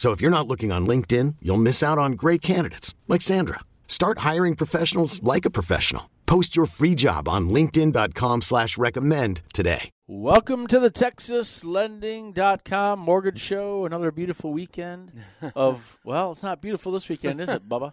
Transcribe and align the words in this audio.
So 0.00 0.10
if 0.12 0.22
you're 0.22 0.30
not 0.30 0.48
looking 0.48 0.72
on 0.72 0.86
LinkedIn, 0.86 1.36
you'll 1.42 1.58
miss 1.58 1.82
out 1.82 1.98
on 1.98 2.12
great 2.12 2.40
candidates 2.40 2.94
like 3.06 3.20
Sandra. 3.20 3.60
Start 3.86 4.20
hiring 4.20 4.56
professionals 4.56 5.22
like 5.22 5.44
a 5.44 5.50
professional. 5.50 6.08
Post 6.24 6.56
your 6.56 6.64
free 6.64 6.94
job 6.94 7.28
on 7.28 7.50
LinkedIn.com 7.50 8.40
slash 8.40 8.78
recommend 8.78 9.42
today. 9.52 9.90
Welcome 10.08 10.68
to 10.68 10.80
the 10.80 10.90
TexasLending.com 10.90 12.98
mortgage 12.98 13.40
show. 13.40 13.84
Another 13.84 14.10
beautiful 14.10 14.54
weekend 14.54 15.12
of 15.54 15.98
well, 16.04 16.32
it's 16.32 16.42
not 16.42 16.62
beautiful 16.62 16.92
this 16.92 17.10
weekend, 17.10 17.38
is 17.38 17.50
it, 17.50 17.68
Bubba? 17.68 17.92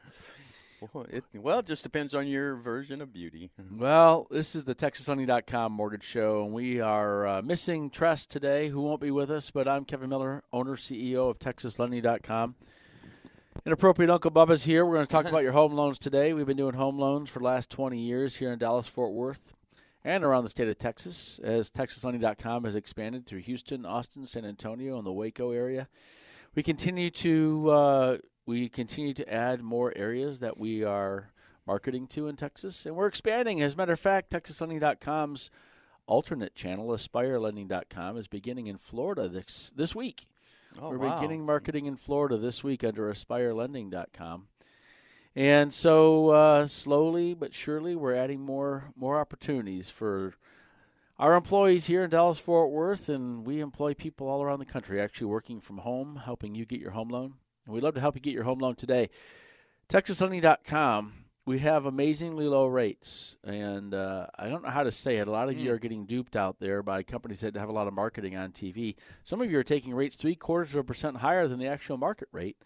Well, 0.80 1.08
it, 1.10 1.24
well, 1.34 1.60
it 1.60 1.66
just 1.66 1.84
depends 1.84 2.14
on 2.14 2.28
your 2.28 2.56
version 2.56 3.02
of 3.02 3.12
beauty. 3.14 3.52
Well, 3.78 4.28
this 4.32 4.56
is 4.56 4.66
the 4.66 4.76
TexasLending.com 4.76 5.72
mortgage 5.72 6.04
show, 6.04 6.44
and 6.44 6.54
we 6.54 6.80
are 6.80 7.28
uh, 7.28 7.42
missing 7.42 7.90
Tress 7.90 8.26
today, 8.26 8.70
who 8.70 8.82
won't 8.82 9.02
be 9.02 9.12
with 9.12 9.30
us. 9.30 9.52
But 9.52 9.68
I'm 9.68 9.86
Kevin 9.86 10.10
Miller, 10.10 10.44
owner 10.52 10.76
CEO 10.76 11.30
of 11.30 11.40
TexasLending.com. 11.40 12.56
Inappropriate 13.66 14.10
Uncle 14.10 14.32
Bubba's 14.32 14.64
here. 14.64 14.86
We're 14.86 14.96
going 14.96 15.08
to 15.08 15.12
talk 15.12 15.28
about 15.28 15.44
your 15.44 15.52
home 15.52 15.74
loans 15.76 16.00
today. 16.00 16.34
We've 16.34 16.46
been 16.46 16.58
doing 16.58 16.76
home 16.76 16.98
loans 16.98 17.30
for 17.30 17.40
the 17.40 17.46
last 17.46 17.70
20 17.70 18.00
years 18.00 18.36
here 18.36 18.52
in 18.52 18.60
Dallas 18.60 18.88
Fort 18.88 19.14
Worth 19.14 19.56
and 20.04 20.24
around 20.24 20.44
the 20.44 20.50
state 20.50 20.68
of 20.68 20.78
Texas 20.78 21.40
as 21.44 21.70
TexasLending.com 21.70 22.64
has 22.64 22.76
expanded 22.76 23.26
through 23.26 23.42
Houston, 23.42 23.86
Austin, 23.86 24.26
San 24.26 24.46
Antonio, 24.46 24.98
and 24.98 25.06
the 25.06 25.12
Waco 25.12 25.52
area. 25.52 25.88
We 26.56 26.64
continue 26.64 27.10
to 27.12 27.70
uh, 27.70 28.18
we 28.48 28.70
continue 28.70 29.14
to 29.14 29.32
add 29.32 29.62
more 29.62 29.94
areas 29.96 30.40
that 30.40 30.58
we 30.58 30.84
are 30.84 31.32
marketing 31.68 32.08
to 32.08 32.28
in 32.28 32.38
Texas, 32.38 32.86
and 32.86 32.96
we're 32.96 33.08
expanding. 33.08 33.62
As 33.62 33.74
a 33.74 33.78
matter 33.78 33.94
of 33.94 34.00
fact, 34.00 34.32
TexasLending.com's 34.32 35.52
alternate 36.08 36.56
channel, 36.56 36.88
AspireLending.com, 36.88 38.18
is 38.18 38.28
beginning 38.28 38.68
in 38.68 38.78
Florida 38.78 39.28
this 39.28 39.74
this 39.76 39.94
week. 39.94 40.28
Oh, 40.82 40.90
we're 40.90 40.98
wow. 40.98 41.20
beginning 41.20 41.46
marketing 41.46 41.86
in 41.88 41.98
Florida 41.98 42.38
this 42.38 42.64
week 42.64 42.84
under 42.86 43.12
AspireLending.com. 43.12 44.48
And 45.36 45.74
so, 45.74 46.30
uh, 46.30 46.68
slowly 46.68 47.34
but 47.34 47.54
surely, 47.54 47.96
we're 47.98 48.16
adding 48.16 48.40
more 48.40 48.94
more 48.96 49.20
opportunities 49.20 49.90
for 49.90 50.36
our 51.20 51.36
employees 51.36 51.88
here 51.88 52.06
in 52.06 52.12
Dallas 52.12 52.40
Fort 52.40 52.72
Worth, 52.72 53.10
and 53.10 53.46
we 53.46 53.60
employ 53.60 53.94
people 53.94 54.30
all 54.30 54.42
around 54.42 54.60
the 54.60 54.66
country 54.66 55.02
actually 55.02 55.28
working 55.28 55.60
from 55.60 55.80
home, 55.80 56.22
helping 56.24 56.56
you 56.56 56.66
get 56.66 56.80
your 56.80 56.92
home 56.92 57.10
loan. 57.10 57.34
And 57.68 57.76
we'd 57.76 57.84
love 57.84 57.96
to 57.96 58.02
help 58.02 58.16
you 58.16 58.22
get 58.22 58.34
your 58.34 58.44
home 58.44 58.60
loan 58.60 58.76
today. 58.76 59.10
TexasLending.com, 59.90 61.14
we 61.46 61.60
have 61.60 61.86
amazingly 61.86 62.46
low 62.48 62.66
rates. 62.66 63.36
And 63.44 63.94
uh, 63.94 64.28
I 64.40 64.48
don't 64.48 64.64
know 64.64 64.70
how 64.70 64.84
to 64.84 64.92
say 64.92 65.18
it. 65.18 65.28
A 65.28 65.32
lot 65.32 65.50
of 65.50 65.58
you 65.58 65.72
are 65.74 65.78
getting 65.78 66.06
duped 66.06 66.38
out 66.38 66.60
there 66.60 66.82
by 66.82 67.04
companies 67.04 67.42
that 67.42 67.56
have 67.56 67.70
a 67.70 67.74
lot 67.74 67.88
of 67.88 67.94
marketing 67.94 68.38
on 68.38 68.52
TV. 68.52 68.96
Some 69.24 69.42
of 69.42 69.52
you 69.52 69.60
are 69.60 69.64
taking 69.64 69.94
rates 69.94 70.16
three 70.16 70.36
quarters 70.36 70.72
of 70.72 70.78
a 70.78 70.84
percent 70.84 71.18
higher 71.18 71.48
than 71.48 71.60
the 71.60 71.68
actual 71.68 71.98
market 71.98 72.30
rate. 72.32 72.58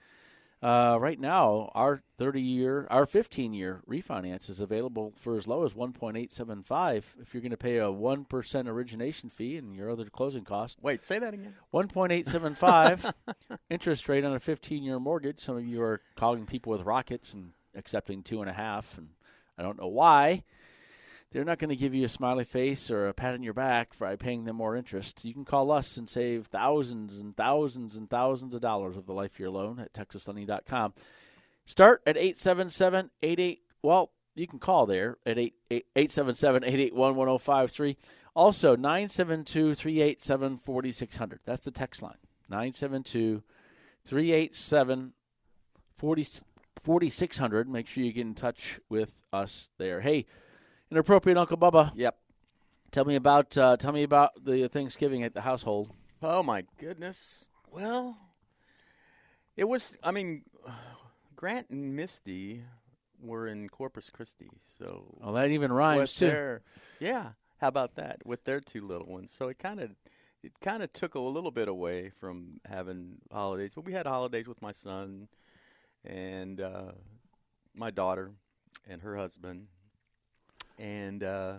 Uh, 0.61 0.95
right 1.01 1.19
now, 1.19 1.71
our 1.73 2.03
30 2.19 2.39
year, 2.39 2.87
our 2.91 3.07
15 3.07 3.51
year 3.51 3.81
refinance 3.89 4.47
is 4.47 4.59
available 4.59 5.11
for 5.17 5.35
as 5.35 5.47
low 5.47 5.65
as 5.65 5.73
1.875 5.73 7.03
if 7.19 7.33
you're 7.33 7.41
going 7.41 7.49
to 7.49 7.57
pay 7.57 7.77
a 7.77 7.85
1% 7.85 8.67
origination 8.67 9.29
fee 9.31 9.57
and 9.57 9.75
your 9.75 9.89
other 9.89 10.05
closing 10.05 10.43
costs. 10.43 10.77
Wait, 10.81 11.03
say 11.03 11.17
that 11.17 11.33
again. 11.33 11.55
1.875 11.73 13.11
interest 13.71 14.07
rate 14.07 14.23
on 14.23 14.35
a 14.35 14.39
15 14.39 14.83
year 14.83 14.99
mortgage. 14.99 15.39
Some 15.39 15.57
of 15.57 15.65
you 15.65 15.81
are 15.81 15.99
calling 16.15 16.45
people 16.45 16.71
with 16.71 16.81
rockets 16.81 17.33
and 17.33 17.53
accepting 17.73 18.21
two 18.21 18.41
and 18.41 18.49
a 18.49 18.53
half, 18.53 18.99
and 18.99 19.09
I 19.57 19.63
don't 19.63 19.79
know 19.79 19.87
why. 19.87 20.43
They're 21.31 21.45
not 21.45 21.59
going 21.59 21.69
to 21.69 21.77
give 21.77 21.93
you 21.93 22.05
a 22.05 22.09
smiley 22.09 22.43
face 22.43 22.91
or 22.91 23.07
a 23.07 23.13
pat 23.13 23.33
on 23.33 23.43
your 23.43 23.53
back 23.53 23.97
by 23.97 24.17
paying 24.17 24.43
them 24.43 24.57
more 24.57 24.75
interest. 24.75 25.23
You 25.23 25.33
can 25.33 25.45
call 25.45 25.71
us 25.71 25.95
and 25.95 26.09
save 26.09 26.47
thousands 26.47 27.19
and 27.19 27.35
thousands 27.37 27.95
and 27.95 28.09
thousands 28.09 28.53
of 28.53 28.59
dollars 28.59 28.97
of 28.97 29.05
the 29.05 29.13
life 29.13 29.33
of 29.33 29.39
your 29.39 29.49
loan 29.49 29.79
at 29.79 29.93
texaslending.com. 29.93 30.93
Start 31.65 32.01
at 32.05 32.17
877 32.17 33.11
88. 33.21 33.61
Well, 33.81 34.11
you 34.35 34.45
can 34.45 34.59
call 34.59 34.85
there 34.85 35.17
at 35.25 35.37
877 35.37 36.65
881 36.65 37.15
1053. 37.15 37.97
Also, 38.33 38.75
972 38.75 39.75
387 39.75 40.57
4600. 40.57 41.39
That's 41.45 41.63
the 41.63 41.71
text 41.71 42.01
line. 42.01 42.17
972 42.49 43.41
387 44.03 45.13
4600. 45.97 47.69
Make 47.69 47.87
sure 47.87 48.03
you 48.03 48.11
get 48.11 48.21
in 48.21 48.35
touch 48.35 48.81
with 48.89 49.23
us 49.31 49.69
there. 49.77 50.01
Hey, 50.01 50.25
inappropriate 50.91 51.37
Uncle 51.37 51.57
Bubba. 51.57 51.91
Yep. 51.95 52.17
Tell 52.91 53.05
me 53.05 53.15
about 53.15 53.57
uh, 53.57 53.77
tell 53.77 53.93
me 53.93 54.03
about 54.03 54.31
the 54.43 54.67
Thanksgiving 54.67 55.23
at 55.23 55.33
the 55.33 55.41
household. 55.41 55.89
Oh 56.21 56.43
my 56.43 56.65
goodness. 56.77 57.47
Well, 57.71 58.17
it 59.55 59.63
was. 59.63 59.97
I 60.03 60.11
mean, 60.11 60.43
Grant 61.35 61.69
and 61.69 61.95
Misty 61.95 62.63
were 63.23 63.47
in 63.47 63.69
Corpus 63.69 64.09
Christi, 64.09 64.49
so 64.65 65.15
Oh, 65.23 65.31
that 65.33 65.49
even 65.51 65.71
rhymes 65.71 66.13
too. 66.15 66.25
their 66.27 66.61
yeah. 66.99 67.29
How 67.59 67.67
about 67.69 67.95
that 67.95 68.25
with 68.25 68.43
their 68.43 68.59
two 68.59 68.85
little 68.85 69.07
ones? 69.07 69.31
So 69.31 69.47
it 69.47 69.57
kind 69.59 69.79
of 69.79 69.91
it 70.43 70.51
kind 70.61 70.83
of 70.83 70.91
took 70.91 71.15
a 71.15 71.19
little 71.19 71.51
bit 71.51 71.67
away 71.69 72.09
from 72.19 72.59
having 72.67 73.19
holidays, 73.31 73.71
but 73.75 73.85
we 73.85 73.93
had 73.93 74.05
holidays 74.05 74.47
with 74.47 74.61
my 74.61 74.71
son 74.73 75.27
and 76.03 76.59
uh, 76.59 76.91
my 77.73 77.91
daughter 77.91 78.31
and 78.89 79.01
her 79.03 79.15
husband. 79.15 79.67
And 80.81 81.23
uh, 81.23 81.57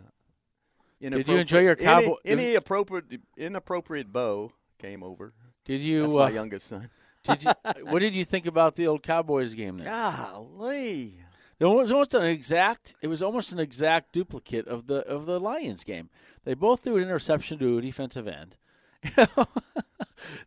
Did 1.01 1.29
you 1.29 1.37
enjoy 1.37 1.61
your 1.61 1.77
any- 1.79 1.85
cowboy- 1.85 2.17
Any, 2.25 2.55
appropriate 2.57 3.21
inappropriate 3.37 4.13
bow 4.13 4.53
came 4.79 5.05
over. 5.05 5.33
Did 5.65 5.81
you? 5.81 6.03
That's 6.03 6.15
uh, 6.15 6.19
my 6.19 6.31
youngest 6.31 6.67
son. 6.67 6.91
did 7.23 7.45
you? 7.45 7.53
what 7.85 8.01
did 8.01 8.15
you 8.15 8.25
think 8.25 8.47
about 8.47 8.75
the 8.75 8.89
old 8.89 9.05
Cowboys 9.05 9.55
game? 9.55 9.79
There, 9.79 9.87
Golly. 9.87 11.21
it 11.61 11.65
was 11.65 11.93
almost 11.93 12.15
an 12.15 12.25
exact. 12.25 12.97
It 13.01 13.07
was 13.07 13.23
almost 13.23 13.53
an 13.53 13.61
exact 13.61 14.13
duplicate 14.13 14.67
of 14.67 14.89
the 14.89 15.07
of 15.07 15.27
the 15.27 15.39
Lions 15.39 15.85
game. 15.85 16.11
They 16.45 16.55
both 16.55 16.83
threw 16.83 16.97
an 16.97 17.05
interception 17.05 17.61
to 17.61 17.79
a 17.79 17.81
defensive 17.81 18.27
end. 18.27 18.57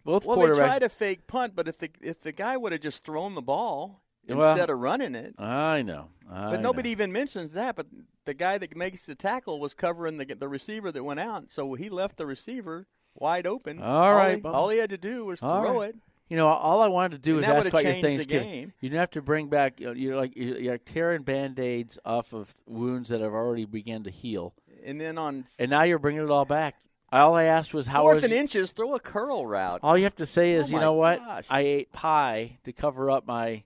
both 0.03 0.25
Well, 0.25 0.37
they 0.37 0.47
tried 0.53 0.83
a 0.83 0.89
fake 0.89 1.27
punt, 1.27 1.53
but 1.55 1.69
if 1.69 1.77
the 1.77 1.89
if 2.01 2.19
the 2.21 2.33
guy 2.33 2.57
would 2.57 2.73
have 2.73 2.81
just 2.81 3.05
thrown 3.05 3.35
the 3.35 3.41
ball 3.41 4.01
Well, 4.27 4.49
instead 4.49 4.69
of 4.69 4.79
running 4.79 5.15
it, 5.15 5.35
I 5.39 5.81
know. 5.81 6.09
I 6.29 6.51
but 6.51 6.61
nobody 6.61 6.89
know. 6.89 6.93
even 6.93 7.11
mentions 7.13 7.53
that. 7.53 7.78
But 7.78 7.87
the 8.25 8.33
guy 8.33 8.57
that 8.57 8.75
makes 8.75 9.05
the 9.05 9.16
tackle 9.16 9.59
was 9.59 9.73
covering 9.73 10.17
the 10.17 10.25
the 10.25 10.47
receiver 10.47 10.91
that 10.91 11.03
went 11.03 11.19
out, 11.19 11.51
so 11.51 11.73
he 11.75 11.89
left 11.89 12.17
the 12.17 12.25
receiver 12.25 12.87
wide 13.13 13.47
open. 13.47 13.81
All 13.81 14.13
right, 14.13 14.41
he, 14.41 14.47
all 14.47 14.69
he 14.69 14.77
had 14.79 14.89
to 14.89 14.97
do 14.97 15.25
was 15.25 15.41
All 15.41 15.61
throw 15.61 15.79
right. 15.81 15.89
it. 15.89 15.95
You 16.27 16.37
know, 16.37 16.47
all 16.47 16.81
I 16.81 16.87
wanted 16.87 17.11
to 17.11 17.17
do 17.19 17.35
And 17.37 17.45
is 17.45 17.49
ask 17.51 17.67
about 17.69 17.83
your 17.83 17.93
Thanksgiving. 18.01 18.73
You 18.81 18.89
didn't 18.89 18.99
have 18.99 19.11
to 19.11 19.22
bring 19.22 19.47
back. 19.47 19.79
You 19.79 19.87
know, 19.87 19.91
you're 19.93 20.16
like 20.16 20.35
you're, 20.35 20.57
you're 20.57 20.77
tearing 20.79 21.22
band-aids 21.22 21.99
off 22.03 22.33
of 22.33 22.55
wounds 22.66 23.09
that 23.09 23.22
have 23.22 23.31
already 23.31 23.66
begun 23.66 24.03
to 24.05 24.09
heal, 24.09 24.53
And 24.83 24.99
then 24.99 25.17
on 25.19 25.45
and 25.59 25.69
now 25.69 25.83
you're 25.83 25.99
bringing 25.99 26.23
it 26.23 26.31
all 26.31 26.45
back. 26.45 26.75
All 27.11 27.35
I 27.35 27.43
asked 27.43 27.73
was 27.75 27.85
how 27.85 28.01
fourth 28.01 28.16
was 28.16 28.23
and 28.25 28.33
inches, 28.33 28.71
throw 28.71 28.95
a 28.95 28.99
curl 28.99 29.45
route. 29.45 29.81
All 29.83 29.95
you 29.95 30.05
have 30.05 30.16
to 30.16 30.25
say 30.25 30.53
is, 30.53 30.73
Oh 30.73 30.75
you 30.75 30.81
know 30.81 30.93
what? 30.93 31.19
gosh. 31.19 31.45
I 31.49 31.59
ate 31.61 31.91
pie 31.93 32.57
to 32.66 32.73
cover 32.73 33.11
up 33.11 33.28
my 33.28 33.63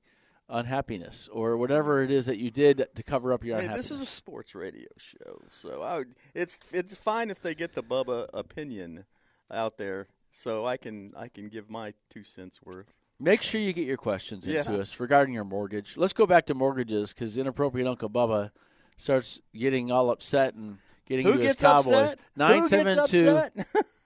unhappiness, 0.50 1.30
or 1.32 1.58
whatever 1.58 2.02
it 2.02 2.12
is 2.12 2.26
that 2.26 2.38
you 2.40 2.50
did 2.52 2.88
to 2.96 3.04
cover 3.04 3.32
up 3.34 3.44
your 3.44 3.58
Hey, 3.58 3.64
unhappiness. 3.64 3.90
this 3.90 3.98
is 3.98 4.02
a 4.02 4.06
sports 4.06 4.56
radio 4.56 4.88
show, 4.98 5.42
so 5.50 5.82
I 5.82 5.98
would, 6.00 6.16
it's 6.34 6.60
it's 6.72 6.96
fine 6.96 7.30
if 7.30 7.42
they 7.42 7.54
get 7.56 7.74
the 7.74 7.84
Bubba 7.84 8.28
opinion 8.34 9.06
out 9.52 9.78
there, 9.78 10.08
so 10.32 10.66
I 10.66 10.78
can 10.78 11.14
I 11.18 11.28
can 11.28 11.50
give 11.50 11.70
my 11.70 11.94
two 12.10 12.24
cents 12.24 12.60
worth. 12.64 12.96
Make 13.20 13.42
sure 13.42 13.60
you 13.60 13.74
get 13.74 13.86
your 13.86 13.98
questions 13.98 14.48
Yeah. 14.48 14.60
into 14.60 14.80
us 14.80 15.00
regarding 15.00 15.34
your 15.34 15.44
mortgage. 15.44 15.98
Let's 15.98 16.14
go 16.14 16.26
back 16.26 16.46
to 16.48 16.54
mortgages 16.54 17.14
because 17.14 17.36
inappropriate 17.38 17.86
Uncle 17.88 18.10
Bubba 18.10 18.52
starts 18.98 19.40
getting 19.54 19.92
all 19.92 20.10
upset 20.10 20.54
and 20.56 20.78
getting 21.06 21.26
Who 21.26 21.34
into 21.34 21.44
his 21.44 21.56
gets 21.56 21.62
Cowboys. 21.62 22.16
Nine 22.36 22.68
seven 22.68 23.06
two? 23.08 23.42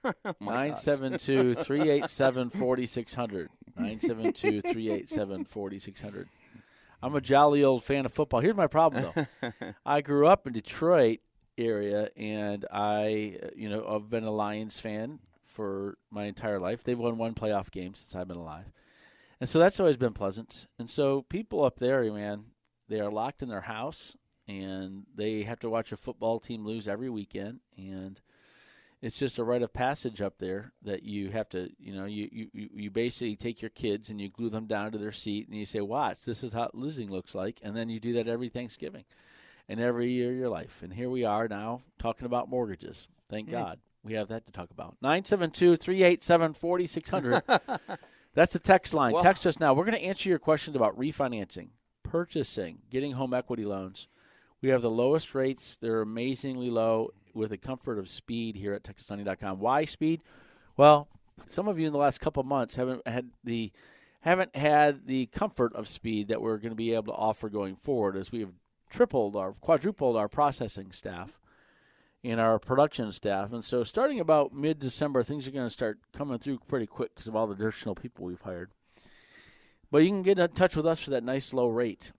Oh, 0.06 0.34
nine 0.42 0.76
seven 0.76 1.18
two 1.18 1.56
three 1.56 1.90
eight 1.90 2.10
seven 2.10 2.50
forty 2.50 2.86
six 2.86 3.14
hundred. 3.14 3.50
Nine 3.76 4.00
seven 4.00 4.34
two 4.34 4.62
three 4.62 4.90
eight 4.90 5.10
seven 5.10 5.46
forty 5.46 5.80
six 5.80 6.02
hundred. 6.02 6.30
I'm 7.02 7.16
a 7.16 7.22
jolly 7.22 7.64
old 7.64 7.84
fan 7.84 8.06
of 8.06 8.14
football. 8.14 8.40
Here's 8.40 8.56
my 8.56 8.68
problem 8.68 9.12
though. 9.42 9.54
I 9.86 10.02
grew 10.02 10.28
up 10.28 10.48
in 10.48 10.54
Detroit 10.54 11.20
area, 11.58 12.10
and 12.16 12.66
I, 12.72 13.38
uh, 13.44 13.48
you 13.56 13.70
know, 13.70 13.86
I've 13.88 14.10
been 14.10 14.24
a 14.24 14.32
Lions 14.32 14.80
fan 14.80 15.20
for 15.44 15.98
my 16.10 16.26
entire 16.26 16.60
life. 16.60 16.84
They've 16.84 16.98
won 16.98 17.18
one 17.18 17.34
playoff 17.34 17.72
game 17.72 17.94
since 17.96 18.16
I've 18.16 18.28
been 18.28 18.38
alive, 18.38 18.72
and 19.42 19.50
so 19.50 19.60
that's 19.60 19.80
always 19.80 19.98
been 19.98 20.14
pleasant. 20.14 20.68
And 20.80 20.90
so 20.90 21.24
people 21.24 21.64
up 21.64 21.80
there, 21.80 22.04
man, 22.12 22.46
they 22.88 23.00
are 23.00 23.12
locked 23.12 23.42
in 23.44 23.50
their 23.50 23.62
house, 23.62 24.16
and 24.48 25.06
they 25.16 25.44
have 25.44 25.60
to 25.60 25.70
watch 25.70 25.92
a 25.92 25.98
football 25.98 26.40
team 26.40 26.66
lose 26.66 26.88
every 26.88 27.10
weekend, 27.10 27.60
and 27.78 28.22
it's 29.04 29.20
just 29.20 29.38
a 29.38 29.44
rite 29.44 29.62
of 29.62 29.74
passage 29.74 30.22
up 30.22 30.40
there 30.40 30.72
that 30.82 31.04
you 31.04 31.30
have 31.32 31.50
to, 31.50 31.70
you 31.78 31.94
know, 31.94 32.06
you, 32.06 32.30
you, 32.32 32.70
you- 32.74 32.90
basically 32.90 33.36
take 33.36 33.62
your 33.62 33.70
kids 33.70 34.10
and 34.10 34.22
you 34.22 34.30
glue 34.30 34.50
them 34.50 34.66
down 34.66 34.94
to 34.94 34.98
their 34.98 35.12
seat 35.12 35.48
and 35.48 35.58
you 35.58 35.66
say, 35.66 35.82
watch, 35.82 36.24
this 36.24 36.42
is 36.44 36.54
how 36.54 36.70
losing 36.74 37.12
looks 37.12 37.36
like. 37.36 37.60
And 37.62 37.76
then 37.76 37.90
you 37.90 38.00
do 38.00 38.14
that 38.14 38.30
every 38.30 38.48
Thanksgiving 38.48 39.04
and 39.68 39.80
every 39.80 40.10
year 40.12 40.32
of 40.32 40.38
your 40.38 40.50
life. 40.50 40.80
And 40.82 40.94
here 40.94 41.10
we 41.10 41.26
are 41.26 41.50
now 41.50 41.82
talking 42.00 42.26
about 42.26 42.50
mortgages. 42.50 43.10
Thank 43.30 43.48
mm-hmm. 43.48 43.58
God 43.58 43.80
we 44.04 44.14
have 44.14 44.28
that 44.28 44.46
to 44.46 44.52
talk 44.52 44.70
about. 44.72 44.96
972 45.02 45.78
387 45.78 46.54
4600. 46.54 47.44
That's 48.36 48.54
the 48.54 48.60
text 48.60 48.94
line. 48.94 49.14
Well- 49.14 49.24
text 49.24 49.46
us 49.46 49.60
now. 49.60 49.74
We're 49.74 49.86
going 49.86 49.98
to 49.98 50.04
answer 50.04 50.30
your 50.30 50.40
questions 50.40 50.76
about 50.76 50.98
refinancing, 50.98 51.70
purchasing, 52.04 52.80
getting 52.90 53.14
home 53.14 53.34
equity 53.34 53.66
loans. 53.66 54.08
We 54.62 54.70
have 54.70 54.82
the 54.82 54.90
lowest 54.90 55.36
rates. 55.36 55.78
They're 55.78 56.02
amazingly 56.02 56.70
low 56.70 57.12
with 57.34 57.52
the 57.52 57.58
comfort 57.58 57.98
of 57.98 58.10
speed 58.10 58.56
here 58.56 58.74
at 58.74 58.84
TexasSunny.com. 58.84 59.60
Why 59.60 59.86
speed? 59.86 60.22
Well, 60.78 61.08
some 61.50 61.68
of 61.68 61.80
you 61.80 61.88
in 61.88 61.94
the 61.94 62.00
last 62.00 62.20
couple 62.20 62.44
months 62.44 62.76
haven't 62.76 63.08
had 63.08 63.30
the 63.44 63.72
haven't 64.22 64.56
had 64.56 65.06
the 65.06 65.26
comfort 65.28 65.76
of 65.76 65.88
speed 65.88 66.30
that 66.30 66.42
we're 66.42 66.58
going 66.58 66.72
to 66.72 66.76
be 66.76 66.94
able 66.94 67.12
to 67.14 67.20
offer 67.20 67.50
going 67.50 67.76
forward 67.76 68.16
as 68.16 68.32
we 68.32 68.40
have 68.40 68.54
tripled 68.90 69.36
or 69.36 69.54
quadrupled 69.54 70.16
our 70.16 70.30
processing 70.30 70.92
staff 70.92 71.40
and 72.24 72.40
our 72.40 72.58
production 72.58 73.12
staff. 73.12 73.52
And 73.52 73.66
so 73.66 73.84
starting 73.84 74.22
about 74.22 74.54
mid-December, 74.54 75.24
things 75.24 75.46
are 75.46 75.52
going 75.52 75.66
to 75.68 75.74
start 75.74 76.00
coming 76.14 76.40
through 76.40 76.60
pretty 76.68 76.86
quick 76.88 77.14
because 77.14 77.28
of 77.28 77.36
all 77.36 77.48
the 77.48 77.54
additional 77.54 77.96
people 77.96 78.26
we've 78.26 78.40
hired. 78.40 78.72
But 79.92 80.04
you 80.04 80.10
can 80.10 80.24
get 80.24 80.40
in 80.40 80.50
touch 80.52 80.76
with 80.76 80.88
us 80.88 81.04
for 81.04 81.10
that 81.10 81.24
nice 81.24 81.54
low 81.54 81.68
rate. 81.68 82.14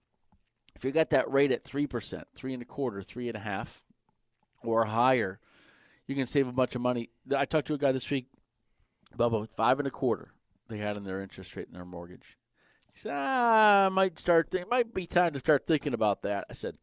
If 0.76 0.84
you 0.84 0.90
got 0.90 1.10
that 1.10 1.30
rate 1.30 1.52
at 1.52 1.64
three 1.64 1.86
percent, 1.86 2.26
three 2.34 2.52
and 2.52 2.62
a 2.62 2.66
quarter, 2.66 3.02
three 3.02 3.28
and 3.28 3.36
a 3.36 3.40
half, 3.40 3.83
or 4.64 4.84
higher, 4.86 5.38
you 6.06 6.14
can 6.14 6.26
save 6.26 6.46
a 6.48 6.52
bunch 6.52 6.74
of 6.74 6.80
money. 6.80 7.10
I 7.36 7.44
talked 7.44 7.66
to 7.68 7.74
a 7.74 7.78
guy 7.78 7.92
this 7.92 8.10
week, 8.10 8.26
Bubba, 9.16 9.48
five 9.56 9.78
and 9.78 9.88
a 9.88 9.90
quarter 9.90 10.32
they 10.68 10.78
had 10.78 10.96
in 10.96 11.04
their 11.04 11.20
interest 11.20 11.54
rate 11.56 11.66
in 11.68 11.74
their 11.74 11.84
mortgage. 11.84 12.36
He 12.92 12.98
said, 12.98 13.12
ah, 13.14 13.86
I 13.86 13.88
might 13.88 14.18
start. 14.18 14.50
Th- 14.50 14.66
might 14.70 14.94
be 14.94 15.06
time 15.06 15.32
to 15.32 15.38
start 15.38 15.66
thinking 15.66 15.94
about 15.94 16.22
that. 16.22 16.46
I 16.48 16.52
said, 16.52 16.76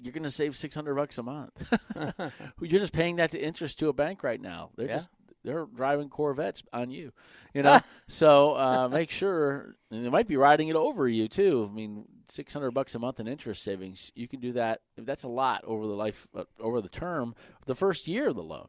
you're 0.00 0.12
going 0.12 0.22
to 0.24 0.30
save 0.30 0.56
six 0.56 0.74
hundred 0.74 0.94
bucks 0.94 1.18
a 1.18 1.22
month. 1.22 1.72
you're 2.60 2.80
just 2.80 2.92
paying 2.92 3.16
that 3.16 3.30
to 3.32 3.38
interest 3.40 3.78
to 3.80 3.88
a 3.88 3.92
bank 3.92 4.22
right 4.22 4.40
now. 4.40 4.70
They're 4.76 4.86
Yeah. 4.86 4.96
just 4.96 5.08
they're 5.44 5.66
driving 5.66 6.08
Corvettes 6.08 6.62
on 6.72 6.90
you, 6.90 7.12
you 7.54 7.62
know. 7.62 7.80
so 8.08 8.56
uh, 8.56 8.88
make 8.88 9.10
sure, 9.10 9.76
and 9.90 10.04
they 10.04 10.10
might 10.10 10.28
be 10.28 10.36
riding 10.36 10.68
it 10.68 10.76
over 10.76 11.08
you 11.08 11.28
too. 11.28 11.68
I 11.70 11.74
mean, 11.74 12.04
six 12.28 12.52
hundred 12.52 12.72
bucks 12.72 12.94
a 12.94 12.98
month 12.98 13.20
in 13.20 13.28
interest 13.28 13.62
savings. 13.62 14.12
You 14.14 14.28
can 14.28 14.40
do 14.40 14.52
that. 14.52 14.80
That's 14.96 15.22
a 15.24 15.28
lot 15.28 15.64
over 15.64 15.86
the 15.86 15.94
life, 15.94 16.26
uh, 16.36 16.44
over 16.60 16.80
the 16.80 16.88
term, 16.88 17.34
the 17.66 17.74
first 17.74 18.08
year 18.08 18.28
of 18.28 18.36
the 18.36 18.42
loan. 18.42 18.68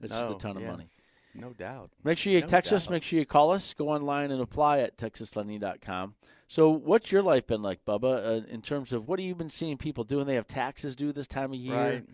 It's 0.00 0.12
just 0.12 0.28
Oh, 0.28 0.36
a 0.36 0.38
ton 0.38 0.56
of 0.56 0.62
money. 0.62 0.88
No 1.34 1.52
doubt. 1.52 1.90
Make 2.02 2.18
sure 2.18 2.32
you 2.32 2.40
No 2.40 2.46
text 2.46 2.72
us. 2.72 2.88
Make 2.90 3.02
sure 3.02 3.18
you 3.18 3.26
call 3.26 3.50
us. 3.50 3.74
Go 3.74 3.88
online 3.90 4.30
and 4.30 4.40
apply 4.40 4.80
at 4.80 4.96
texaslending.com. 4.96 6.14
So, 6.48 6.70
what's 6.70 7.12
your 7.12 7.22
life 7.22 7.46
been 7.46 7.62
like, 7.62 7.84
Bubba, 7.84 8.42
uh, 8.44 8.46
in 8.48 8.62
terms 8.62 8.92
of 8.92 9.06
what 9.06 9.18
have 9.18 9.26
you 9.26 9.34
been 9.34 9.50
seeing 9.50 9.76
people 9.76 10.04
do? 10.04 10.16
doing? 10.16 10.26
They 10.26 10.34
have 10.34 10.48
taxes 10.48 10.96
due 10.96 11.12
this 11.12 11.26
time 11.26 11.52
of 11.52 11.58
year. 11.58 11.74
Right. 11.76 12.04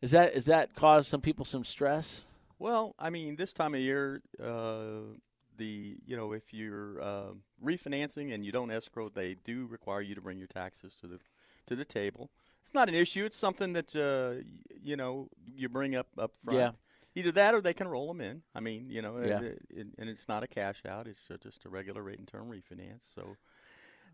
Is 0.00 0.12
that 0.12 0.34
is 0.34 0.46
that 0.46 0.74
caused 0.74 1.08
some 1.08 1.20
people 1.20 1.44
some 1.44 1.64
stress? 1.64 2.24
Well, 2.62 2.94
I 2.96 3.10
mean, 3.10 3.34
this 3.34 3.52
time 3.52 3.74
of 3.74 3.80
year, 3.80 4.22
uh, 4.40 5.16
the 5.56 5.96
you 6.06 6.16
know, 6.16 6.32
if 6.32 6.54
you're 6.54 7.02
uh, 7.02 7.32
refinancing 7.62 8.32
and 8.32 8.46
you 8.46 8.52
don't 8.52 8.70
escrow, 8.70 9.08
they 9.08 9.34
do 9.34 9.66
require 9.66 10.00
you 10.00 10.14
to 10.14 10.20
bring 10.20 10.38
your 10.38 10.46
taxes 10.46 10.94
to 11.00 11.08
the 11.08 11.18
to 11.66 11.74
the 11.74 11.84
table. 11.84 12.30
It's 12.62 12.72
not 12.72 12.88
an 12.88 12.94
issue. 12.94 13.24
It's 13.24 13.36
something 13.36 13.72
that 13.72 13.96
uh, 13.96 14.44
you 14.80 14.94
know 14.94 15.28
you 15.52 15.68
bring 15.68 15.96
up 15.96 16.06
up 16.16 16.34
front. 16.38 16.58
Yeah. 16.60 16.70
Either 17.16 17.32
that 17.32 17.52
or 17.52 17.60
they 17.60 17.74
can 17.74 17.88
roll 17.88 18.06
them 18.06 18.20
in. 18.20 18.42
I 18.54 18.60
mean, 18.60 18.88
you 18.88 19.02
know, 19.02 19.18
Yeah. 19.18 19.40
it, 19.40 19.58
it, 19.68 19.86
and 19.98 20.08
it's 20.08 20.28
not 20.28 20.44
a 20.44 20.46
cash 20.46 20.82
out. 20.88 21.08
It's 21.08 21.30
uh, 21.32 21.38
just 21.42 21.64
a 21.64 21.68
regular 21.68 22.00
rate 22.00 22.20
and 22.20 22.28
term 22.28 22.48
refinance. 22.48 23.12
So 23.12 23.36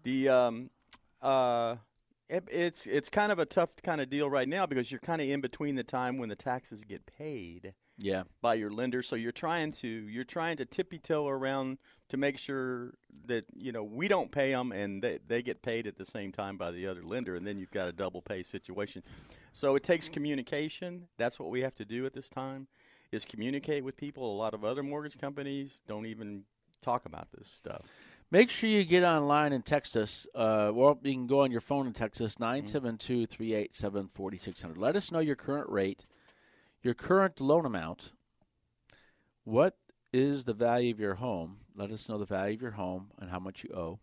the 0.04 0.30
um, 0.30 0.70
uh, 1.20 1.76
it, 2.30 2.44
it's 2.50 2.86
it's 2.86 3.10
kind 3.10 3.30
of 3.30 3.38
a 3.38 3.44
tough 3.44 3.76
kind 3.84 4.00
of 4.00 4.08
deal 4.08 4.30
right 4.30 4.48
now 4.48 4.64
because 4.64 4.90
you're 4.90 5.00
kind 5.00 5.20
of 5.20 5.28
in 5.28 5.42
between 5.42 5.74
the 5.74 5.84
time 5.84 6.16
when 6.16 6.30
the 6.30 6.36
taxes 6.36 6.82
get 6.84 7.04
paid 7.04 7.74
Yeah. 7.98 8.22
by 8.40 8.54
your 8.54 8.70
lender. 8.70 9.02
So 9.02 9.16
you're 9.16 9.32
trying 9.32 9.72
to 9.72 9.88
you're 9.88 10.24
trying 10.24 10.56
to 10.58 10.64
tippy 10.64 10.98
toe 10.98 11.28
around 11.28 11.78
to 12.08 12.16
make 12.16 12.38
sure 12.38 12.94
that 13.26 13.44
you 13.54 13.72
know 13.72 13.82
we 13.82 14.08
don't 14.08 14.30
pay 14.30 14.52
them 14.52 14.72
and 14.72 15.02
they 15.02 15.18
they 15.26 15.42
get 15.42 15.62
paid 15.62 15.86
at 15.86 15.96
the 15.96 16.04
same 16.06 16.32
time 16.32 16.56
by 16.56 16.70
the 16.70 16.86
other 16.86 17.02
lender, 17.02 17.34
and 17.34 17.46
then 17.46 17.58
you've 17.58 17.70
got 17.70 17.88
a 17.88 17.92
double 17.92 18.22
pay 18.22 18.42
situation. 18.42 19.02
So 19.52 19.74
it 19.74 19.82
takes 19.82 20.08
communication. 20.08 21.08
That's 21.16 21.38
what 21.38 21.50
we 21.50 21.60
have 21.62 21.74
to 21.76 21.84
do 21.84 22.06
at 22.06 22.12
this 22.12 22.28
time, 22.28 22.68
is 23.10 23.24
communicate 23.24 23.82
with 23.84 23.96
people. 23.96 24.32
A 24.32 24.38
lot 24.38 24.54
of 24.54 24.64
other 24.64 24.82
mortgage 24.82 25.18
companies 25.18 25.82
don't 25.88 26.06
even 26.06 26.44
talk 26.80 27.04
about 27.06 27.28
this 27.36 27.48
stuff. 27.48 27.86
Make 28.30 28.50
sure 28.50 28.68
you 28.68 28.84
get 28.84 29.04
online 29.04 29.52
and 29.54 29.64
text 29.64 29.96
us. 29.96 30.26
Uh, 30.34 30.70
well, 30.74 30.98
you 31.02 31.14
can 31.14 31.26
go 31.26 31.40
on 31.40 31.50
your 31.50 31.62
phone 31.62 31.86
and 31.86 31.96
text 31.96 32.20
us 32.20 32.38
972 32.38 33.26
387 33.26 34.08
4600. 34.08 34.76
Let 34.78 34.96
us 34.96 35.10
know 35.10 35.18
your 35.18 35.34
current 35.34 35.68
rate, 35.70 36.04
your 36.82 36.94
current 36.94 37.40
loan 37.40 37.66
amount. 37.66 38.12
What 39.44 39.76
is 40.12 40.44
the 40.44 40.54
value 40.54 40.92
of 40.92 41.00
your 41.00 41.16
home? 41.16 41.58
Let 41.74 41.90
us 41.90 42.08
know 42.08 42.18
the 42.18 42.26
value 42.26 42.54
of 42.54 42.62
your 42.62 42.70
home 42.72 43.10
and 43.18 43.30
how 43.30 43.38
much 43.38 43.64
you 43.64 43.74
owe. 43.74 44.00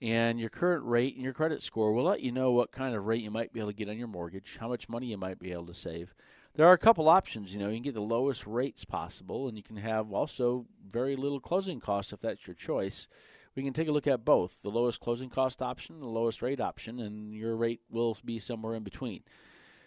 And 0.00 0.40
your 0.40 0.50
current 0.50 0.84
rate 0.84 1.14
and 1.14 1.22
your 1.22 1.32
credit 1.32 1.62
score 1.62 1.92
will 1.92 2.04
let 2.04 2.22
you 2.22 2.32
know 2.32 2.50
what 2.50 2.72
kind 2.72 2.94
of 2.94 3.06
rate 3.06 3.22
you 3.22 3.30
might 3.30 3.52
be 3.52 3.60
able 3.60 3.70
to 3.70 3.76
get 3.76 3.88
on 3.88 3.98
your 3.98 4.08
mortgage, 4.08 4.56
how 4.58 4.68
much 4.68 4.88
money 4.88 5.06
you 5.06 5.16
might 5.16 5.38
be 5.38 5.52
able 5.52 5.66
to 5.66 5.74
save. 5.74 6.14
There 6.54 6.66
are 6.66 6.72
a 6.72 6.78
couple 6.78 7.08
options. 7.08 7.54
You 7.54 7.60
know, 7.60 7.68
you 7.68 7.76
can 7.76 7.84
get 7.84 7.94
the 7.94 8.00
lowest 8.00 8.46
rates 8.46 8.84
possible, 8.84 9.48
and 9.48 9.56
you 9.56 9.62
can 9.62 9.76
have 9.76 10.12
also 10.12 10.66
very 10.90 11.14
little 11.16 11.40
closing 11.40 11.80
costs 11.80 12.12
if 12.12 12.20
that's 12.20 12.46
your 12.46 12.54
choice. 12.54 13.06
We 13.54 13.62
can 13.62 13.72
take 13.72 13.88
a 13.88 13.92
look 13.92 14.06
at 14.06 14.24
both 14.24 14.62
the 14.62 14.70
lowest 14.70 15.00
closing 15.00 15.30
cost 15.30 15.62
option, 15.62 16.00
the 16.00 16.08
lowest 16.08 16.42
rate 16.42 16.60
option, 16.60 16.98
and 16.98 17.32
your 17.32 17.56
rate 17.56 17.80
will 17.88 18.18
be 18.24 18.38
somewhere 18.38 18.74
in 18.74 18.82
between. 18.82 19.22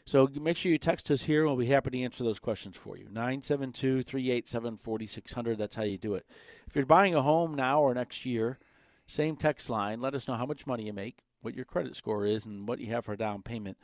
So 0.05 0.29
make 0.39 0.55
sure 0.55 0.71
you 0.71 0.77
text 0.77 1.09
us 1.09 1.23
here, 1.23 1.41
and 1.41 1.47
we'll 1.47 1.65
be 1.65 1.65
happy 1.65 1.89
to 1.89 2.01
answer 2.01 2.23
those 2.23 2.39
questions 2.39 2.77
for 2.77 2.95
you. 2.95 3.05
972 3.05 4.03
387 4.03 4.77
4600. 4.77 5.57
That's 5.57 5.75
how 5.75 5.83
you 5.83 5.97
do 5.97 6.13
it. 6.13 6.25
If 6.67 6.75
you're 6.75 6.85
buying 6.85 7.15
a 7.15 7.23
home 7.23 7.55
now 7.55 7.81
or 7.81 7.93
next 7.93 8.25
year, 8.25 8.59
same 9.07 9.35
text 9.35 9.69
line. 9.69 10.01
Let 10.01 10.13
us 10.13 10.27
know 10.27 10.35
how 10.35 10.45
much 10.45 10.67
money 10.67 10.85
you 10.85 10.93
make, 10.93 11.19
what 11.41 11.55
your 11.55 11.65
credit 11.65 11.95
score 11.95 12.25
is, 12.25 12.45
and 12.45 12.67
what 12.67 12.79
you 12.79 12.87
have 12.87 13.05
for 13.05 13.13
a 13.13 13.17
down 13.17 13.41
payment. 13.41 13.77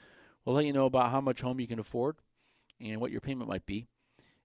We'll 0.45 0.55
let 0.55 0.65
you 0.65 0.73
know 0.73 0.85
about 0.85 1.11
how 1.11 1.21
much 1.21 1.41
home 1.41 1.59
you 1.59 1.67
can 1.67 1.79
afford 1.79 2.17
and 2.79 3.01
what 3.01 3.11
your 3.11 3.21
payment 3.21 3.49
might 3.49 3.65
be. 3.65 3.87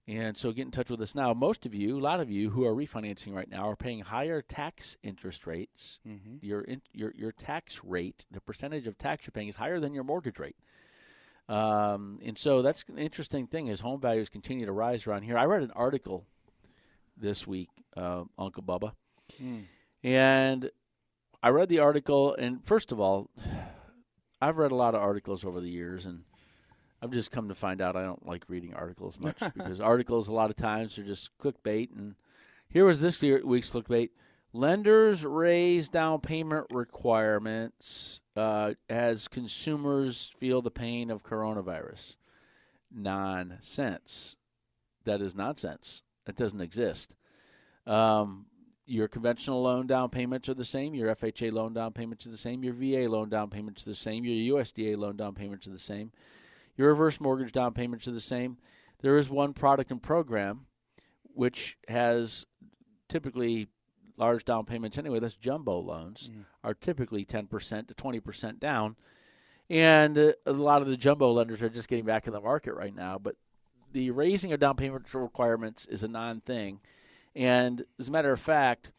And 0.09 0.39
so 0.39 0.53
get 0.53 0.67
in 0.67 0.71
touch 0.71 0.89
with 0.89 1.01
us 1.01 1.15
now. 1.15 1.35
Most 1.35 1.67
of 1.67 1.75
you, 1.75 1.99
a 1.99 2.01
lot 2.01 2.21
of 2.21 2.31
you 2.31 2.51
who 2.51 2.65
are 2.65 2.75
refinancing 2.75 3.35
right 3.35 3.51
now, 3.51 3.69
are 3.69 3.77
paying 3.77 4.01
higher 4.01 4.41
tax 4.41 4.97
interest 5.03 5.47
rates. 5.47 5.99
Mm-hmm. 6.07 6.37
Your 6.43 6.61
in, 6.63 6.81
your 6.93 7.13
your 7.17 7.33
tax 7.33 7.83
rate, 7.83 8.25
the 8.31 8.41
percentage 8.41 8.87
of 8.87 8.97
tax 8.99 9.27
you're 9.27 9.33
paying, 9.33 9.49
is 9.49 9.57
higher 9.57 9.81
than 9.81 9.95
your 9.95 10.05
mortgage 10.05 10.39
rate. 10.39 10.57
Um, 11.49 12.19
and 12.25 12.37
so 12.37 12.61
that's 12.63 12.85
an 12.89 12.99
interesting 12.99 13.47
thing 13.47 13.69
as 13.71 13.81
home 13.81 14.01
values 14.01 14.29
continue 14.29 14.67
to 14.67 14.73
rise 14.73 15.07
around 15.07 15.23
here. 15.23 15.39
I 15.39 15.45
read 15.45 15.63
an 15.63 15.71
article 15.73 16.27
this 17.17 17.47
week, 17.47 17.71
uh, 17.97 18.25
Uncle 18.39 18.63
Bubba, 18.63 18.93
and 20.03 20.71
I 21.43 21.49
read 21.51 21.69
the 21.69 21.79
article. 21.79 22.35
And 22.35 22.65
first 22.65 22.91
of 22.93 22.99
all, 23.01 23.31
I've 24.43 24.59
read 24.59 24.73
a 24.73 24.77
lot 24.77 24.95
of 24.95 25.01
articles 25.03 25.45
over 25.45 25.61
the 25.61 25.69
years, 25.71 26.05
and 26.05 26.25
I've 27.01 27.13
just 27.13 27.31
come 27.31 27.49
to 27.49 27.55
find 27.55 27.81
out 27.81 27.97
I 27.97 28.03
don't 28.03 28.27
like 28.27 28.45
reading 28.49 28.75
articles 28.75 29.19
much 29.21 29.39
because 29.55 29.81
articles 29.81 30.29
a 30.29 30.33
lot 30.33 30.51
of 30.51 30.57
times 30.57 30.99
are 30.99 31.05
just 31.05 31.31
clickbait. 31.39 31.97
And 31.97 32.17
here 32.69 32.85
was 32.85 33.01
this 33.01 33.23
year, 33.23 33.41
week's 33.45 33.71
clickbait: 33.71 34.11
lenders 34.57 35.25
raise 35.25 35.89
down 35.89 36.21
payment 36.21 36.67
requirements 36.71 38.21
uh, 38.37 38.75
as 38.89 39.29
consumers 39.29 40.33
feel 40.39 40.63
the 40.63 40.71
pain 40.71 41.11
of 41.11 41.23
coronavirus. 41.23 42.17
Nonsense. 42.91 44.37
That 45.05 45.21
is 45.21 45.35
nonsense. 45.35 46.03
It 46.27 46.37
doesn't 46.37 46.61
exist. 46.61 47.15
Um, 47.87 48.47
your 48.87 49.09
conventional 49.09 49.63
loan 49.63 49.87
down 49.87 50.11
payments 50.11 50.49
are 50.49 50.55
the 50.55 50.65
same. 50.65 50.95
Your 50.95 51.15
FHA 51.15 51.53
loan 51.53 51.75
down 51.75 51.93
payments 51.93 52.27
are 52.27 52.31
the 52.31 52.37
same. 52.37 52.63
Your 52.63 52.73
VA 52.73 53.11
loan 53.11 53.29
down 53.29 53.51
payments 53.51 53.83
are 53.83 53.91
the 53.91 53.97
same. 53.97 54.25
Your 54.25 54.59
USDA 54.59 54.97
loan 54.97 55.17
down 55.17 55.35
payments 55.35 55.67
are 55.67 55.73
the 55.73 55.79
same. 55.79 56.13
Your 56.77 56.89
reverse 56.89 57.21
mortgage 57.21 57.53
down 57.53 57.75
payments 57.75 58.07
are 58.07 58.13
the 58.13 58.21
same. 58.21 58.59
There 59.03 59.19
is 59.19 59.29
one 59.29 59.53
product 59.53 59.91
and 59.91 60.03
program 60.03 60.67
which 61.35 61.77
has 61.89 62.47
typically 63.09 63.69
large 64.17 64.45
down 64.45 64.65
payments 64.65 64.99
anyway. 64.99 65.21
That's 65.21 65.37
jumbo 65.37 65.79
loans 65.79 66.31
mm. 66.33 66.45
are 66.65 66.75
typically 66.75 67.25
10% 67.25 67.89
to 67.89 67.95
20% 67.95 68.61
down. 68.61 68.97
And 69.69 70.17
uh, 70.17 70.33
a 70.45 70.53
lot 70.53 70.83
of 70.83 70.89
the 70.89 70.97
jumbo 70.97 71.33
lenders 71.33 71.63
are 71.63 71.69
just 71.69 71.89
getting 71.89 72.05
back 72.05 72.27
in 72.27 72.33
the 72.33 72.41
market 72.41 72.75
right 72.75 72.95
now. 72.95 73.19
But 73.19 73.37
the 73.93 74.11
raising 74.11 74.53
of 74.53 74.61
down 74.61 74.77
payment 74.77 75.13
requirements 75.13 75.87
is 75.87 76.03
a 76.03 76.09
non 76.09 76.41
thing. 76.41 76.81
And 77.35 77.85
as 77.99 78.09
a 78.09 78.13
matter 78.13 78.33
of 78.33 78.41
fact, 78.41 78.93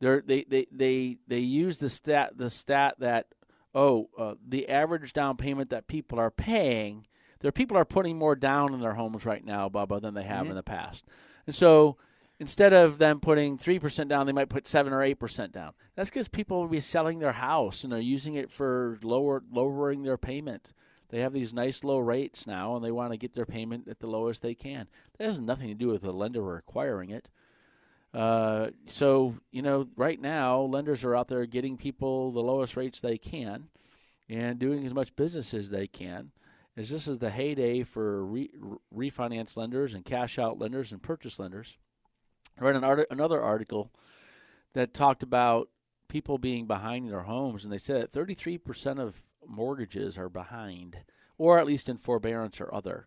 they 0.00 0.44
they 0.48 0.66
they 0.70 1.18
they 1.26 1.38
use 1.38 1.78
the 1.78 1.88
stat 1.88 2.36
the 2.36 2.50
stat 2.50 2.96
that 2.98 3.26
oh 3.74 4.08
uh, 4.18 4.34
the 4.46 4.68
average 4.68 5.12
down 5.12 5.36
payment 5.36 5.70
that 5.70 5.86
people 5.86 6.18
are 6.18 6.30
paying, 6.30 7.06
their 7.40 7.52
people 7.52 7.76
are 7.76 7.84
putting 7.84 8.18
more 8.18 8.34
down 8.34 8.74
in 8.74 8.80
their 8.80 8.94
homes 8.94 9.24
right 9.24 9.44
now, 9.44 9.68
Bubba, 9.68 10.00
than 10.00 10.14
they 10.14 10.24
have 10.24 10.42
mm-hmm. 10.42 10.50
in 10.50 10.56
the 10.56 10.62
past. 10.62 11.04
And 11.46 11.54
so 11.54 11.96
instead 12.42 12.72
of 12.72 12.98
them 12.98 13.20
putting 13.20 13.56
3% 13.56 14.08
down, 14.08 14.26
they 14.26 14.32
might 14.32 14.48
put 14.48 14.66
7 14.66 14.92
or 14.92 14.98
8% 14.98 15.52
down. 15.52 15.74
That's 15.94 16.10
because 16.10 16.26
people 16.26 16.60
will 16.60 16.68
be 16.68 16.80
selling 16.80 17.20
their 17.20 17.34
house 17.34 17.84
and 17.84 17.92
they're 17.92 18.00
using 18.00 18.34
it 18.34 18.50
for 18.50 18.98
lower 19.04 19.44
lowering 19.52 20.02
their 20.02 20.18
payment. 20.18 20.72
They 21.10 21.20
have 21.20 21.32
these 21.32 21.54
nice 21.54 21.84
low 21.84 21.98
rates 21.98 22.44
now 22.44 22.74
and 22.74 22.84
they 22.84 22.90
want 22.90 23.12
to 23.12 23.16
get 23.16 23.36
their 23.36 23.46
payment 23.46 23.86
at 23.86 24.00
the 24.00 24.10
lowest 24.10 24.42
they 24.42 24.56
can. 24.56 24.88
That 25.16 25.28
has 25.28 25.38
nothing 25.38 25.68
to 25.68 25.74
do 25.74 25.86
with 25.86 26.02
the 26.02 26.12
lender 26.12 26.42
requiring 26.42 27.10
it. 27.10 27.28
Uh, 28.12 28.70
so, 28.86 29.36
you 29.52 29.62
know, 29.62 29.86
right 29.96 30.20
now, 30.20 30.62
lenders 30.62 31.04
are 31.04 31.14
out 31.14 31.28
there 31.28 31.46
getting 31.46 31.76
people 31.76 32.32
the 32.32 32.40
lowest 32.40 32.76
rates 32.76 33.00
they 33.00 33.18
can 33.18 33.68
and 34.28 34.58
doing 34.58 34.84
as 34.84 34.92
much 34.92 35.14
business 35.14 35.54
as 35.54 35.70
they 35.70 35.86
can. 35.86 36.32
As 36.76 36.90
this 36.90 37.06
is 37.06 37.18
the 37.18 37.30
heyday 37.30 37.84
for 37.84 38.24
re- 38.24 38.50
refinance 38.92 39.56
lenders 39.56 39.94
and 39.94 40.04
cash 40.04 40.40
out 40.40 40.58
lenders 40.58 40.90
and 40.90 41.00
purchase 41.00 41.38
lenders. 41.38 41.78
I 42.60 42.64
read 42.64 42.76
an 42.76 42.84
art- 42.84 43.06
another 43.10 43.40
article 43.40 43.92
that 44.74 44.94
talked 44.94 45.22
about 45.22 45.68
people 46.08 46.38
being 46.38 46.66
behind 46.66 47.08
their 47.08 47.22
homes, 47.22 47.64
and 47.64 47.72
they 47.72 47.78
said 47.78 48.02
that 48.02 48.12
33% 48.12 49.00
of 49.00 49.22
mortgages 49.46 50.18
are 50.18 50.28
behind, 50.28 50.98
or 51.38 51.58
at 51.58 51.66
least 51.66 51.88
in 51.88 51.96
forbearance 51.96 52.60
or 52.60 52.72
other. 52.74 53.06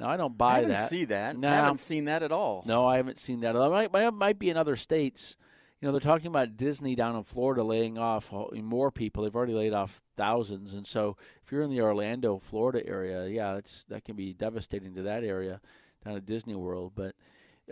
Now 0.00 0.08
I 0.08 0.16
don't 0.16 0.38
buy 0.38 0.58
I 0.58 0.64
that. 0.66 0.90
See 0.90 1.04
that? 1.06 1.36
No, 1.36 1.48
I 1.48 1.56
haven't 1.56 1.78
seen 1.78 2.04
that 2.06 2.22
at 2.22 2.32
all. 2.32 2.62
No, 2.66 2.86
I 2.86 2.96
haven't 2.96 3.18
seen 3.18 3.40
that. 3.40 3.56
It 3.56 3.58
might, 3.58 3.92
might, 3.92 4.10
might 4.10 4.38
be 4.38 4.50
in 4.50 4.56
other 4.56 4.76
states. 4.76 5.36
You 5.80 5.86
know, 5.86 5.92
they're 5.92 6.00
talking 6.00 6.26
about 6.26 6.56
Disney 6.56 6.96
down 6.96 7.14
in 7.14 7.22
Florida 7.22 7.62
laying 7.62 7.98
off 7.98 8.32
more 8.32 8.90
people. 8.90 9.22
They've 9.22 9.34
already 9.34 9.54
laid 9.54 9.72
off 9.72 10.00
thousands, 10.16 10.74
and 10.74 10.86
so 10.86 11.16
if 11.44 11.52
you're 11.52 11.62
in 11.62 11.70
the 11.70 11.82
Orlando, 11.82 12.38
Florida 12.38 12.84
area, 12.86 13.28
yeah, 13.28 13.56
it's 13.56 13.84
that 13.84 14.04
can 14.04 14.16
be 14.16 14.32
devastating 14.32 14.94
to 14.94 15.02
that 15.02 15.22
area 15.22 15.60
down 16.04 16.16
at 16.16 16.26
Disney 16.26 16.56
World. 16.56 16.92
But 16.96 17.14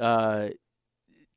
uh, 0.01 0.51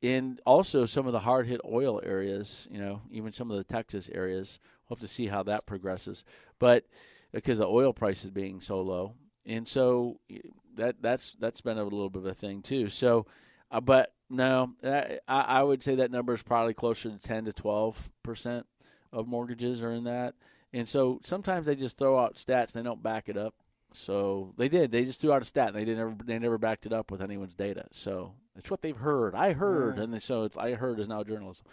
in 0.02 0.40
also 0.46 0.86
some 0.86 1.08
of 1.08 1.14
the 1.14 1.20
hard 1.20 1.48
hit 1.48 1.62
oil 1.66 2.02
areas, 2.04 2.68
you 2.72 2.80
know, 2.80 3.02
even 3.12 3.34
some 3.34 3.52
of 3.52 3.58
the 3.58 3.64
Texas 3.64 4.10
areas, 4.14 4.60
we'll 4.88 4.96
have 4.96 5.02
to 5.02 5.14
see 5.14 5.28
how 5.28 5.44
that 5.44 5.66
progresses. 5.66 6.24
But 6.58 6.86
because 7.34 7.58
the 7.58 7.68
oil 7.68 7.94
prices 7.94 8.32
being 8.32 8.62
so 8.62 8.82
low, 8.82 9.16
and 9.46 9.68
so 9.68 10.20
that 10.76 11.02
that's 11.02 11.34
that's 11.40 11.62
been 11.62 11.78
a 11.78 11.84
little 11.84 12.10
bit 12.10 12.20
of 12.20 12.26
a 12.26 12.34
thing 12.34 12.62
too. 12.62 12.90
So, 12.90 13.26
uh, 13.72 13.82
but 13.82 14.14
no, 14.30 14.74
I, 14.84 15.20
I 15.28 15.64
would 15.64 15.84
say 15.84 15.96
that 15.96 16.12
number 16.12 16.34
is 16.34 16.44
probably 16.44 16.74
closer 16.74 17.10
to 17.10 17.18
ten 17.18 17.46
to 17.46 17.54
twelve 17.54 18.10
percent 18.24 18.66
of 19.12 19.28
mortgages 19.28 19.82
are 19.82 19.92
in 19.92 20.06
that. 20.06 20.36
And 20.72 20.88
so 20.88 21.20
sometimes 21.24 21.66
they 21.66 21.76
just 21.76 21.98
throw 21.98 22.20
out 22.20 22.36
stats, 22.36 22.74
they 22.74 22.84
don't 22.84 23.02
back 23.02 23.28
it 23.28 23.38
up. 23.38 23.56
So 23.92 24.54
they 24.56 24.70
did. 24.70 24.92
They 24.92 25.04
just 25.04 25.20
threw 25.20 25.34
out 25.34 25.42
a 25.42 25.46
stat. 25.46 25.70
And 25.70 25.78
they 25.78 25.86
didn't. 25.86 26.28
They 26.28 26.38
never 26.38 26.60
backed 26.60 26.86
it 26.86 26.94
up 26.94 27.10
with 27.10 27.24
anyone's 27.24 27.56
data. 27.56 27.86
So 27.92 28.34
it's 28.60 28.70
what 28.70 28.82
they've 28.82 28.98
heard. 28.98 29.34
I 29.36 29.54
heard, 29.54 29.98
and 29.98 30.22
so 30.22 30.44
it's 30.44 30.58
I 30.58 30.74
heard 30.74 31.00
is 31.00 31.08
now 31.08 31.24
journalism. 31.24 31.66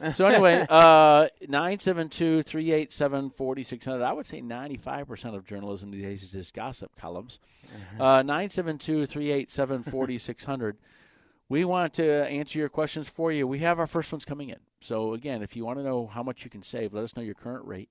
so 0.14 0.26
anyway, 0.26 0.66
uh, 0.70 1.28
nine 1.46 1.78
seven 1.78 2.08
two 2.08 2.42
three 2.42 2.72
eight 2.72 2.90
seven 2.90 3.28
forty 3.28 3.62
six 3.62 3.84
hundred. 3.84 4.02
I 4.02 4.12
would 4.12 4.26
say 4.26 4.40
ninety 4.40 4.78
five 4.78 5.06
percent 5.06 5.36
of 5.36 5.44
journalism 5.44 5.90
these 5.90 6.02
days 6.02 6.22
is 6.22 6.30
just 6.30 6.54
gossip 6.54 6.96
columns. 6.96 7.38
Uh-huh. 7.64 8.04
Uh, 8.04 8.22
nine 8.22 8.48
seven 8.48 8.78
two 8.78 9.04
three 9.04 9.30
eight 9.30 9.52
seven 9.52 9.82
forty 9.82 10.16
six 10.16 10.44
hundred. 10.44 10.78
We 11.50 11.64
want 11.64 11.94
to 11.94 12.26
answer 12.28 12.58
your 12.58 12.68
questions 12.68 13.08
for 13.08 13.30
you. 13.30 13.46
We 13.46 13.58
have 13.58 13.78
our 13.78 13.86
first 13.86 14.10
ones 14.10 14.24
coming 14.24 14.48
in. 14.48 14.60
So 14.80 15.12
again, 15.12 15.42
if 15.42 15.54
you 15.54 15.66
want 15.66 15.78
to 15.78 15.84
know 15.84 16.06
how 16.06 16.22
much 16.22 16.44
you 16.44 16.50
can 16.50 16.62
save, 16.62 16.94
let 16.94 17.04
us 17.04 17.14
know 17.14 17.22
your 17.22 17.34
current 17.34 17.66
rate. 17.66 17.90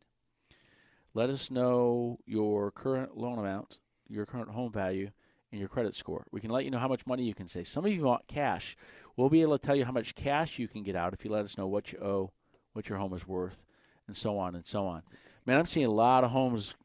Let 1.14 1.30
us 1.30 1.52
know 1.52 2.20
your 2.26 2.72
current 2.72 3.18
loan 3.18 3.38
amount, 3.38 3.78
your 4.08 4.26
current 4.26 4.50
home 4.52 4.72
value, 4.72 5.12
and 5.52 5.60
your 5.60 5.70
credit 5.70 5.96
score. 5.96 6.26
We 6.32 6.42
can 6.42 6.52
let 6.52 6.66
you 6.66 6.72
know 6.72 6.78
how 6.80 6.88
much 6.88 7.08
money 7.08 7.24
you 7.24 7.34
can 7.34 7.48
save. 7.48 7.68
Some 7.68 7.86
of 7.86 7.92
you 7.92 8.04
want 8.04 8.28
cash. 8.28 8.76
We'll 9.16 9.30
be 9.30 9.42
able 9.42 9.58
to 9.58 9.66
tell 9.66 9.76
you 9.76 9.86
how 9.86 9.92
much 9.92 10.16
cash 10.16 10.60
you 10.60 10.68
can 10.68 10.84
get 10.84 10.96
out 10.96 11.14
if 11.14 11.26
you 11.26 11.32
let 11.32 11.46
us 11.46 11.58
know 11.58 11.68
what 11.68 11.92
you 11.92 12.00
owe, 12.00 12.32
what 12.74 12.90
your 12.90 12.98
home 13.00 13.14
is 13.14 13.28
worth, 13.28 13.64
and 14.08 14.16
so 14.16 14.38
on 14.38 14.56
and 14.56 14.66
so 14.66 14.86
on. 14.86 15.04
Man, 15.46 15.60
I'm 15.60 15.66
seeing 15.66 15.86
a 15.86 15.92
lot 15.92 16.24
of 16.24 16.32
homes, 16.32 16.76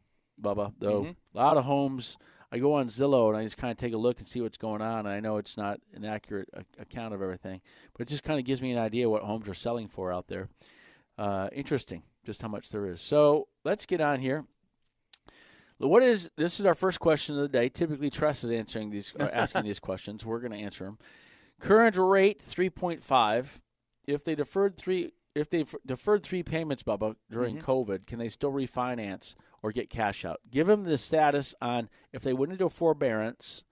Bubba, 0.41 0.73
though. 0.79 1.03
Mm-hmm. 1.03 1.39
A 1.39 1.43
lot 1.43 1.57
of 1.57 1.65
homes. 1.65 2.17
I 2.51 2.59
go 2.59 2.75
on 2.75 2.87
Zillow 2.87 3.29
and 3.29 3.37
I 3.37 3.43
just 3.43 3.57
kind 3.57 3.73
of 3.73 3.77
take 3.79 3.93
a 3.93 3.99
look 3.99 4.21
and 4.21 4.29
see 4.29 4.41
what's 4.41 4.59
going 4.59 4.81
on. 4.81 5.01
And 5.01 5.09
I 5.09 5.19
know 5.19 5.39
it's 5.39 5.57
not 5.57 5.81
an 5.93 6.05
accurate 6.05 6.49
account 6.79 7.13
of 7.13 7.21
everything, 7.21 7.61
but 7.93 8.03
it 8.03 8.09
just 8.09 8.23
kind 8.23 8.39
of 8.39 8.47
gives 8.47 8.63
me 8.63 8.71
an 8.71 8.79
idea 8.79 9.11
what 9.11 9.23
homes 9.23 9.49
are 9.49 9.55
selling 9.55 9.89
for 9.89 10.13
out 10.13 10.29
there. 10.29 10.49
Uh, 11.19 11.49
interesting, 11.53 12.03
just 12.25 12.43
how 12.43 12.49
much 12.49 12.71
there 12.71 12.87
is. 12.87 13.01
So 13.01 13.49
let's 13.65 13.87
get 13.87 14.01
on 14.01 14.21
here. 14.21 14.45
What 15.79 16.03
is 16.03 16.31
this? 16.37 16.61
Is 16.61 16.67
our 16.67 16.75
first 16.75 17.01
question 17.01 17.35
of 17.37 17.43
the 17.43 17.49
day. 17.49 17.69
Typically, 17.69 18.11
Tress 18.11 18.45
is 18.45 18.51
answering 18.51 18.91
these, 18.91 19.13
asking 19.19 19.65
these 19.65 19.81
questions. 19.81 20.25
We're 20.25 20.41
going 20.41 20.53
to 20.53 20.59
answer 20.59 20.85
them. 20.85 20.99
Current 21.61 21.97
rate 21.97 22.41
three 22.41 22.71
point 22.71 23.03
five. 23.03 23.61
If 24.07 24.23
they 24.25 24.35
deferred 24.35 24.77
three, 24.77 25.13
if 25.35 25.51
they 25.51 25.65
deferred 25.85 26.23
three 26.23 26.43
payments, 26.43 26.83
Bubba, 26.83 27.17
during 27.31 27.57
mm-hmm. 27.57 27.71
COVID, 27.71 28.07
can 28.07 28.19
they 28.19 28.29
still 28.29 28.53
refinance 28.53 29.35
or 29.63 29.73
get 29.73 29.91
cash 29.91 30.25
out? 30.25 30.41
Give 30.51 30.67
them 30.67 30.85
the 30.85 30.99
status 30.99 31.55
on 31.61 31.89
if 32.13 32.23
they 32.23 32.33
went 32.33 32.53
into 32.53 32.67
a 32.67 32.71
forbearance 32.71 33.65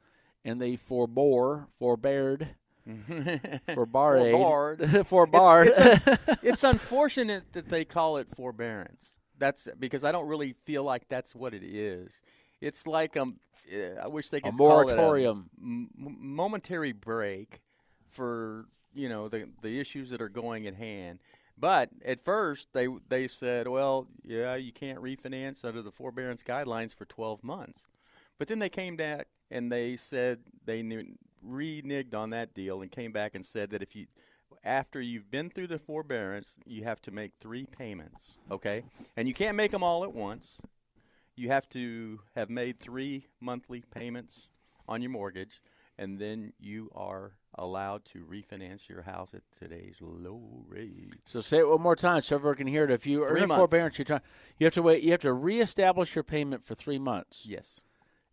and 0.44 0.60
they 0.60 0.76
forbore, 0.76 1.66
forbeared, 1.78 2.56
forbarred, 3.74 5.06
forbarred. 5.06 5.68
It's, 5.68 5.78
it's, 5.78 6.06
a, 6.06 6.38
it's 6.42 6.64
unfortunate 6.64 7.52
that 7.52 7.68
they 7.68 7.84
call 7.84 8.16
it 8.16 8.28
forbearance 8.34 9.14
that's 9.42 9.66
because 9.80 10.04
I 10.04 10.12
don't 10.12 10.28
really 10.28 10.52
feel 10.52 10.84
like 10.84 11.08
that's 11.08 11.34
what 11.34 11.52
it 11.52 11.64
is. 11.64 12.22
It's 12.60 12.86
like 12.86 13.16
um, 13.16 13.40
eh, 13.72 13.90
I 14.00 14.06
wish 14.06 14.28
they 14.28 14.40
could 14.40 14.54
a 14.54 14.56
moratorium, 14.56 15.50
a 15.58 15.62
m- 15.64 15.90
momentary 15.96 16.92
break 16.92 17.60
for 18.08 18.66
you 18.94 19.08
know 19.08 19.28
the 19.28 19.48
the 19.60 19.80
issues 19.80 20.10
that 20.10 20.22
are 20.22 20.28
going 20.28 20.68
at 20.68 20.74
hand. 20.74 21.18
But 21.58 21.90
at 22.04 22.22
first 22.22 22.68
they 22.72 22.86
they 23.08 23.26
said, 23.26 23.66
well, 23.66 24.06
yeah, 24.22 24.54
you 24.54 24.72
can't 24.72 25.00
refinance 25.00 25.64
under 25.64 25.82
the 25.82 25.90
forbearance 25.90 26.44
guidelines 26.44 26.94
for 26.94 27.04
12 27.06 27.42
months. 27.42 27.88
But 28.38 28.46
then 28.46 28.60
they 28.60 28.68
came 28.68 28.96
back 28.96 29.26
and 29.50 29.72
they 29.72 29.96
said 29.96 30.38
they 30.64 30.84
reneged 31.44 32.14
on 32.14 32.30
that 32.30 32.54
deal 32.54 32.80
and 32.80 32.92
came 32.92 33.10
back 33.10 33.34
and 33.34 33.44
said 33.44 33.70
that 33.70 33.82
if 33.82 33.96
you 33.96 34.06
after 34.64 35.00
you've 35.00 35.30
been 35.30 35.50
through 35.50 35.66
the 35.66 35.78
forbearance, 35.78 36.56
you 36.66 36.84
have 36.84 37.00
to 37.02 37.10
make 37.10 37.32
three 37.40 37.66
payments, 37.66 38.38
okay? 38.50 38.84
And 39.16 39.26
you 39.26 39.34
can't 39.34 39.56
make 39.56 39.70
them 39.70 39.82
all 39.82 40.04
at 40.04 40.14
once. 40.14 40.60
You 41.34 41.48
have 41.48 41.68
to 41.70 42.20
have 42.34 42.50
made 42.50 42.78
three 42.78 43.26
monthly 43.40 43.82
payments 43.94 44.48
on 44.86 45.02
your 45.02 45.10
mortgage, 45.10 45.62
and 45.98 46.18
then 46.18 46.52
you 46.60 46.90
are 46.94 47.32
allowed 47.54 48.04
to 48.04 48.24
refinance 48.24 48.88
your 48.88 49.02
house 49.02 49.34
at 49.34 49.42
today's 49.58 49.96
low 50.00 50.64
rates. 50.68 51.16
So 51.26 51.40
say 51.40 51.58
it 51.58 51.68
one 51.68 51.82
more 51.82 51.96
time 51.96 52.22
so 52.22 52.36
everyone 52.36 52.56
can 52.56 52.66
hear 52.66 52.84
it. 52.84 52.90
If 52.90 53.06
you 53.06 53.24
are 53.24 53.36
in 53.36 53.48
forbearance, 53.48 53.98
you're 53.98 54.04
trying, 54.04 54.22
you 54.58 54.66
have 54.66 54.74
to 54.74 54.82
wait. 54.82 55.02
You 55.02 55.10
have 55.12 55.20
to 55.20 55.32
reestablish 55.32 56.14
your 56.14 56.24
payment 56.24 56.64
for 56.64 56.74
three 56.74 56.98
months. 56.98 57.44
Yes, 57.46 57.82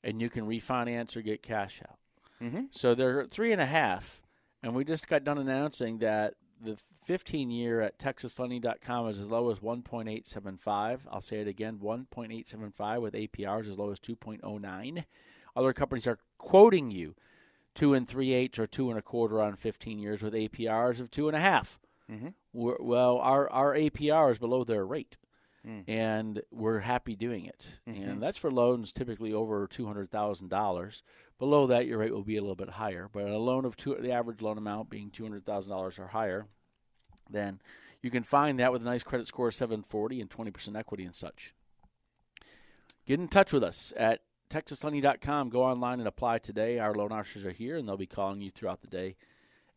and 0.04 0.22
you 0.22 0.30
can 0.30 0.46
refinance 0.46 1.16
or 1.16 1.22
get 1.22 1.42
cash 1.44 1.82
out. 1.88 1.98
Mm-hmm. 2.42 2.66
So 2.72 2.96
they're 2.96 3.26
three 3.26 3.52
and 3.52 3.62
a 3.62 3.66
half 3.66 4.22
and 4.64 4.76
we 4.76 4.84
just 4.84 5.08
got 5.08 5.24
done 5.24 5.38
announcing 5.38 6.00
that 6.00 6.36
the 6.62 6.78
15 7.06 7.52
year 7.52 7.82
at 7.82 7.98
texaslending.com 7.98 9.08
is 9.08 9.20
as 9.20 9.28
low 9.28 9.50
as 9.50 9.60
1.875. 9.60 11.00
I'll 11.10 11.22
say 11.22 11.40
it 11.40 11.48
again 11.48 11.80
1.875 11.82 13.02
with 13.02 13.14
APRs 13.14 13.70
as 13.70 13.78
low 13.78 13.92
as 13.92 14.00
2.09. 14.00 15.06
Other 15.56 15.74
companies 15.74 16.08
are 16.08 16.20
quoting 16.38 16.92
you 16.92 17.16
two 17.76 17.94
and 17.94 18.08
three 18.08 18.34
eighths 18.34 18.60
or 18.60 18.68
two 18.68 18.90
and 18.90 19.00
a 19.00 19.02
quarter 19.02 19.42
on 19.42 19.56
15 19.56 20.00
years 20.00 20.22
with 20.22 20.34
APRs 20.34 21.00
of 21.00 21.12
two 21.12 21.28
and 21.28 21.38
a 21.38 21.40
half. 21.40 21.80
Mm-hmm. 22.12 22.30
Well, 22.54 23.20
our, 23.20 23.50
our 23.50 23.76
APR 23.76 24.32
is 24.32 24.40
below 24.40 24.64
their 24.64 24.86
rate. 24.86 25.18
Mm. 25.68 25.84
And 25.88 26.42
we're 26.52 26.80
happy 26.80 27.16
doing 27.16 27.46
it. 27.46 27.80
Mm-hmm. 27.88 28.10
And 28.10 28.24
that's 28.24 28.38
for 28.38 28.52
loans 28.52 28.92
typically 28.92 29.34
over 29.34 29.68
$200,000. 29.68 31.02
Below 31.40 31.68
that, 31.68 31.88
your 31.88 32.00
rate 32.00 32.14
will 32.14 32.24
be 32.24 32.36
a 32.36 32.42
little 32.42 32.56
bit 32.56 32.72
higher. 32.72 33.10
But 33.12 33.24
a 33.24 33.38
loan 33.38 33.66
of 33.66 33.78
two, 33.78 33.96
the 33.96 34.12
average 34.12 34.42
loan 34.42 34.58
amount 34.58 34.90
being 34.90 35.10
$200,000 35.10 36.00
or 36.00 36.08
higher, 36.08 36.48
then 37.30 37.62
you 38.02 38.12
can 38.12 38.24
find 38.24 38.60
that 38.60 38.72
with 38.72 38.82
a 38.82 38.86
nice 38.86 39.04
credit 39.04 39.28
score 39.28 39.48
of 39.48 39.56
740 39.56 40.22
and 40.22 40.30
20% 40.30 40.78
equity 40.78 41.06
and 41.06 41.16
such. 41.16 41.54
Get 43.08 43.20
in 43.20 43.30
touch 43.30 43.54
with 43.54 43.64
us 43.64 43.94
at 43.96 44.22
texaslending.com. 44.50 45.50
Go 45.50 45.64
online 45.64 46.00
and 46.00 46.08
apply 46.08 46.40
today. 46.40 46.78
Our 46.78 46.94
loan 46.94 47.12
officers 47.12 47.46
are 47.46 47.52
here, 47.52 47.78
and 47.78 47.88
they'll 47.88 47.98
be 47.98 48.06
calling 48.06 48.42
you 48.42 48.52
throughout 48.52 48.82
the 48.82 48.88
day 48.88 49.16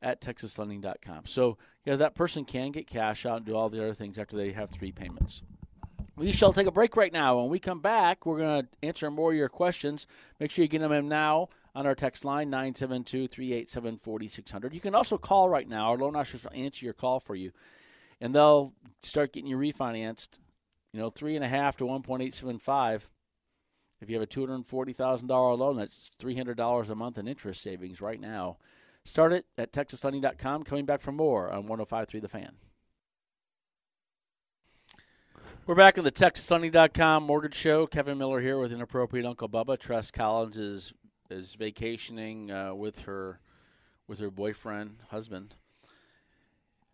at 0.03 0.21
texaslending.com. 0.21 1.27
So, 1.27 1.59
yeah, 1.85 1.97
that 1.97 2.15
person 2.15 2.45
can 2.45 2.73
get 2.73 2.87
cash 2.89 3.25
out 3.25 3.39
and 3.39 3.47
do 3.47 3.57
all 3.57 3.69
the 3.69 3.83
other 3.83 3.95
things 3.95 4.19
after 4.19 4.37
they 4.37 4.53
have 4.53 4.71
three 4.71 4.93
payments. 4.93 5.43
We 6.17 6.31
shall 6.31 6.53
take 6.53 6.67
a 6.67 6.73
break 6.73 6.97
right 6.97 7.13
now. 7.13 7.39
When 7.39 7.49
we 7.49 7.59
come 7.59 7.81
back, 7.81 8.27
we're 8.27 8.39
going 8.39 8.63
to 8.63 8.69
answer 8.83 9.11
more 9.11 9.33
of 9.33 9.37
your 9.37 9.49
questions. 9.49 10.07
Make 10.39 10.51
sure 10.51 10.63
you 10.63 10.69
get 10.69 10.81
them 10.81 10.93
in 10.93 11.09
now 11.09 11.49
on 11.75 11.87
our 11.87 11.95
text 11.95 12.25
line, 12.25 12.51
972 12.51 13.29
387 13.29 13.99
4600. 13.99 14.75
You 14.75 14.81
can 14.81 14.95
also 14.95 15.17
call 15.17 15.49
right 15.49 15.69
now. 15.69 15.91
Our 15.91 15.97
loan 15.97 16.15
officers 16.15 16.45
will 16.45 16.53
answer 16.53 16.85
your 16.85 16.93
call 16.93 17.19
for 17.19 17.35
you, 17.35 17.53
and 18.21 18.35
they'll 18.35 18.75
start 19.03 19.33
getting 19.33 19.49
you 19.49 19.57
refinanced, 19.57 20.39
you 20.93 21.01
know, 21.01 21.11
3.5 21.11 21.77
to 21.77 21.85
1.875. 21.85 23.03
If 24.03 24.11
you 24.11 24.17
have 24.17 24.25
a 24.25 24.27
$240,000 24.27 25.59
loan, 25.59 25.77
that's 25.77 26.11
$300 26.21 26.91
a 26.91 26.95
month 26.95 27.19
in 27.19 27.29
interest 27.29 27.63
savings 27.63 28.01
right 28.01 28.21
now. 28.21 28.59
Start 29.05 29.33
it 29.33 29.47
at 29.57 29.73
texaslending.com. 29.73 30.65
Coming 30.65 30.85
back 30.85 31.01
for 31.01 31.13
more 31.13 31.51
on 31.51 31.65
105.3 31.65 32.21
The 32.21 32.29
Fan. 32.29 32.57
We're 35.65 35.77
back 35.77 35.97
on 35.97 36.03
the 36.03 36.11
TexasLending.com 36.11 37.23
mortgage 37.23 37.55
show. 37.55 37.87
Kevin 37.87 38.19
Miller 38.19 38.41
here 38.41 38.59
with 38.59 38.73
inappropriate 38.73 39.25
Uncle 39.25 39.49
Bubba. 39.49 39.79
Tress 39.79 40.11
Collins 40.11 40.59
is 40.59 40.93
is 41.31 41.55
vacationing 41.55 42.51
uh, 42.51 42.75
with 42.75 43.03
her 43.03 43.39
with 44.09 44.19
her 44.19 44.29
boyfriend, 44.29 44.97
husband. 45.11 45.55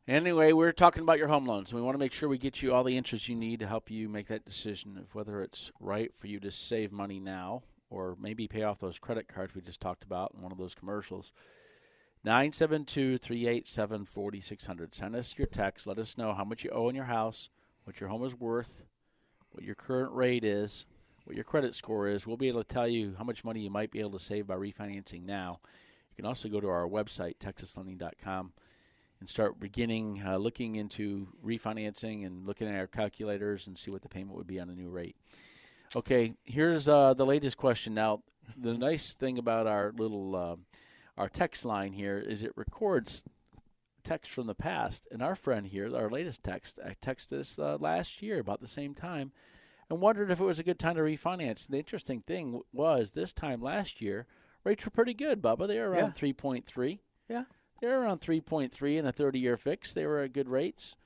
Anyway, 0.06 0.52
we're 0.52 0.72
talking 0.72 1.02
about 1.02 1.16
your 1.16 1.28
home 1.28 1.46
loans. 1.46 1.72
We 1.72 1.80
want 1.80 1.94
to 1.94 1.98
make 1.98 2.12
sure 2.12 2.28
we 2.28 2.36
get 2.36 2.60
you 2.60 2.74
all 2.74 2.84
the 2.84 2.98
interest 2.98 3.26
you 3.26 3.36
need 3.36 3.60
to 3.60 3.66
help 3.66 3.90
you 3.90 4.06
make 4.06 4.26
that 4.26 4.44
decision 4.44 4.98
of 4.98 5.14
whether 5.14 5.40
it's 5.40 5.72
right 5.80 6.12
for 6.18 6.26
you 6.26 6.38
to 6.38 6.50
save 6.50 6.92
money 6.92 7.18
now 7.18 7.62
or 7.88 8.18
maybe 8.20 8.46
pay 8.46 8.64
off 8.64 8.80
those 8.80 8.98
credit 8.98 9.28
cards 9.28 9.54
we 9.54 9.62
just 9.62 9.80
talked 9.80 10.04
about 10.04 10.34
in 10.36 10.42
one 10.42 10.52
of 10.52 10.58
those 10.58 10.74
commercials. 10.74 11.32
972 12.22 13.16
387 13.16 14.04
4600. 14.04 14.94
Send 14.94 15.16
us 15.16 15.38
your 15.38 15.46
text. 15.46 15.86
Let 15.86 15.98
us 15.98 16.18
know 16.18 16.34
how 16.34 16.44
much 16.44 16.64
you 16.64 16.70
owe 16.70 16.88
on 16.88 16.94
your 16.94 17.04
house 17.04 17.48
what 17.88 18.00
your 18.02 18.10
home 18.10 18.22
is 18.22 18.34
worth, 18.34 18.82
what 19.52 19.64
your 19.64 19.74
current 19.74 20.12
rate 20.12 20.44
is, 20.44 20.84
what 21.24 21.34
your 21.34 21.44
credit 21.44 21.74
score 21.74 22.06
is. 22.06 22.26
We'll 22.26 22.36
be 22.36 22.48
able 22.48 22.62
to 22.62 22.68
tell 22.68 22.86
you 22.86 23.14
how 23.16 23.24
much 23.24 23.44
money 23.44 23.60
you 23.60 23.70
might 23.70 23.90
be 23.90 24.00
able 24.00 24.10
to 24.10 24.18
save 24.18 24.46
by 24.46 24.56
refinancing 24.56 25.24
now. 25.24 25.60
You 26.10 26.16
can 26.16 26.26
also 26.26 26.50
go 26.50 26.60
to 26.60 26.68
our 26.68 26.86
website, 26.86 27.38
texaslending.com, 27.38 28.52
and 29.20 29.30
start 29.30 29.58
beginning 29.58 30.22
uh, 30.22 30.36
looking 30.36 30.74
into 30.74 31.28
refinancing 31.42 32.26
and 32.26 32.46
looking 32.46 32.68
at 32.68 32.78
our 32.78 32.86
calculators 32.86 33.66
and 33.66 33.78
see 33.78 33.90
what 33.90 34.02
the 34.02 34.08
payment 34.10 34.36
would 34.36 34.46
be 34.46 34.60
on 34.60 34.68
a 34.68 34.74
new 34.74 34.90
rate. 34.90 35.16
Okay, 35.96 36.34
here's 36.44 36.90
uh, 36.90 37.14
the 37.14 37.24
latest 37.24 37.56
question. 37.56 37.94
Now, 37.94 38.22
the 38.54 38.76
nice 38.76 39.14
thing 39.14 39.38
about 39.38 39.66
our 39.66 39.94
little 39.96 40.36
uh, 40.36 40.56
our 41.16 41.30
text 41.30 41.64
line 41.64 41.94
here 41.94 42.18
is 42.18 42.42
it 42.42 42.52
records 42.54 43.22
text 44.08 44.32
from 44.32 44.46
the 44.46 44.54
past. 44.54 45.06
And 45.10 45.22
our 45.22 45.34
friend 45.34 45.66
here, 45.66 45.94
our 45.94 46.08
latest 46.08 46.42
text, 46.42 46.78
I 46.84 46.96
texted 47.02 47.40
us 47.40 47.58
uh, 47.58 47.76
last 47.78 48.22
year 48.22 48.40
about 48.40 48.60
the 48.60 48.66
same 48.66 48.94
time 48.94 49.32
and 49.90 50.00
wondered 50.00 50.30
if 50.30 50.40
it 50.40 50.44
was 50.44 50.58
a 50.58 50.64
good 50.64 50.78
time 50.78 50.96
to 50.96 51.02
refinance. 51.02 51.68
The 51.68 51.78
interesting 51.78 52.22
thing 52.22 52.62
was 52.72 53.12
this 53.12 53.32
time 53.32 53.60
last 53.60 54.00
year, 54.00 54.26
rates 54.64 54.84
were 54.84 54.90
pretty 54.90 55.14
good, 55.14 55.42
Bubba. 55.42 55.68
They 55.68 55.78
were 55.78 55.90
around 55.90 56.14
yeah. 56.20 56.32
3.3. 56.32 56.98
Yeah. 57.28 57.44
They 57.80 57.88
were 57.88 58.00
around 58.00 58.20
3.3 58.20 58.96
in 58.96 59.06
a 59.06 59.12
30 59.12 59.38
year 59.38 59.56
fix. 59.58 59.92
They 59.92 60.06
were 60.06 60.20
at 60.20 60.32
good 60.32 60.48
rates. 60.48 60.96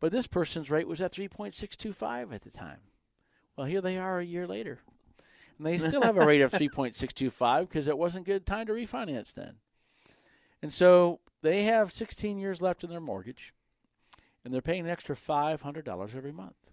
But 0.00 0.10
this 0.10 0.26
person's 0.26 0.68
rate 0.68 0.88
was 0.88 1.00
at 1.00 1.12
3.625 1.12 2.34
at 2.34 2.42
the 2.42 2.50
time. 2.50 2.78
Well, 3.56 3.68
here 3.68 3.80
they 3.80 3.98
are 3.98 4.18
a 4.18 4.24
year 4.24 4.48
later. 4.48 4.80
And 5.58 5.66
they 5.66 5.78
still 5.78 6.02
have 6.02 6.16
a 6.16 6.26
rate 6.26 6.40
of 6.40 6.50
3.625 6.52 7.68
because 7.68 7.86
it 7.86 7.96
wasn't 7.96 8.26
a 8.26 8.30
good 8.32 8.46
time 8.46 8.66
to 8.66 8.72
refinance 8.72 9.32
then. 9.32 9.54
And 10.60 10.72
so 10.72 11.20
they 11.42 11.64
have 11.64 11.92
16 11.92 12.38
years 12.38 12.60
left 12.60 12.84
in 12.84 12.90
their 12.90 13.00
mortgage, 13.00 13.52
and 14.44 14.52
they're 14.52 14.62
paying 14.62 14.84
an 14.84 14.90
extra 14.90 15.14
$500 15.14 16.16
every 16.16 16.32
month. 16.32 16.70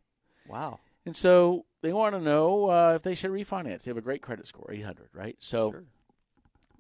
Wow. 0.47 0.79
And 1.05 1.15
so 1.15 1.65
they 1.82 1.93
want 1.93 2.15
to 2.15 2.21
know 2.21 2.69
uh, 2.69 2.93
if 2.95 3.03
they 3.03 3.15
should 3.15 3.32
refinance. 3.32 3.84
They 3.84 3.91
have 3.91 3.97
a 3.97 4.01
great 4.01 4.21
credit 4.21 4.47
score, 4.47 4.69
800, 4.71 5.10
right? 5.13 5.36
So, 5.39 5.71
sure. 5.71 5.84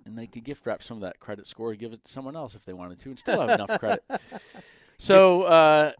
and 0.05 0.17
they 0.17 0.27
could 0.27 0.43
gift 0.43 0.65
wrap 0.65 0.83
some 0.83 0.97
of 0.97 1.01
that 1.01 1.19
credit 1.19 1.47
score, 1.47 1.73
give 1.75 1.93
it 1.93 2.05
to 2.05 2.11
someone 2.11 2.35
else 2.35 2.55
if 2.55 2.63
they 2.63 2.73
wanted 2.73 2.99
to, 2.99 3.09
and 3.09 3.19
still 3.19 3.41
have 3.41 3.59
enough 3.59 3.79
credit. 3.79 4.03
So 4.99 5.43
uh, 5.43 5.93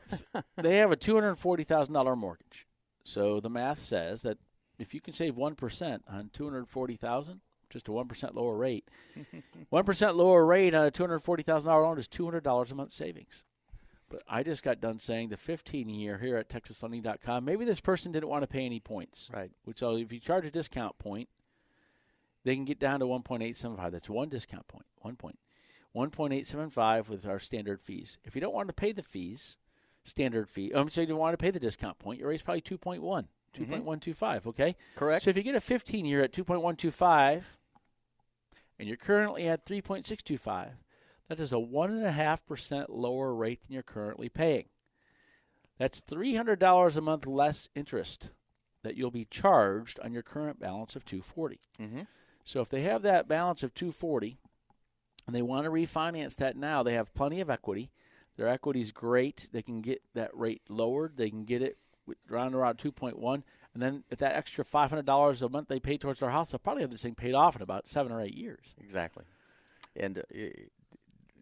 they 0.57 0.77
have 0.77 0.91
a 0.91 0.97
$240,000 0.97 2.17
mortgage. 2.17 2.67
So 3.05 3.39
the 3.39 3.49
math 3.49 3.79
says 3.79 4.21
that 4.23 4.37
if 4.77 4.93
you 4.93 4.99
can 5.01 5.13
save 5.13 5.35
1% 5.35 5.99
on 6.07 6.29
240000 6.33 7.41
just 7.69 7.87
a 7.87 7.91
1% 7.91 8.35
lower 8.35 8.55
rate. 8.55 8.87
1% 9.73 10.15
lower 10.15 10.45
rate 10.45 10.73
on 10.73 10.87
a 10.87 10.91
$240,000 10.91 11.65
loan 11.65 11.97
is 11.97 12.07
$200 12.07 12.71
a 12.71 12.75
month 12.75 12.91
savings. 12.91 13.43
But 14.09 14.23
I 14.27 14.41
just 14.43 14.63
got 14.63 14.81
done 14.81 14.99
saying 14.99 15.29
the 15.29 15.37
15 15.37 15.87
year 15.87 16.17
here 16.17 16.37
at 16.37 16.49
TexasLending.com. 16.49 17.45
Maybe 17.45 17.63
this 17.63 17.79
person 17.79 18.11
didn't 18.11 18.29
want 18.29 18.41
to 18.41 18.47
pay 18.47 18.65
any 18.65 18.79
points. 18.79 19.29
Right. 19.33 19.51
Which, 19.65 19.79
so 19.79 19.95
if 19.95 20.11
you 20.11 20.19
charge 20.19 20.45
a 20.45 20.51
discount 20.51 20.97
point, 20.97 21.29
they 22.43 22.55
can 22.55 22.65
get 22.65 22.79
down 22.79 22.99
to 23.01 23.05
1.875. 23.05 23.91
That's 23.91 24.09
one 24.09 24.29
discount 24.29 24.67
point. 24.67 24.85
One 25.01 25.15
point. 25.15 25.37
1.875 25.95 27.09
with 27.09 27.25
our 27.25 27.39
standard 27.39 27.81
fees. 27.81 28.17
If 28.23 28.35
you 28.35 28.41
don't 28.41 28.53
want 28.53 28.67
to 28.69 28.73
pay 28.73 28.91
the 28.91 29.03
fees, 29.03 29.57
standard 30.03 30.49
fee, 30.49 30.71
I'm 30.71 30.81
um, 30.81 30.89
saying 30.89 31.07
you 31.07 31.13
don't 31.13 31.19
want 31.19 31.37
to 31.37 31.43
pay 31.43 31.51
the 31.51 31.59
discount 31.59 31.99
point, 31.99 32.19
your 32.19 32.29
rate's 32.29 32.43
probably 32.43 32.61
2.1, 32.61 32.99
2.125, 33.57 33.83
mm-hmm. 33.83 34.49
okay? 34.49 34.75
Correct. 34.95 35.23
So 35.23 35.29
if 35.31 35.37
you 35.37 35.43
get 35.43 35.55
a 35.55 35.61
15 35.61 36.05
year 36.05 36.23
at 36.23 36.31
2.125, 36.31 37.41
and 38.79 38.87
you're 38.87 38.97
currently 38.97 39.47
at 39.47 39.65
3.625, 39.65 40.71
that 41.27 41.39
is 41.39 41.51
a 41.51 41.55
1.5% 41.55 42.85
lower 42.89 43.35
rate 43.35 43.61
than 43.61 43.73
you're 43.73 43.83
currently 43.83 44.29
paying. 44.29 44.65
That's 45.77 46.01
$300 46.01 46.97
a 46.97 47.01
month 47.01 47.27
less 47.27 47.69
interest 47.75 48.31
that 48.83 48.95
you'll 48.95 49.11
be 49.11 49.27
charged 49.29 49.99
on 49.99 50.13
your 50.13 50.23
current 50.23 50.59
balance 50.59 50.95
of 50.95 51.05
240. 51.05 51.59
Mm-hmm. 51.79 52.01
So 52.43 52.61
if 52.61 52.69
they 52.69 52.81
have 52.81 53.01
that 53.03 53.27
balance 53.27 53.61
of 53.61 53.73
240 53.73 54.37
and 55.27 55.35
they 55.35 55.41
want 55.41 55.65
to 55.65 55.71
refinance 55.71 56.35
that 56.37 56.57
now, 56.57 56.81
they 56.81 56.93
have 56.93 57.13
plenty 57.13 57.41
of 57.41 57.49
equity. 57.49 57.91
Their 58.37 58.47
equity 58.47 58.81
is 58.81 58.91
great. 58.91 59.49
They 59.51 59.61
can 59.61 59.81
get 59.81 60.01
that 60.15 60.35
rate 60.35 60.61
lowered. 60.69 61.17
They 61.17 61.29
can 61.29 61.43
get 61.43 61.61
it 61.61 61.77
around 62.31 62.55
around 62.55 62.77
2.1 62.77 63.43
and 63.73 63.83
then 63.83 64.03
if 64.09 64.19
that 64.19 64.35
extra 64.35 64.65
five 64.65 64.89
hundred 64.89 65.05
dollars 65.05 65.41
a 65.41 65.49
month 65.49 65.67
they 65.67 65.79
pay 65.79 65.97
towards 65.97 66.19
their 66.19 66.29
house, 66.29 66.51
they'll 66.51 66.59
probably 66.59 66.83
have 66.83 66.91
this 66.91 67.01
thing 67.01 67.15
paid 67.15 67.33
off 67.33 67.55
in 67.55 67.61
about 67.61 67.87
seven 67.87 68.11
or 68.11 68.21
eight 68.21 68.35
years. 68.35 68.73
Exactly, 68.79 69.25
and 69.95 70.19
uh, 70.19 70.23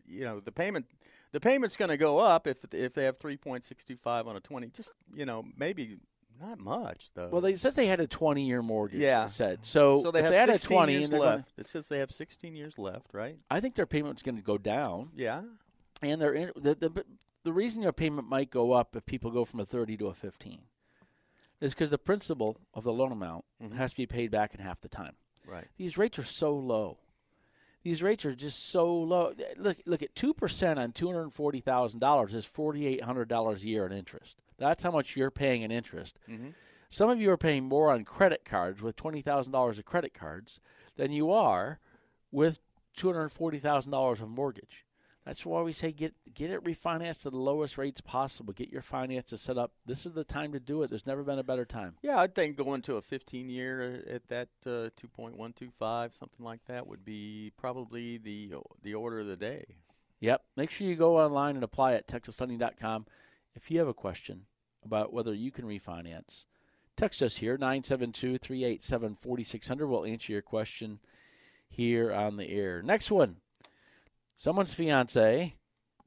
you 0.07 0.23
know 0.23 0.39
the 0.39 0.51
payment 0.51 0.85
the 1.31 1.39
payment's 1.39 1.77
going 1.77 1.89
to 1.89 1.97
go 1.97 2.19
up 2.19 2.47
if 2.47 2.57
if 2.73 2.93
they 2.93 3.05
have 3.05 3.17
three 3.17 3.37
point 3.37 3.63
six 3.63 3.83
two 3.83 3.97
five 3.97 4.27
on 4.27 4.35
a 4.35 4.39
twenty. 4.39 4.67
Just 4.67 4.93
you 5.13 5.25
know 5.25 5.45
maybe 5.57 5.97
not 6.39 6.59
much 6.59 7.09
though. 7.15 7.29
Well, 7.29 7.41
they 7.41 7.53
it 7.53 7.59
says 7.59 7.75
they 7.75 7.87
had 7.87 7.99
a 7.99 8.07
twenty 8.07 8.45
year 8.45 8.61
mortgage. 8.61 8.99
Yeah, 8.99 9.27
said 9.27 9.65
so. 9.65 9.99
So 9.99 10.11
they 10.11 10.21
have 10.21 10.31
they 10.31 10.37
had 10.37 10.49
a 10.49 10.57
twenty 10.57 10.93
years 10.93 11.11
and 11.11 11.19
left. 11.19 11.31
Gonna, 11.31 11.45
it 11.57 11.69
says 11.69 11.87
they 11.87 11.99
have 11.99 12.11
sixteen 12.11 12.55
years 12.55 12.77
left, 12.77 13.13
right? 13.13 13.37
I 13.49 13.59
think 13.59 13.75
their 13.75 13.85
payment's 13.85 14.21
going 14.21 14.35
to 14.35 14.43
go 14.43 14.57
down. 14.57 15.09
Yeah, 15.15 15.41
and 16.01 16.21
their 16.21 16.51
the, 16.55 16.75
the 16.75 17.05
the 17.43 17.53
reason 17.53 17.81
your 17.81 17.93
payment 17.93 18.27
might 18.27 18.51
go 18.51 18.73
up 18.73 18.95
if 18.95 19.05
people 19.05 19.31
go 19.31 19.45
from 19.45 19.59
a 19.59 19.65
thirty 19.65 19.97
to 19.97 20.07
a 20.07 20.13
fifteen 20.13 20.61
is 21.61 21.73
because 21.73 21.89
the 21.89 21.97
principal 21.97 22.59
of 22.73 22.83
the 22.83 22.93
loan 22.93 23.11
amount 23.11 23.45
mm-hmm. 23.61 23.75
has 23.75 23.91
to 23.91 23.97
be 23.97 24.05
paid 24.05 24.31
back 24.31 24.53
in 24.53 24.59
half 24.59 24.81
the 24.81 24.89
time. 24.89 25.13
Right. 25.45 25.67
These 25.77 25.97
rates 25.97 26.19
are 26.19 26.23
so 26.23 26.55
low. 26.55 26.97
These 27.83 28.03
rates 28.03 28.25
are 28.25 28.35
just 28.35 28.69
so 28.69 28.93
low. 28.93 29.33
Look, 29.55 29.77
look 29.85 30.03
at 30.03 30.13
two 30.13 30.33
percent 30.33 30.77
on 30.77 30.91
two 30.91 31.07
hundred 31.07 31.29
forty 31.29 31.61
thousand 31.61 31.99
dollars 31.99 32.33
is 32.33 32.43
forty 32.45 32.85
eight 32.85 33.03
hundred 33.03 33.29
dollars 33.29 33.63
a 33.63 33.67
year 33.67 33.85
in 33.85 33.93
interest. 33.93 34.37
That's 34.57 34.83
how 34.83 34.91
much 34.91 35.15
you're 35.15 35.31
paying 35.31 35.61
in 35.61 35.71
interest. 35.71 36.19
Mm-hmm. 36.29 36.49
Some 36.89 37.09
of 37.09 37.21
you 37.21 37.31
are 37.31 37.37
paying 37.37 37.65
more 37.65 37.91
on 37.91 38.03
credit 38.03 38.43
cards 38.43 38.81
with 38.81 38.97
twenty 38.97 39.21
thousand 39.21 39.53
dollars 39.53 39.77
of 39.77 39.85
credit 39.85 40.13
cards 40.13 40.59
than 40.97 41.11
you 41.11 41.31
are 41.31 41.79
with 42.31 42.59
two 42.95 43.07
hundred 43.07 43.29
forty 43.29 43.59
thousand 43.59 43.91
dollars 43.91 44.19
of 44.19 44.27
mortgage. 44.27 44.83
That's 45.27 45.45
why 45.45 45.61
we 45.61 45.73
say 45.73 45.91
get 45.91 46.13
get 46.33 46.51
it 46.51 46.63
refinanced 46.63 47.25
at 47.25 47.33
the 47.33 47.37
lowest 47.37 47.77
rates 47.77 47.99
possible. 47.99 48.53
Get 48.53 48.69
your 48.69 48.81
finances 48.81 49.41
set 49.41 49.57
up. 49.57 49.73
This 49.85 50.05
is 50.05 50.13
the 50.13 50.23
time 50.23 50.53
to 50.53 50.59
do 50.59 50.83
it. 50.83 50.89
There's 50.89 51.05
never 51.05 51.21
been 51.21 51.37
a 51.37 51.43
better 51.43 51.65
time. 51.65 51.95
Yeah, 52.01 52.17
I 52.17 52.27
think 52.27 52.55
going 52.55 52.81
to 52.83 52.95
a 52.95 53.01
15 53.01 53.49
year 53.49 54.05
at 54.09 54.25
that 54.29 54.47
uh, 54.65 54.89
2.125, 54.97 56.17
something 56.17 56.45
like 56.45 56.61
that, 56.67 56.87
would 56.87 57.03
be 57.03 57.51
probably 57.57 58.17
the 58.17 58.53
the 58.81 58.93
order 58.93 59.19
of 59.19 59.27
the 59.27 59.35
day. 59.35 59.65
Yep. 60.21 60.43
Make 60.55 60.71
sure 60.71 60.87
you 60.87 60.95
go 60.95 61.19
online 61.19 61.55
and 61.55 61.63
apply 61.63 61.95
at 61.95 62.07
texaslending.com. 62.07 63.05
If 63.53 63.69
you 63.69 63.79
have 63.79 63.89
a 63.89 63.93
question 63.93 64.45
about 64.85 65.11
whether 65.11 65.33
you 65.33 65.51
can 65.51 65.65
refinance, 65.65 66.45
text 66.95 67.21
us 67.21 67.35
here 67.35 67.57
972 67.57 68.37
387 68.37 69.17
4600. 69.19 69.87
We'll 69.87 70.05
answer 70.05 70.31
your 70.31 70.41
question 70.41 70.99
here 71.67 72.13
on 72.13 72.37
the 72.37 72.49
air. 72.49 72.81
Next 72.81 73.11
one 73.11 73.41
someone's 74.37 74.73
fiance 74.73 75.55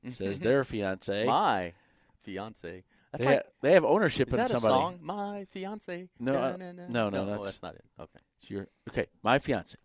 says 0.08 0.40
their 0.40 0.64
fiance 0.64 1.26
My. 1.26 1.74
fiance. 2.22 2.84
That's 3.12 3.24
They, 3.24 3.30
like 3.30 3.46
they 3.60 3.72
have 3.74 3.84
ownership 3.84 4.28
is 4.28 4.34
in 4.34 4.38
that 4.38 4.50
somebody. 4.50 4.72
a 4.72 4.76
song? 4.78 4.98
My 5.02 5.44
fiance. 5.50 6.08
No, 6.18 6.32
uh, 6.34 6.56
no, 6.56 7.10
no, 7.10 7.22
oh, 7.22 7.26
that's- 7.26 7.44
that's 7.44 7.62
not 7.62 7.74
it. 7.74 7.84
Okay. 8.00 8.20
So 8.38 8.46
you're- 8.48 8.66
okay, 8.88 9.06
my 9.22 9.38
fiance. 9.38 9.76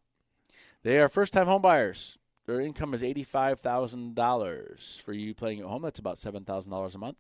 They 0.84 1.00
are 1.00 1.10
first 1.10 1.34
time 1.34 1.48
home 1.48 1.62
buyers. 1.62 2.18
Their 2.46 2.62
income 2.62 2.94
is 2.94 3.02
$85,000 3.02 5.02
for 5.02 5.14
you 5.14 5.34
playing 5.34 5.60
at 5.60 5.66
home. 5.66 5.82
That's 5.82 6.00
about 6.00 6.18
$7,000 6.18 6.96
a 6.96 7.00
month. 7.00 7.18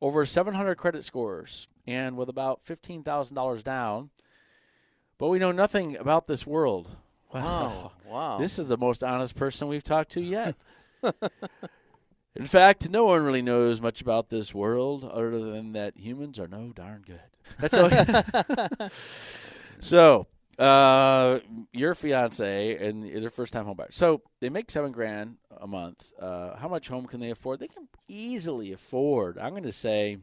Over 0.00 0.26
700 0.26 0.76
credit 0.76 1.04
scores 1.04 1.68
and 1.86 2.16
with 2.16 2.28
about 2.28 2.64
$15,000 2.64 3.62
down. 3.62 4.10
But 5.18 5.28
we 5.28 5.38
know 5.38 5.52
nothing 5.52 5.96
about 5.96 6.26
this 6.26 6.46
world. 6.46 6.96
Wow. 7.32 7.92
Wow. 8.06 8.38
This 8.38 8.58
is 8.60 8.68
the 8.68 8.76
most 8.76 9.02
honest 9.02 9.34
person 9.34 9.66
we've 9.66 9.82
talked 9.82 10.12
to 10.12 10.20
yet. 10.20 10.54
In 12.36 12.46
fact, 12.46 12.88
no 12.88 13.04
one 13.04 13.24
really 13.24 13.42
knows 13.42 13.80
much 13.80 14.00
about 14.00 14.28
this 14.28 14.54
world 14.54 15.02
other 15.04 15.38
than 15.40 15.72
that 15.72 15.96
humans 15.96 16.38
are 16.38 16.46
no 16.46 16.70
darn 16.72 17.02
good. 17.04 17.20
That's 17.58 17.74
all. 17.74 18.88
so, 19.80 20.26
uh, 20.58 21.40
your 21.72 21.94
fiance 21.94 22.76
and 22.76 23.04
their 23.04 23.30
first 23.30 23.52
time 23.52 23.64
home 23.64 23.76
buyer. 23.76 23.88
So 23.90 24.22
they 24.40 24.48
make 24.48 24.70
seven 24.70 24.92
grand 24.92 25.36
a 25.60 25.66
month. 25.66 26.12
Uh, 26.20 26.56
how 26.56 26.68
much 26.68 26.88
home 26.88 27.06
can 27.06 27.20
they 27.20 27.30
afford? 27.30 27.58
They 27.58 27.68
can 27.68 27.88
easily 28.06 28.72
afford. 28.72 29.36
I'm 29.36 29.50
going 29.50 29.64
to 29.64 29.72
say 29.72 30.18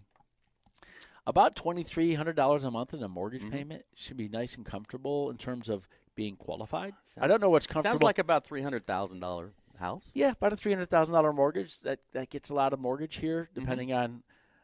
about 1.28 1.56
twenty 1.56 1.84
three 1.84 2.14
hundred 2.14 2.36
dollars 2.36 2.64
a 2.64 2.72
month 2.72 2.94
in 2.94 3.04
a 3.04 3.10
mortgage 3.10 3.50
payment 3.50 3.86
should 3.96 4.18
be 4.18 4.30
nice 4.30 4.56
and 4.56 4.66
comfortable 4.66 5.30
in 5.30 5.38
terms 5.38 5.70
of 5.70 5.88
being 6.16 6.36
qualified. 6.36 6.94
Uh, 7.20 7.26
I 7.26 7.28
don't 7.28 7.42
know 7.42 7.50
what's 7.50 7.68
comfortable. 7.68 7.94
Sounds 7.94 8.04
like 8.04 8.20
about 8.20 8.46
three 8.46 8.62
hundred 8.62 8.86
thousand 8.86 9.20
dollar 9.20 9.52
house. 9.80 10.12
Yeah, 10.14 10.32
about 10.32 10.54
a 10.54 10.58
three 10.58 10.72
hundred 10.72 10.90
thousand 10.90 11.14
dollar 11.14 11.34
mortgage. 11.34 11.80
That 11.82 12.00
that 12.14 12.30
gets 12.30 12.50
a 12.50 12.54
lot 12.54 12.74
of 12.74 12.80
mortgage 12.80 13.18
here, 13.18 13.50
mm-hmm. 13.52 13.60
depending 13.62 13.94
on 13.94 14.24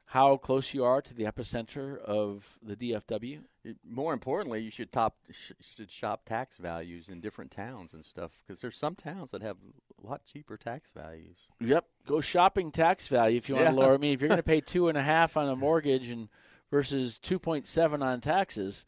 how 0.09 0.38
close 0.38 0.73
you 0.73 0.83
are 0.83 1.03
to 1.03 1.13
the 1.13 1.23
epicenter 1.25 1.99
of 1.99 2.57
the 2.63 2.75
DFW. 2.75 3.41
More 3.88 4.12
importantly, 4.12 4.59
you 4.59 4.71
should 4.71 4.91
top 4.91 5.15
sh- 5.29 5.51
should 5.75 5.91
shop 5.91 6.25
tax 6.25 6.57
values 6.57 7.09
in 7.09 7.21
different 7.21 7.51
towns 7.51 7.93
and 7.93 8.03
stuff 8.03 8.31
because 8.45 8.59
there's 8.59 8.75
some 8.75 8.95
towns 8.95 9.29
that 9.29 9.43
have 9.43 9.57
a 10.03 10.07
lot 10.07 10.25
cheaper 10.25 10.57
tax 10.57 10.91
values. 10.95 11.47
Yep, 11.59 11.85
go 12.07 12.21
shopping 12.21 12.71
tax 12.71 13.07
value 13.07 13.38
if 13.38 13.47
you 13.47 13.55
want 13.55 13.65
Yeah. 13.65 13.71
to 13.71 13.77
lower. 13.77 13.93
I 13.93 13.97
mean, 13.97 14.13
if 14.13 14.21
you're 14.21 14.29
going 14.29 14.38
to 14.38 14.43
pay 14.43 14.62
two 14.65 14.88
and 14.88 14.97
a 14.97 15.03
half 15.03 15.38
on 15.38 15.47
a 15.47 15.55
mortgage 15.55 16.09
and 16.09 16.27
versus 16.71 17.19
two 17.19 17.38
point 17.38 17.67
seven 17.67 18.01
on 18.01 18.19
taxes, 18.19 18.88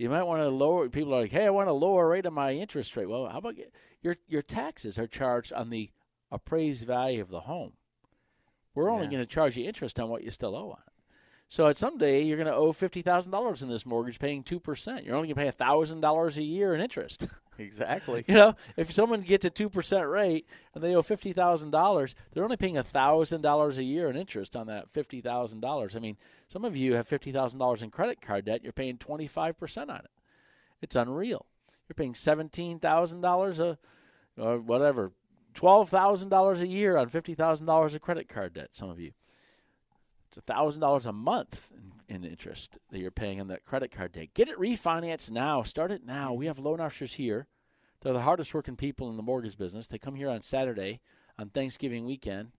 you 0.00 0.08
might 0.08 0.22
want 0.22 0.40
to 0.40 0.48
lower. 0.48 0.88
People 0.88 1.14
are 1.14 1.20
like, 1.20 1.30
"Hey, 1.30 1.44
I 1.46 1.50
want 1.50 1.68
a 1.68 1.74
lower 1.74 2.08
rate 2.08 2.24
on 2.24 2.32
my 2.32 2.52
interest 2.54 2.96
rate." 2.96 3.06
Well, 3.08 3.28
how 3.28 3.38
about 3.38 3.56
get, 3.56 3.70
your 4.00 4.16
your 4.28 4.40
taxes 4.42 4.98
are 4.98 5.06
charged 5.06 5.52
on 5.52 5.68
the 5.68 5.90
appraised 6.30 6.86
value 6.86 7.20
of 7.20 7.28
the 7.28 7.40
home. 7.40 7.74
We're 8.74 8.88
only 8.88 9.04
Yeah. 9.06 9.10
going 9.10 9.22
to 9.26 9.26
charge 9.34 9.56
you 9.56 9.66
interest 9.66 10.00
on 10.00 10.08
what 10.08 10.22
you 10.22 10.30
still 10.30 10.56
owe 10.56 10.70
on 10.70 10.82
it. 10.86 10.92
So 11.50 11.66
at 11.66 11.76
some 11.76 11.98
day 11.98 12.22
you're 12.22 12.36
going 12.36 12.46
to 12.46 12.54
owe 12.54 12.72
fifty 12.72 13.02
thousand 13.02 13.32
dollars 13.32 13.64
in 13.64 13.68
this 13.68 13.84
mortgage, 13.84 14.20
paying 14.20 14.44
two 14.44 14.60
percent. 14.60 15.04
You're 15.04 15.16
only 15.16 15.26
going 15.26 15.48
to 15.48 15.52
pay 15.52 15.64
thousand 15.64 16.00
dollars 16.00 16.38
a 16.38 16.44
year 16.44 16.74
in 16.74 16.80
interest. 16.80 17.26
Exactly. 17.58 18.24
You 18.26 18.32
know, 18.32 18.54
if 18.78 18.90
someone 18.90 19.20
gets 19.20 19.44
a 19.44 19.50
two 19.50 19.68
percent 19.68 20.08
rate 20.08 20.46
and 20.74 20.82
they 20.82 20.94
owe 20.94 21.02
fifty 21.02 21.34
thousand 21.34 21.72
dollars, 21.72 22.14
they're 22.32 22.44
only 22.44 22.56
paying 22.56 22.82
thousand 22.82 23.42
dollars 23.42 23.76
a 23.76 23.82
year 23.82 24.08
in 24.08 24.16
interest 24.16 24.56
on 24.56 24.68
that 24.68 24.88
fifty 24.88 25.20
thousand 25.20 25.60
dollars. 25.60 25.94
I 25.94 25.98
mean, 25.98 26.16
some 26.48 26.64
of 26.64 26.74
you 26.74 26.94
have 26.94 27.06
fifty 27.06 27.32
thousand 27.32 27.58
dollars 27.58 27.82
in 27.82 27.90
credit 27.90 28.22
card 28.22 28.46
debt. 28.46 28.62
You're 28.62 28.72
paying 28.72 28.96
twenty 28.96 29.26
five 29.26 29.58
percent 29.58 29.90
on 29.90 29.98
it. 29.98 30.10
It's 30.80 30.96
unreal. 30.96 31.44
You're 31.86 31.96
paying 31.96 32.14
seventeen 32.14 32.78
thousand 32.78 33.20
dollars 33.20 33.60
a, 33.60 33.76
or 34.38 34.58
whatever, 34.58 35.12
twelve 35.52 35.90
thousand 35.90 36.30
dollars 36.30 36.62
a 36.62 36.66
year 36.66 36.96
on 36.96 37.10
fifty 37.10 37.34
thousand 37.34 37.66
dollars 37.66 37.94
of 37.94 38.00
credit 38.00 38.26
card 38.26 38.54
debt. 38.54 38.70
Some 38.72 38.88
of 38.88 38.98
you, 38.98 39.12
it's 40.36 40.44
thousand 40.46 40.80
dollars 40.80 41.06
a 41.06 41.12
month 41.12 41.70
in, 42.08 42.14
in 42.14 42.24
interest 42.24 42.78
that 42.90 43.00
you're 43.00 43.10
paying 43.10 43.40
on 43.40 43.48
that 43.48 43.64
credit 43.64 43.90
card 43.90 44.12
debt. 44.12 44.34
Get 44.34 44.48
it 44.48 44.58
refinanced 44.58 45.30
now. 45.30 45.62
Start 45.62 45.90
it 45.90 46.04
now. 46.04 46.32
We 46.32 46.46
have 46.46 46.58
loan 46.58 46.80
officers 46.80 47.14
here. 47.14 47.46
They're 48.00 48.12
the 48.12 48.20
hardest 48.20 48.54
working 48.54 48.76
people 48.76 49.10
in 49.10 49.16
the 49.16 49.22
mortgage 49.22 49.58
business. 49.58 49.88
They 49.88 49.98
come 49.98 50.14
here 50.14 50.30
on 50.30 50.42
Saturday 50.42 51.00
on 51.38 51.50
Thanksgiving 51.50 52.06
weekend. 52.06 52.52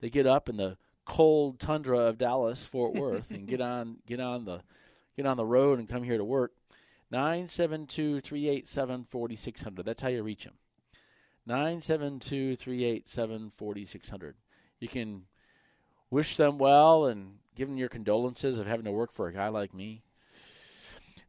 They 0.00 0.10
get 0.10 0.26
up 0.26 0.48
in 0.48 0.56
the 0.56 0.76
cold 1.04 1.58
tundra 1.58 2.00
of 2.00 2.18
Dallas, 2.18 2.64
Fort 2.64 2.94
Worth, 3.00 3.30
and 3.30 3.46
get 3.46 3.60
on 3.60 3.98
get 4.06 4.20
on 4.20 4.44
the 4.44 4.62
get 5.16 5.26
on 5.26 5.36
the 5.36 5.46
road 5.46 5.78
and 5.78 5.88
come 5.88 6.02
here 6.02 6.18
to 6.18 6.24
work. 6.24 6.52
972-387-4600. 7.12 9.84
That's 9.84 10.02
how 10.02 10.08
you 10.08 10.22
reach 10.22 10.44
them. 10.44 10.54
972-387-4600. 11.48 14.34
You 14.78 14.88
can 14.88 15.22
wish 16.10 16.36
them 16.36 16.58
well 16.58 17.06
and 17.06 17.38
give 17.54 17.68
them 17.68 17.78
your 17.78 17.88
condolences 17.88 18.58
of 18.58 18.66
having 18.66 18.84
to 18.84 18.92
work 18.92 19.12
for 19.12 19.28
a 19.28 19.32
guy 19.32 19.48
like 19.48 19.74
me. 19.74 20.02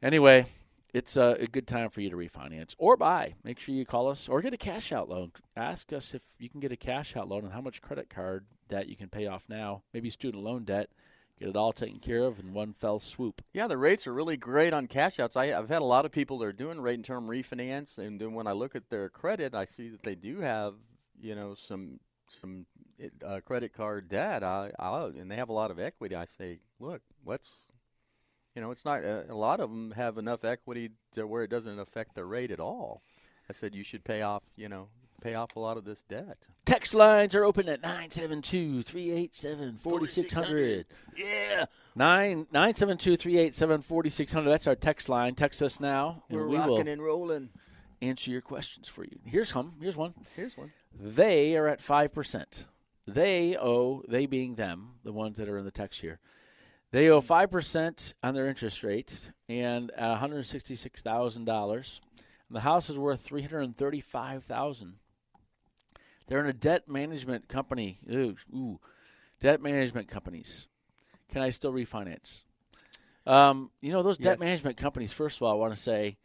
Anyway, 0.01 0.45
it's 0.93 1.17
a, 1.17 1.37
a 1.39 1.47
good 1.47 1.67
time 1.67 1.89
for 1.89 2.01
you 2.01 2.09
to 2.09 2.15
refinance 2.15 2.75
or 2.77 2.95
buy. 2.95 3.35
Make 3.43 3.59
sure 3.59 3.75
you 3.75 3.85
call 3.85 4.07
us 4.07 4.29
or 4.29 4.41
get 4.41 4.53
a 4.53 4.57
cash 4.57 4.91
out 4.91 5.09
loan. 5.09 5.31
Ask 5.55 5.91
us 5.91 6.13
if 6.13 6.21
you 6.37 6.49
can 6.49 6.59
get 6.59 6.71
a 6.71 6.77
cash 6.77 7.15
out 7.15 7.27
loan 7.27 7.43
and 7.43 7.53
how 7.53 7.61
much 7.61 7.81
credit 7.81 8.09
card 8.09 8.45
debt 8.67 8.87
you 8.87 8.95
can 8.95 9.09
pay 9.09 9.27
off 9.27 9.43
now, 9.49 9.83
maybe 9.93 10.09
student 10.09 10.43
loan 10.43 10.63
debt. 10.63 10.89
Get 11.39 11.49
it 11.49 11.55
all 11.55 11.71
taken 11.71 11.99
care 11.99 12.23
of 12.23 12.37
in 12.37 12.53
one 12.53 12.73
fell 12.73 12.99
swoop. 12.99 13.41
Yeah, 13.53 13.67
the 13.67 13.77
rates 13.77 14.05
are 14.07 14.13
really 14.13 14.35
great 14.35 14.73
on 14.73 14.87
cash 14.87 15.19
outs. 15.19 15.37
I, 15.37 15.45
I've 15.45 15.69
had 15.69 15.81
a 15.81 15.85
lot 15.85 16.03
of 16.05 16.11
people 16.11 16.37
that 16.39 16.45
are 16.45 16.51
doing 16.51 16.81
rate 16.81 16.95
and 16.95 17.05
term 17.05 17.27
refinance, 17.27 17.97
and 17.97 18.19
then 18.19 18.33
when 18.33 18.45
I 18.45 18.51
look 18.51 18.75
at 18.75 18.89
their 18.89 19.07
credit, 19.07 19.55
I 19.55 19.63
see 19.63 19.87
that 19.87 20.03
they 20.03 20.15
do 20.15 20.41
have, 20.41 20.73
you 21.21 21.35
know, 21.35 21.55
some 21.55 22.01
some 22.27 22.65
uh, 23.25 23.39
credit 23.45 23.73
card 23.73 24.09
debt. 24.09 24.43
I, 24.43 24.71
I 24.79 25.05
and 25.05 25.29
they 25.31 25.35
have 25.35 25.49
a 25.49 25.53
lot 25.53 25.71
of 25.71 25.79
equity. 25.79 26.15
I 26.15 26.25
say, 26.25 26.59
look, 26.79 27.01
let's, 27.25 27.71
you 28.55 28.61
know, 28.61 28.71
it's 28.71 28.85
not 28.85 29.03
uh, 29.05 29.23
a 29.29 29.35
lot 29.35 29.59
of 29.59 29.69
them 29.69 29.91
have 29.91 30.17
enough 30.17 30.43
equity 30.43 30.91
to 31.13 31.25
where 31.27 31.43
it 31.43 31.49
doesn't 31.49 31.79
affect 31.79 32.15
their 32.15 32.25
rate 32.25 32.51
at 32.51 32.59
all. 32.59 33.01
I 33.49 33.53
said 33.53 33.73
you 33.73 33.83
should 33.83 34.03
pay 34.03 34.21
off, 34.21 34.43
you 34.55 34.69
know, 34.69 34.89
pay 35.21 35.33
off 35.35 35.55
a 35.55 35.59
lot 35.59 35.77
of 35.77 35.85
this 35.85 36.03
debt. 36.03 36.47
Text 36.65 36.93
lines 36.93 37.33
are 37.35 37.43
open 37.43 37.67
at 37.67 37.81
972 37.81 38.83
387 38.83 39.77
4600. 39.79 40.85
Yeah, 41.17 41.65
Nine 41.95 42.47
nine 42.51 42.75
seven 42.75 42.97
two 42.97 43.17
three 43.17 43.37
eight 43.37 43.55
seven 43.55 43.81
forty 43.81 44.09
six 44.09 44.31
hundred. 44.31 44.51
That's 44.51 44.67
our 44.67 44.75
text 44.75 45.09
line. 45.09 45.35
Text 45.35 45.61
us 45.61 45.79
now, 45.79 46.23
and 46.29 46.37
we're 46.37 46.47
we 46.47 46.57
rocking 46.57 46.71
will 46.85 46.87
and 46.87 47.01
rolling. 47.01 47.49
answer 48.01 48.31
your 48.31 48.41
questions 48.41 48.87
for 48.87 49.03
you. 49.03 49.19
Here's 49.25 49.49
some. 49.51 49.73
Here's 49.81 49.97
one. 49.97 50.13
Here's 50.35 50.55
one. 50.55 50.71
They 50.97 51.57
are 51.57 51.67
at 51.67 51.81
five 51.81 52.13
percent. 52.13 52.67
They 53.13 53.57
owe 53.57 54.03
they 54.07 54.25
being 54.25 54.55
them, 54.55 54.95
the 55.03 55.13
ones 55.13 55.37
that 55.37 55.49
are 55.49 55.57
in 55.57 55.65
the 55.65 55.71
text 55.71 56.01
here. 56.01 56.19
They 56.91 57.09
owe 57.09 57.21
five 57.21 57.51
percent 57.51 58.13
on 58.23 58.33
their 58.33 58.47
interest 58.47 58.83
rate 58.83 59.31
and 59.47 59.91
one 59.97 60.17
hundred 60.17 60.45
sixty 60.45 60.75
six 60.75 61.01
thousand 61.01 61.45
dollars. 61.45 62.01
The 62.49 62.61
house 62.61 62.89
is 62.89 62.97
worth 62.97 63.21
three 63.21 63.43
hundred 63.43 63.75
thirty 63.75 64.01
five 64.01 64.43
thousand. 64.43 64.95
They're 66.27 66.39
in 66.39 66.47
a 66.47 66.53
debt 66.53 66.87
management 66.87 67.47
company. 67.47 67.99
Ooh, 68.11 68.35
ooh, 68.53 68.79
debt 69.39 69.61
management 69.61 70.07
companies. 70.07 70.67
Can 71.31 71.41
I 71.41 71.51
still 71.51 71.73
refinance? 71.73 72.43
Um, 73.27 73.69
you 73.81 73.91
know 73.91 74.01
those 74.01 74.17
debt 74.17 74.39
management 74.39 74.77
companies. 74.77 75.11
First 75.11 75.37
of 75.37 75.43
all, 75.43 75.51
I 75.51 75.55
want 75.55 75.75
to 75.75 75.79
say, 75.79 76.17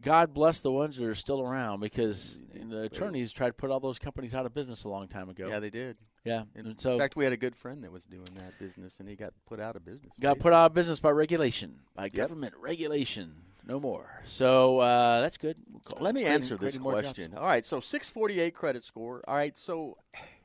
God 0.00 0.32
bless 0.32 0.60
the 0.60 0.72
ones 0.72 0.96
that 0.96 1.04
are 1.04 1.14
still 1.14 1.40
around 1.42 1.80
because 1.80 2.38
the 2.54 2.82
attorneys 2.82 3.32
tried 3.32 3.48
to 3.48 3.52
put 3.54 3.70
all 3.70 3.80
those 3.80 3.98
companies 3.98 4.34
out 4.34 4.46
of 4.46 4.54
business 4.54 4.84
a 4.84 4.88
long 4.88 5.08
time 5.08 5.28
ago. 5.28 5.48
Yeah, 5.48 5.58
they 5.60 5.70
did. 5.70 5.98
Yeah, 6.24 6.42
In 6.54 6.66
and 6.66 6.80
so 6.80 6.98
fact, 6.98 7.16
we 7.16 7.24
had 7.24 7.32
a 7.32 7.36
good 7.38 7.56
friend 7.56 7.82
that 7.82 7.90
was 7.92 8.04
doing 8.04 8.28
that 8.36 8.58
business, 8.58 9.00
and 9.00 9.08
he 9.08 9.16
got 9.16 9.32
put 9.46 9.58
out 9.58 9.74
of 9.76 9.84
business. 9.84 10.12
got 10.20 10.38
put 10.38 10.52
out 10.52 10.66
of 10.66 10.74
business 10.74 11.00
by 11.00 11.10
regulation, 11.10 11.80
by 11.94 12.08
government 12.10 12.54
regulation. 12.60 13.34
No 13.66 13.78
more. 13.80 14.20
So 14.24 14.80
uh, 14.80 15.20
that's 15.20 15.36
good. 15.38 15.56
We'll 15.70 15.80
Let 16.02 16.14
me 16.14 16.22
creating- 16.22 16.34
answer 16.42 16.54
this 16.56 16.58
creating 16.76 16.82
more 16.82 16.92
jobs. 17.02 17.06
question. 17.14 17.34
All 17.36 17.44
right, 17.46 17.64
so 17.64 17.80
648 17.80 18.54
credit 18.54 18.84
score. 18.84 19.22
All 19.26 19.34
right, 19.34 19.56
so 19.56 19.96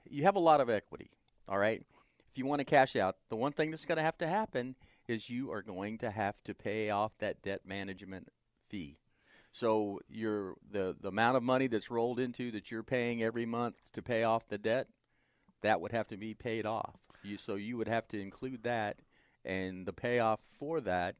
you 0.09 0.23
have 0.23 0.35
a 0.35 0.39
lot 0.39 0.61
of 0.61 0.69
equity. 0.69 1.09
All 1.47 1.57
right, 1.57 1.81
if 2.31 2.37
you 2.37 2.45
want 2.45 2.59
to 2.59 2.65
cash 2.65 2.95
out, 2.95 3.17
the 3.29 3.35
one 3.35 3.51
thing 3.51 3.69
that's 3.71 3.85
going 3.85 3.97
to 3.97 4.03
have 4.03 4.17
to 4.19 4.27
happen 4.27 4.75
is 5.07 5.29
you 5.29 5.51
are 5.51 5.61
going 5.61 5.97
to 5.99 6.09
have 6.11 6.35
to 6.45 6.53
pay 6.53 6.89
off 6.89 7.11
that 7.19 7.41
debt 7.41 7.61
management 7.65 8.29
fee. 8.69 8.97
So 9.55 10.01
your 10.09 10.55
the 10.69 10.97
the 10.99 11.07
amount 11.07 11.37
of 11.37 11.43
money 11.43 11.67
that's 11.67 11.89
rolled 11.89 12.19
into 12.19 12.51
that 12.51 12.71
you're 12.71 12.83
paying 12.83 13.23
every 13.23 13.45
month 13.45 13.75
to 13.93 14.01
pay 14.01 14.23
off 14.23 14.49
the 14.49 14.57
debt, 14.57 14.87
that 15.61 15.79
would 15.79 15.93
have 15.93 16.07
to 16.09 16.17
be 16.17 16.33
paid 16.33 16.65
off. 16.65 16.97
You 17.23 17.37
so 17.37 17.55
you 17.55 17.77
would 17.77 17.87
have 17.87 18.05
to 18.09 18.19
include 18.19 18.63
that 18.63 18.97
and 19.45 19.85
the 19.85 19.93
payoff 19.93 20.41
for 20.59 20.81
that 20.81 21.15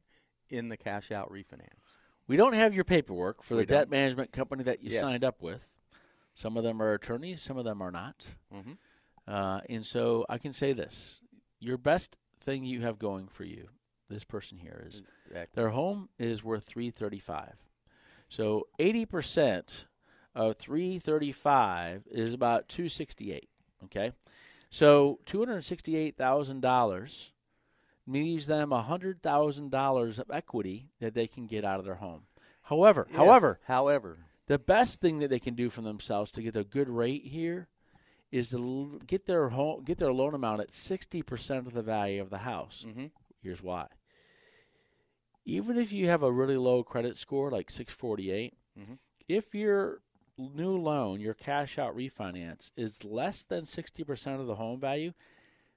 in 0.50 0.68
the 0.68 0.76
cash 0.76 1.10
out 1.10 1.32
refinance. 1.32 1.96
We 2.26 2.36
don't 2.36 2.52
have 2.52 2.74
your 2.74 2.84
paperwork 2.84 3.42
for 3.42 3.54
the 3.54 3.60
We 3.60 3.66
debt 3.66 3.88
don't. 3.88 3.92
management 3.92 4.32
company 4.32 4.64
that 4.64 4.82
you 4.82 4.90
Yes. 4.90 5.00
signed 5.00 5.24
up 5.24 5.40
with. 5.40 5.70
Some 6.34 6.58
of 6.58 6.62
them 6.62 6.82
are 6.82 6.92
attorneys, 6.92 7.40
some 7.40 7.56
of 7.56 7.64
them 7.64 7.80
are 7.80 7.90
not. 7.90 8.26
Mm-hmm. 8.54 8.72
Uh, 9.26 9.60
and 9.70 9.86
so 9.86 10.26
I 10.28 10.36
can 10.36 10.52
say 10.52 10.74
this: 10.74 11.22
your 11.58 11.78
best 11.78 12.18
thing 12.38 12.64
you 12.64 12.82
have 12.82 12.98
going 12.98 13.28
for 13.28 13.44
you, 13.44 13.68
this 14.10 14.24
person 14.24 14.58
here, 14.58 14.84
is 14.86 15.00
their 15.54 15.70
home 15.70 16.10
is 16.18 16.44
worth 16.44 16.64
three 16.64 16.90
thirty-five. 16.90 17.54
So 18.28 18.66
eighty 18.78 19.06
percent 19.06 19.86
of 20.34 20.56
three 20.56 20.98
thirty-five 20.98 22.04
is 22.10 22.32
about 22.32 22.68
two 22.68 22.88
sixty-eight. 22.88 23.48
Okay, 23.84 24.12
So 24.70 25.20
two 25.26 25.38
hundred 25.38 25.64
sixty-eight 25.64 26.16
thousand 26.16 26.60
dollars 26.60 27.32
leaves 28.06 28.46
them 28.46 28.70
hundred 28.70 29.22
thousand 29.22 29.70
dollars 29.70 30.18
of 30.18 30.30
equity 30.30 30.90
that 31.00 31.14
they 31.14 31.26
can 31.26 31.46
get 31.46 31.64
out 31.64 31.78
of 31.78 31.84
their 31.84 31.96
home. 31.96 32.22
However, 32.62 33.06
If- 33.08 33.16
however, 33.16 33.60
however, 33.66 34.18
the 34.46 34.58
best 34.58 35.00
thing 35.00 35.18
that 35.20 35.30
they 35.30 35.38
can 35.38 35.54
do 35.54 35.70
for 35.70 35.82
themselves 35.82 36.30
to 36.32 36.42
get 36.42 36.56
a 36.56 36.64
good 36.64 36.88
rate 36.88 37.24
here 37.26 37.68
is 38.32 38.50
to 38.50 39.00
get 39.06 39.26
their 39.26 39.50
home 39.50 39.84
get 39.84 39.98
their 39.98 40.12
loan 40.12 40.34
amount 40.34 40.60
at 40.60 40.74
sixty 40.74 41.22
percent 41.22 41.66
of 41.66 41.74
the 41.74 41.82
value 41.82 42.20
of 42.20 42.30
the 42.30 42.38
house. 42.38 42.84
Mhm. 42.86 43.10
Here's 43.40 43.62
why. 43.62 43.86
Even 45.46 45.78
if 45.78 45.92
you 45.92 46.08
have 46.08 46.24
a 46.24 46.32
really 46.32 46.56
low 46.56 46.82
credit 46.82 47.16
score 47.16 47.50
like 47.50 47.70
648, 47.70 48.54
Mhm. 48.76 48.98
if 49.28 49.54
your 49.54 50.02
new 50.36 50.76
loan, 50.76 51.20
your 51.20 51.34
cash 51.34 51.78
out 51.78 51.96
refinance 51.96 52.72
is 52.76 53.04
less 53.04 53.44
than 53.44 53.64
60% 53.64 54.40
of 54.40 54.48
the 54.48 54.56
home 54.56 54.80
value, 54.80 55.12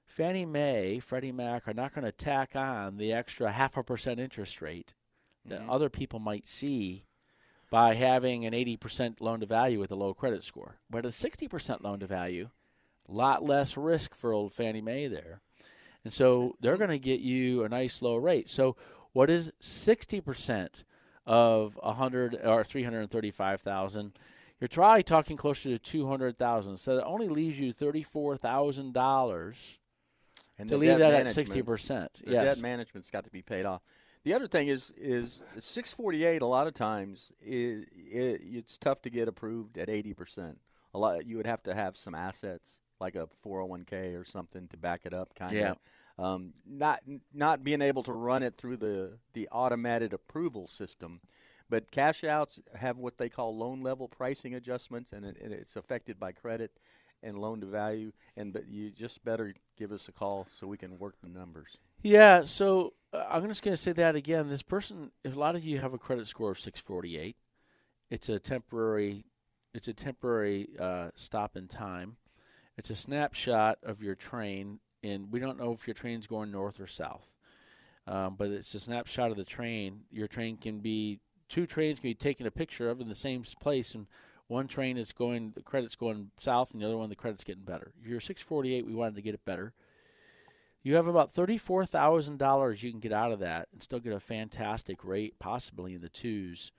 Fannie 0.04 0.44
Mae, 0.44 0.98
Freddie 0.98 1.32
Mac 1.32 1.68
are 1.68 1.72
not 1.72 1.94
going 1.94 2.04
to 2.04 2.12
tack 2.12 2.56
on 2.56 2.96
the 2.96 3.12
extra 3.12 3.52
half 3.52 3.76
a 3.76 3.84
percent 3.84 4.18
interest 4.18 4.60
rate 4.60 4.94
that 5.44 5.60
Mhm. 5.60 5.70
other 5.70 5.88
people 5.88 6.18
might 6.18 6.48
see 6.48 7.06
by 7.70 7.94
having 7.94 8.44
an 8.44 8.52
80% 8.52 9.20
loan 9.20 9.38
to 9.38 9.46
value 9.46 9.78
with 9.78 9.92
a 9.92 9.96
low 9.96 10.12
credit 10.12 10.42
score. 10.42 10.80
But 10.90 11.06
a 11.06 11.12
60% 11.12 11.82
loan 11.82 12.00
to 12.00 12.06
value, 12.08 12.50
a 13.08 13.12
lot 13.12 13.44
less 13.44 13.76
risk 13.76 14.16
for 14.16 14.32
old 14.32 14.52
Fannie 14.52 14.80
Mae 14.80 15.06
there. 15.06 15.40
And 16.02 16.12
so 16.12 16.56
they're 16.60 16.76
going 16.76 16.90
to 16.90 16.98
get 16.98 17.20
you 17.20 17.62
a 17.62 17.68
nice 17.68 18.02
low 18.02 18.16
rate. 18.16 18.50
So 18.50 18.76
what 19.12 19.30
is 19.30 19.52
60% 19.60 20.84
of 21.26 21.76
100 21.76 22.40
or 22.44 22.64
335,000? 22.64 24.12
You're 24.60 24.68
probably 24.68 25.02
talking 25.02 25.36
closer 25.36 25.70
to 25.70 25.78
200,000. 25.78 26.76
So 26.76 26.96
that 26.96 27.04
only 27.04 27.28
leaves 27.28 27.58
you 27.58 27.72
$34,000 27.72 29.78
and 30.58 30.68
to 30.68 30.76
leave 30.76 30.98
that 30.98 31.12
at 31.12 31.26
60%. 31.26 32.24
The 32.24 32.30
yes. 32.30 32.44
debt 32.44 32.62
management's 32.62 33.10
got 33.10 33.24
to 33.24 33.30
be 33.30 33.42
paid 33.42 33.64
off. 33.64 33.80
The 34.22 34.34
other 34.34 34.46
thing 34.46 34.68
is 34.68 34.92
is 34.98 35.42
648. 35.58 36.42
A 36.42 36.46
lot 36.46 36.66
of 36.66 36.74
times 36.74 37.32
i 37.42 37.46
it, 37.46 38.40
it's 38.44 38.76
tough 38.76 39.00
to 39.02 39.10
get 39.10 39.28
approved 39.28 39.78
at 39.78 39.88
80 39.88 40.12
percent. 40.12 40.58
A 40.92 40.98
lot 40.98 41.24
you 41.24 41.38
would 41.38 41.46
have 41.46 41.62
to 41.62 41.74
have 41.74 41.96
some 41.96 42.14
assets 42.14 42.80
like 43.00 43.16
a 43.16 43.28
401k 43.46 44.20
or 44.20 44.24
something 44.24 44.68
to 44.68 44.76
back 44.76 45.06
it 45.06 45.14
up. 45.14 45.34
Kind 45.34 45.52
of. 45.70 45.78
Um, 46.20 46.52
not 46.66 47.00
not 47.32 47.64
being 47.64 47.80
able 47.80 48.02
to 48.02 48.12
run 48.12 48.42
it 48.42 48.56
through 48.56 48.76
the 48.76 49.18
the 49.32 49.48
automated 49.48 50.12
approval 50.12 50.66
system, 50.66 51.20
but 51.70 51.90
cash 51.90 52.24
outs 52.24 52.60
have 52.74 52.98
what 52.98 53.16
they 53.16 53.30
call 53.30 53.56
loan 53.56 53.82
level 53.82 54.06
pricing 54.06 54.54
adjustments, 54.54 55.12
and, 55.12 55.24
it, 55.24 55.38
and 55.42 55.52
it's 55.54 55.76
affected 55.76 56.20
by 56.20 56.32
credit 56.32 56.72
and 57.22 57.38
loan 57.38 57.60
to 57.60 57.66
value. 57.66 58.12
And 58.36 58.52
but 58.52 58.68
you 58.68 58.90
just 58.90 59.24
better 59.24 59.54
give 59.78 59.92
us 59.92 60.08
a 60.08 60.12
call 60.12 60.46
so 60.50 60.66
we 60.66 60.76
can 60.76 60.98
work 60.98 61.14
the 61.22 61.28
numbers. 61.28 61.78
Yeah, 62.02 62.44
so 62.44 62.94
uh, 63.12 63.24
I'm 63.30 63.46
just 63.48 63.62
going 63.62 63.74
to 63.74 63.80
say 63.80 63.92
that 63.92 64.16
again. 64.16 64.48
This 64.48 64.62
person, 64.62 65.12
if 65.24 65.36
a 65.36 65.38
lot 65.38 65.56
of 65.56 65.64
you 65.64 65.78
have 65.78 65.94
a 65.94 65.98
credit 65.98 66.26
score 66.28 66.50
of 66.50 66.60
648, 66.60 67.36
it's 68.10 68.28
a 68.28 68.38
temporary, 68.38 69.24
it's 69.74 69.88
a 69.88 69.92
temporary 69.94 70.68
uh, 70.78 71.10
stop 71.14 71.56
in 71.56 71.68
time. 71.68 72.16
It's 72.76 72.90
a 72.90 72.96
snapshot 72.96 73.78
of 73.82 74.02
your 74.02 74.14
train, 74.14 74.80
and 75.02 75.30
we 75.32 75.40
don't 75.40 75.58
know 75.58 75.72
if 75.72 75.86
your 75.86 75.94
train's 75.94 76.26
going 76.26 76.50
north 76.50 76.80
or 76.80 76.86
south. 76.86 77.28
Um, 78.06 78.34
but 78.36 78.48
it's 78.48 78.74
a 78.74 78.80
snapshot 78.80 79.30
of 79.30 79.36
the 79.36 79.44
train. 79.44 80.00
Your 80.10 80.26
train 80.26 80.56
can 80.56 80.80
be 80.80 81.20
two 81.48 81.66
trains 81.66 82.00
can 82.00 82.10
be 82.10 82.14
taken 82.14 82.46
a 82.46 82.50
picture 82.50 82.88
of 82.88 83.00
in 83.00 83.08
the 83.08 83.14
same 83.14 83.44
place, 83.60 83.94
and 83.94 84.06
one 84.46 84.66
train 84.66 84.96
is 84.96 85.12
going 85.12 85.52
the 85.54 85.62
credit's 85.62 85.96
going 85.96 86.30
south, 86.40 86.72
and 86.72 86.80
the 86.80 86.86
other 86.86 86.96
one 86.96 87.08
the 87.08 87.16
credit's 87.16 87.44
getting 87.44 87.64
better. 87.64 87.92
Your 88.02 88.20
648, 88.20 88.86
we 88.86 88.94
wanted 88.94 89.16
to 89.16 89.22
get 89.22 89.34
it 89.34 89.44
better. 89.44 89.74
You 90.82 90.94
have 90.94 91.06
about 91.06 91.30
thirty-four 91.30 91.84
thousand 91.84 92.38
dollars 92.38 92.82
you 92.82 92.90
can 92.90 93.00
get 93.00 93.12
out 93.12 93.32
of 93.32 93.40
that, 93.40 93.68
and 93.72 93.82
still 93.82 94.00
get 94.00 94.14
a 94.14 94.20
fantastic 94.20 95.04
rate, 95.04 95.38
possibly 95.38 95.94
in 95.94 96.00
the 96.00 96.08
twos, 96.08 96.72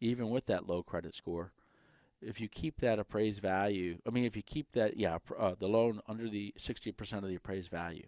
even 0.00 0.30
with 0.30 0.46
that 0.46 0.68
low 0.68 0.84
credit 0.84 1.16
score. 1.16 1.52
If 2.22 2.40
you 2.40 2.48
keep 2.48 2.80
that 2.80 2.98
appraised 2.98 3.40
value, 3.40 3.98
I 4.06 4.10
mean, 4.10 4.24
if 4.24 4.36
you 4.36 4.42
keep 4.42 4.72
that, 4.72 4.96
yeah, 4.96 5.18
uh, 5.38 5.54
the 5.58 5.68
loan 5.68 6.00
under 6.06 6.28
the 6.28 6.52
sixty 6.58 6.92
percent 6.92 7.24
of 7.24 7.30
the 7.30 7.36
appraised 7.36 7.70
value, 7.70 8.06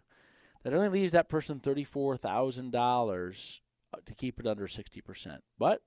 that 0.62 0.74
only 0.74 0.88
leaves 0.88 1.12
that 1.12 1.28
person 1.28 1.60
thirty-four 1.60 2.16
thousand 2.18 2.72
dollars 2.72 3.62
uh, 3.94 3.98
to 4.04 4.14
keep 4.14 4.38
it 4.38 4.46
under 4.46 4.68
sixty 4.68 5.00
percent. 5.00 5.42
But 5.58 5.82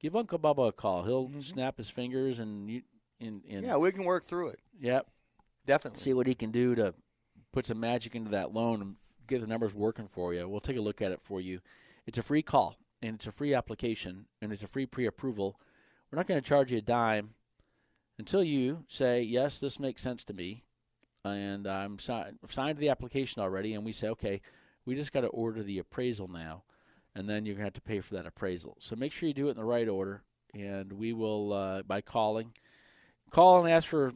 give 0.00 0.16
Uncle 0.16 0.38
Bubba 0.38 0.68
a 0.68 0.72
call; 0.72 1.04
he'll 1.04 1.30
snap 1.40 1.76
his 1.76 1.88
fingers 1.88 2.40
and 2.40 2.68
you, 2.68 2.82
and, 3.20 3.42
and 3.48 3.64
Yeah, 3.64 3.76
we 3.76 3.92
can 3.92 4.04
work 4.04 4.24
through 4.24 4.48
it. 4.48 4.60
yep, 4.80 5.06
Definitely. 5.66 6.00
see 6.00 6.14
what 6.14 6.26
he 6.26 6.34
can 6.34 6.50
do 6.50 6.74
to 6.74 6.94
put 7.52 7.66
some 7.66 7.78
magic 7.80 8.14
into 8.14 8.30
that 8.30 8.52
loan 8.52 8.80
and 8.82 8.96
get 9.28 9.40
the 9.40 9.46
numbers 9.46 9.74
working 9.74 10.08
for 10.08 10.34
you. 10.34 10.48
We'll 10.48 10.60
take 10.60 10.76
a 10.76 10.80
look 10.80 11.00
at 11.00 11.12
it 11.12 11.20
for 11.22 11.40
you. 11.40 11.60
It's 12.06 12.18
a 12.18 12.22
free 12.22 12.42
call 12.42 12.76
and 13.02 13.14
it's 13.16 13.26
a 13.26 13.32
free 13.32 13.54
application 13.54 14.26
and 14.42 14.52
it's 14.52 14.62
a 14.62 14.66
free 14.68 14.86
pre-approval. 14.86 15.60
We're 16.10 16.16
not 16.16 16.26
going 16.26 16.40
to 16.40 16.46
charge 16.48 16.72
you 16.72 16.78
a 16.78 16.82
dime 16.82 17.34
until 18.18 18.42
you 18.42 18.84
say 18.88 19.22
yes, 19.22 19.60
this 19.60 19.78
makes 19.78 20.02
sense 20.02 20.24
to 20.24 20.34
me, 20.34 20.64
and 21.24 21.66
I'm 21.66 21.98
si- 21.98 22.12
signed 22.48 22.76
to 22.76 22.80
the 22.80 22.90
application 22.90 23.42
already, 23.42 23.74
and 23.74 23.84
we 23.84 23.92
say 23.92 24.08
okay, 24.08 24.40
we 24.84 24.94
just 24.94 25.12
got 25.12 25.20
to 25.22 25.28
order 25.28 25.62
the 25.62 25.78
appraisal 25.78 26.28
now, 26.28 26.64
and 27.14 27.28
then 27.28 27.44
you're 27.44 27.54
going 27.54 27.62
to 27.62 27.66
have 27.66 27.74
to 27.74 27.80
pay 27.80 28.00
for 28.00 28.14
that 28.14 28.26
appraisal. 28.26 28.76
So 28.80 28.96
make 28.96 29.12
sure 29.12 29.28
you 29.28 29.34
do 29.34 29.48
it 29.48 29.52
in 29.52 29.56
the 29.56 29.64
right 29.64 29.88
order, 29.88 30.22
and 30.54 30.92
we 30.92 31.12
will 31.12 31.52
uh, 31.52 31.82
by 31.82 32.00
calling, 32.00 32.52
call 33.30 33.64
and 33.64 33.72
ask 33.72 33.88
for 33.88 34.12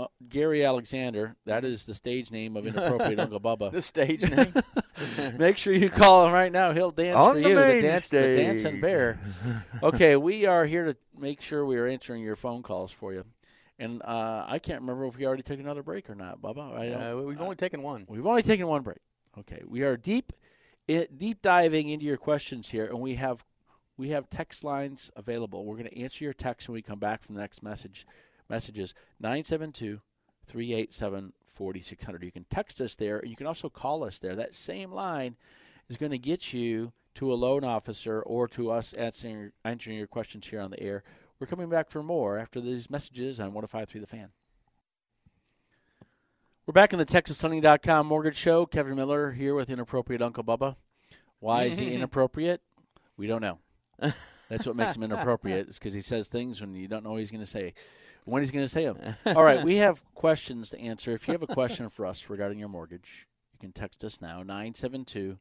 uh, 0.00 0.06
Gary 0.28 0.64
Alexander. 0.64 1.36
That 1.46 1.64
is 1.64 1.86
the 1.86 1.94
stage 1.94 2.30
name 2.30 2.56
of 2.56 2.66
inappropriate 2.66 3.20
Uncle 3.20 3.40
Bubba. 3.40 3.70
the 3.72 3.82
stage 3.82 4.22
name. 4.28 4.52
Make 5.38 5.56
sure 5.56 5.72
you 5.72 5.90
call 5.90 6.26
him 6.26 6.32
right 6.32 6.52
now. 6.52 6.72
He'll 6.72 6.90
dance 6.90 7.16
On 7.16 7.34
for 7.34 7.40
the 7.40 7.48
you. 7.48 7.54
the, 7.54 7.80
dance, 7.82 8.04
stage. 8.06 8.36
the 8.36 8.42
dancing 8.42 8.80
bear. 8.80 9.18
okay, 9.82 10.16
we 10.16 10.46
are 10.46 10.64
here 10.66 10.86
to 10.86 10.96
make 11.18 11.42
sure 11.42 11.64
we 11.64 11.76
are 11.76 11.86
answering 11.86 12.22
your 12.22 12.36
phone 12.36 12.62
calls 12.62 12.90
for 12.90 13.12
you. 13.12 13.24
And 13.78 14.02
uh, 14.02 14.44
I 14.46 14.58
can't 14.58 14.82
remember 14.82 15.06
if 15.06 15.16
we 15.16 15.26
already 15.26 15.42
took 15.42 15.58
another 15.58 15.82
break 15.82 16.10
or 16.10 16.14
not, 16.14 16.40
Bubba. 16.40 17.18
Uh, 17.18 17.22
we've 17.22 17.40
only 17.40 17.56
taken 17.56 17.82
one. 17.82 18.04
We've 18.08 18.26
only 18.26 18.42
taken 18.42 18.66
one 18.66 18.82
break. 18.82 18.98
Okay, 19.38 19.62
we 19.66 19.82
are 19.82 19.96
deep, 19.96 20.32
it, 20.88 21.16
deep 21.16 21.40
diving 21.40 21.88
into 21.88 22.04
your 22.04 22.16
questions 22.16 22.68
here, 22.68 22.84
and 22.86 23.00
we 23.00 23.14
have 23.14 23.44
we 23.96 24.10
have 24.10 24.28
text 24.30 24.64
lines 24.64 25.10
available. 25.14 25.64
We're 25.64 25.76
going 25.76 25.88
to 25.88 25.98
answer 25.98 26.24
your 26.24 26.32
text 26.32 26.68
when 26.68 26.74
we 26.74 26.82
come 26.82 26.98
back 26.98 27.22
from 27.22 27.34
the 27.34 27.40
next 27.42 27.62
message. 27.62 28.06
Messages 28.50 28.94
972 29.20 30.00
387 30.46 31.32
4600. 31.54 32.22
You 32.24 32.32
can 32.32 32.44
text 32.50 32.80
us 32.80 32.96
there, 32.96 33.18
and 33.18 33.30
you 33.30 33.36
can 33.36 33.46
also 33.46 33.68
call 33.68 34.02
us 34.04 34.18
there. 34.18 34.34
That 34.34 34.54
same 34.54 34.92
line 34.92 35.36
is 35.88 35.96
going 35.96 36.12
to 36.12 36.18
get 36.18 36.52
you 36.52 36.92
to 37.14 37.32
a 37.32 37.34
loan 37.34 37.64
officer 37.64 38.22
or 38.22 38.48
to 38.48 38.70
us 38.70 38.92
answering, 38.94 39.52
answering 39.64 39.96
your 39.96 40.06
questions 40.06 40.46
here 40.46 40.60
on 40.60 40.70
the 40.70 40.82
air. 40.82 41.02
We're 41.38 41.46
coming 41.46 41.68
back 41.68 41.90
for 41.90 42.02
more 42.02 42.38
after 42.38 42.60
these 42.60 42.90
messages 42.90 43.40
on 43.40 43.52
1053 43.52 44.00
The 44.00 44.06
Fan. 44.06 44.28
We're 46.66 46.72
back 46.72 46.92
in 46.92 46.98
the 46.98 47.06
TexasLending.com 47.06 48.06
Mortgage 48.06 48.36
Show. 48.36 48.66
Kevin 48.66 48.96
Miller 48.96 49.32
here 49.32 49.54
with 49.54 49.70
Inappropriate 49.70 50.22
Uncle 50.22 50.44
Bubba. 50.44 50.76
Why 51.40 51.64
is 51.64 51.78
he 51.78 51.92
inappropriate? 51.94 52.60
We 53.16 53.26
don't 53.26 53.42
know. 53.42 53.58
That's 54.48 54.66
what 54.66 54.76
makes 54.76 54.96
him 54.96 55.02
inappropriate, 55.02 55.68
is 55.68 55.78
because 55.78 55.94
he 55.94 56.00
says 56.00 56.28
things 56.28 56.60
when 56.60 56.74
you 56.74 56.88
don't 56.88 57.04
know 57.04 57.10
what 57.10 57.20
he's 57.20 57.30
going 57.30 57.44
to 57.44 57.46
say, 57.46 57.74
when 58.24 58.42
he's 58.42 58.50
going 58.50 58.64
to 58.64 58.68
say 58.68 58.84
them. 58.84 59.16
All 59.36 59.44
right, 59.44 59.64
we 59.64 59.76
have 59.76 60.02
questions 60.14 60.70
to 60.70 60.80
answer. 60.80 61.12
If 61.12 61.26
you 61.26 61.32
have 61.32 61.42
a 61.42 61.46
question 61.46 61.88
for 61.88 62.06
us 62.06 62.28
regarding 62.28 62.58
your 62.58 62.68
mortgage, 62.68 63.26
you 63.52 63.58
can 63.58 63.72
text 63.72 64.04
us 64.04 64.20
now, 64.20 64.38
972 64.38 65.38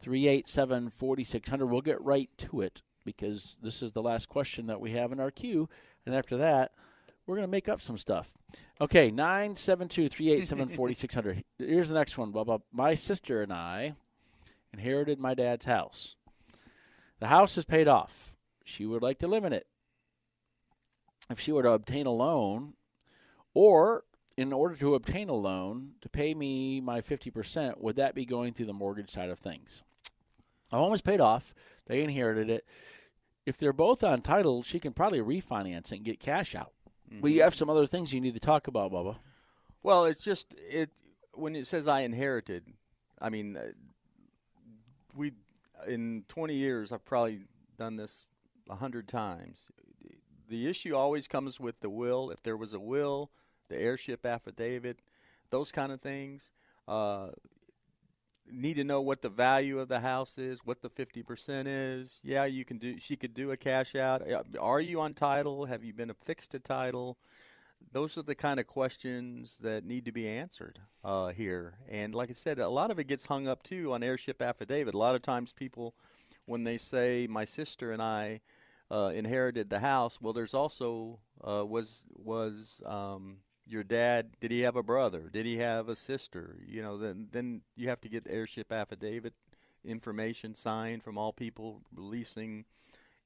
387 0.00 0.90
4600. 0.90 1.66
We'll 1.66 1.80
get 1.80 2.02
right 2.02 2.30
to 2.38 2.60
it 2.60 2.82
because 3.04 3.58
this 3.62 3.82
is 3.82 3.92
the 3.92 4.02
last 4.02 4.28
question 4.28 4.66
that 4.66 4.80
we 4.80 4.92
have 4.92 5.12
in 5.12 5.20
our 5.20 5.30
queue. 5.30 5.68
And 6.06 6.14
after 6.14 6.36
that, 6.38 6.72
we're 7.26 7.36
going 7.36 7.46
to 7.46 7.50
make 7.50 7.68
up 7.68 7.80
some 7.80 7.98
stuff. 7.98 8.32
Okay, 8.80 9.10
972 9.10 10.08
387 10.08 10.68
4600. 10.70 11.44
Here's 11.58 11.88
the 11.88 11.94
next 11.94 12.18
one, 12.18 12.32
Bubba. 12.32 12.60
My 12.72 12.94
sister 12.94 13.42
and 13.42 13.52
I 13.52 13.94
inherited 14.72 15.18
my 15.18 15.34
dad's 15.34 15.66
house. 15.66 16.16
The 17.20 17.28
house 17.28 17.56
is 17.56 17.64
paid 17.64 17.88
off. 17.88 18.36
She 18.64 18.84
would 18.84 19.02
like 19.02 19.18
to 19.20 19.28
live 19.28 19.44
in 19.44 19.52
it. 19.52 19.66
If 21.30 21.40
she 21.40 21.52
were 21.52 21.62
to 21.62 21.70
obtain 21.70 22.06
a 22.06 22.10
loan, 22.10 22.74
or 23.54 24.04
in 24.36 24.52
order 24.52 24.74
to 24.76 24.94
obtain 24.94 25.28
a 25.28 25.34
loan 25.34 25.92
to 26.02 26.08
pay 26.08 26.34
me 26.34 26.80
my 26.80 27.00
50%, 27.00 27.80
would 27.80 27.96
that 27.96 28.14
be 28.14 28.24
going 28.26 28.52
through 28.52 28.66
the 28.66 28.72
mortgage 28.72 29.10
side 29.10 29.30
of 29.30 29.38
things? 29.38 29.82
The 30.70 30.76
home 30.76 30.92
is 30.92 31.02
paid 31.02 31.20
off. 31.20 31.54
They 31.86 32.02
inherited 32.02 32.50
it. 32.50 32.66
If 33.46 33.58
they're 33.58 33.72
both 33.72 34.02
on 34.02 34.22
title, 34.22 34.62
she 34.62 34.80
can 34.80 34.92
probably 34.92 35.20
refinance 35.20 35.92
it 35.92 35.96
and 35.96 36.04
get 36.04 36.18
cash 36.20 36.54
out. 36.54 36.72
But 37.20 37.30
you 37.30 37.42
have 37.42 37.54
some 37.54 37.70
other 37.70 37.86
things 37.86 38.12
you 38.12 38.20
need 38.20 38.34
to 38.34 38.40
talk 38.40 38.66
about, 38.66 38.92
Bubba. 38.92 39.16
Well, 39.82 40.06
it's 40.06 40.24
just 40.24 40.54
it 40.58 40.90
when 41.34 41.54
it 41.54 41.66
says 41.66 41.86
I 41.86 42.00
inherited. 42.00 42.64
I 43.20 43.30
mean, 43.30 43.56
uh, 43.56 43.72
we 45.14 45.32
in 45.86 46.24
20 46.28 46.54
years 46.54 46.90
I've 46.90 47.04
probably 47.04 47.42
done 47.78 47.96
this 47.96 48.24
a 48.68 48.76
hundred 48.76 49.06
times. 49.06 49.58
The 50.48 50.68
issue 50.68 50.94
always 50.94 51.26
comes 51.28 51.58
with 51.58 51.80
the 51.80 51.90
will. 51.90 52.30
If 52.30 52.42
there 52.42 52.56
was 52.56 52.72
a 52.72 52.80
will, 52.80 53.30
the 53.68 53.76
heirship 53.76 54.26
affidavit, 54.26 55.00
those 55.50 55.72
kind 55.72 55.92
of 55.92 56.00
things. 56.00 56.50
Uh, 56.86 57.28
need 58.50 58.74
to 58.74 58.84
know 58.84 59.00
what 59.00 59.22
the 59.22 59.28
value 59.28 59.78
of 59.78 59.88
the 59.88 60.00
house 60.00 60.38
is, 60.38 60.60
what 60.64 60.82
the 60.82 60.90
50% 60.90 61.64
is. 61.66 62.18
Yeah, 62.22 62.44
you 62.44 62.64
can 62.64 62.78
do 62.78 62.98
she 62.98 63.16
could 63.16 63.34
do 63.34 63.50
a 63.50 63.56
cash 63.56 63.94
out. 63.94 64.30
Uh, 64.30 64.42
Are 64.60 64.80
you 64.80 65.00
on 65.00 65.14
title? 65.14 65.64
Have 65.66 65.84
you 65.84 65.92
been 65.92 66.10
affixed 66.10 66.50
to 66.52 66.58
title? 66.58 67.16
Those 67.92 68.16
are 68.16 68.22
the 68.22 68.34
kind 68.34 68.58
of 68.58 68.66
questions 68.66 69.58
that 69.62 69.84
need 69.84 70.04
to 70.06 70.12
be 70.12 70.26
answered 70.26 70.78
uh, 71.04 71.28
here. 71.28 71.74
And 71.88 72.14
like 72.14 72.30
I 72.30 72.32
said, 72.32 72.58
a 72.58 72.68
lot 72.68 72.90
of 72.90 72.98
it 72.98 73.04
gets 73.08 73.26
hung 73.26 73.46
up 73.46 73.62
too 73.62 73.92
on 73.92 74.02
heirship 74.02 74.40
affidavit. 74.40 74.94
A 74.94 74.98
lot 74.98 75.14
of 75.14 75.22
times 75.22 75.52
people 75.52 75.94
when 76.46 76.64
they 76.64 76.78
say 76.78 77.26
my 77.28 77.44
sister 77.44 77.92
and 77.92 78.02
I 78.02 78.40
uh, 78.94 79.08
inherited 79.08 79.70
the 79.70 79.80
house, 79.80 80.18
well 80.20 80.32
there's 80.32 80.54
also 80.54 81.18
uh, 81.42 81.64
was 81.66 82.04
was 82.14 82.80
um, 82.86 83.38
your 83.66 83.82
dad 83.82 84.36
did 84.40 84.52
he 84.52 84.60
have 84.60 84.76
a 84.76 84.84
brother? 84.84 85.28
Did 85.32 85.46
he 85.46 85.58
have 85.58 85.88
a 85.88 85.96
sister? 85.96 86.60
You 86.64 86.80
know 86.80 86.96
then 86.96 87.28
then 87.32 87.62
you 87.76 87.88
have 87.88 88.00
to 88.02 88.08
get 88.08 88.24
the 88.24 88.32
heirship 88.32 88.70
affidavit 88.70 89.34
information 89.84 90.54
signed 90.54 91.02
from 91.02 91.18
all 91.18 91.32
people 91.32 91.82
releasing 91.92 92.66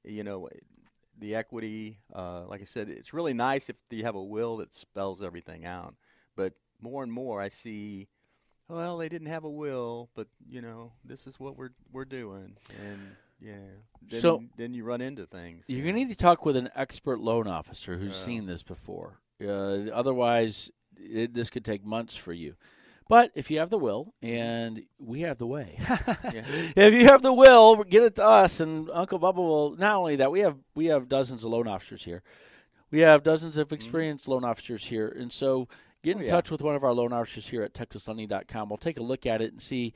you 0.03 0.23
know 0.23 0.49
the 1.19 1.35
equity. 1.35 1.99
Uh, 2.13 2.45
like 2.47 2.61
i 2.61 2.65
said 2.65 2.89
it's 2.89 3.13
really 3.13 3.35
nice 3.35 3.69
if 3.69 3.75
you 3.91 4.03
have 4.03 4.15
a 4.15 4.23
will 4.23 4.57
that 4.57 4.75
spells 4.75 5.21
everything 5.21 5.65
out. 5.65 5.93
But 6.35 6.53
more 6.81 7.03
and 7.03 7.11
more 7.11 7.41
i 7.41 7.49
see 7.49 8.07
well 8.69 8.97
they 8.97 9.09
didn't 9.09 9.27
have 9.27 9.43
a 9.43 9.49
will 9.49 10.09
but 10.15 10.27
you 10.47 10.61
know 10.61 10.93
this 11.03 11.27
is 11.27 11.39
what 11.39 11.57
we're 11.57 11.75
we're 11.91 12.05
doing. 12.05 12.57
And 12.83 13.15
yeah 13.41 13.53
then, 14.09 14.19
So- 14.21 14.43
then 14.57 14.73
you 14.73 14.83
run 14.83 15.01
into 15.01 15.25
things 15.25 15.65
You're 15.67 15.83
going 15.83 15.95
to 15.95 16.01
need 16.01 16.09
to 16.09 16.15
talk 16.15 16.45
with 16.45 16.55
an 16.55 16.69
expert 16.75 17.19
loan 17.19 17.47
officer 17.47 17.97
who's 17.97 18.15
seen 18.15 18.45
this 18.47 18.63
before. 18.63 19.19
Uh, 19.41 19.89
otherwise, 19.93 20.71
it, 20.97 21.33
this 21.33 21.49
could 21.49 21.63
take 21.63 21.85
months 21.85 22.15
for 22.15 22.33
you. 22.33 22.55
But 23.07 23.31
if 23.35 23.49
you 23.49 23.57
have 23.59 23.69
the 23.71 23.77
will, 23.77 24.13
and 24.21 24.83
we 24.99 25.21
have 25.21 25.37
the 25.39 25.47
way, 25.47 25.77
if 25.79 26.93
you 26.93 27.05
have 27.07 27.21
the 27.23 27.33
will, 27.33 27.83
get 27.83 28.03
it 28.03 28.15
to 28.15 28.23
us, 28.25 28.59
and 28.59 28.89
Uncle 28.91 29.19
Bubba 29.19 29.37
will. 29.37 29.75
Not 29.75 29.95
only 29.95 30.15
that, 30.17 30.31
we 30.31 30.41
have 30.41 30.57
we 30.75 30.85
have 30.87 31.09
dozens 31.09 31.43
of 31.43 31.49
loan 31.51 31.67
officers 31.67 32.03
here. 32.03 32.21
We 32.91 32.99
have 32.99 33.23
dozens 33.23 33.57
of 33.57 33.71
experienced 33.73 34.27
loan 34.27 34.43
officers 34.43 34.85
here, 34.85 35.07
and 35.07 35.31
so 35.33 35.67
get 36.03 36.11
in 36.11 36.17
Mm-hmm. 36.17 36.21
Oh, 36.21 36.25
yeah. 36.25 36.31
touch 36.31 36.51
with 36.51 36.61
one 36.61 36.75
of 36.75 36.83
our 36.83 36.93
loan 36.93 37.11
officers 37.13 37.47
here 37.47 37.63
at 37.63 37.73
TexasLending.com. 37.73 38.69
We'll 38.69 38.77
take 38.77 38.99
a 38.99 39.03
look 39.03 39.25
at 39.25 39.41
it 39.41 39.51
and 39.51 39.61
see 39.61 39.93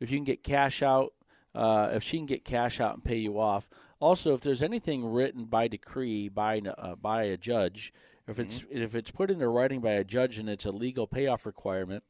if 0.00 0.10
you 0.10 0.16
can 0.18 0.24
get 0.24 0.42
cash 0.42 0.82
out, 0.82 1.12
uh, 1.56 1.90
if 1.92 2.02
she 2.02 2.18
can 2.18 2.26
get 2.26 2.44
cash 2.44 2.80
out 2.80 2.94
and 2.94 3.02
pay 3.04 3.16
you 3.16 3.40
off. 3.40 3.68
Also, 3.98 4.34
if 4.34 4.42
there's 4.42 4.62
anything 4.62 5.04
written 5.04 5.46
by 5.46 5.66
decree 5.68 6.28
by 6.28 6.60
uh, 6.60 6.94
by 6.96 7.22
a 7.24 7.36
judge, 7.36 7.92
if 8.28 8.38
it's 8.38 8.58
Mm-hmm. 8.58 8.76
if 8.82 8.94
it's 8.94 9.10
put 9.10 9.30
into 9.30 9.48
writing 9.48 9.80
by 9.80 9.92
a 9.92 10.04
judge 10.04 10.38
and 10.38 10.48
it's 10.50 10.66
a 10.66 10.70
legal 10.70 11.06
payoff 11.06 11.46
requirement, 11.46 12.04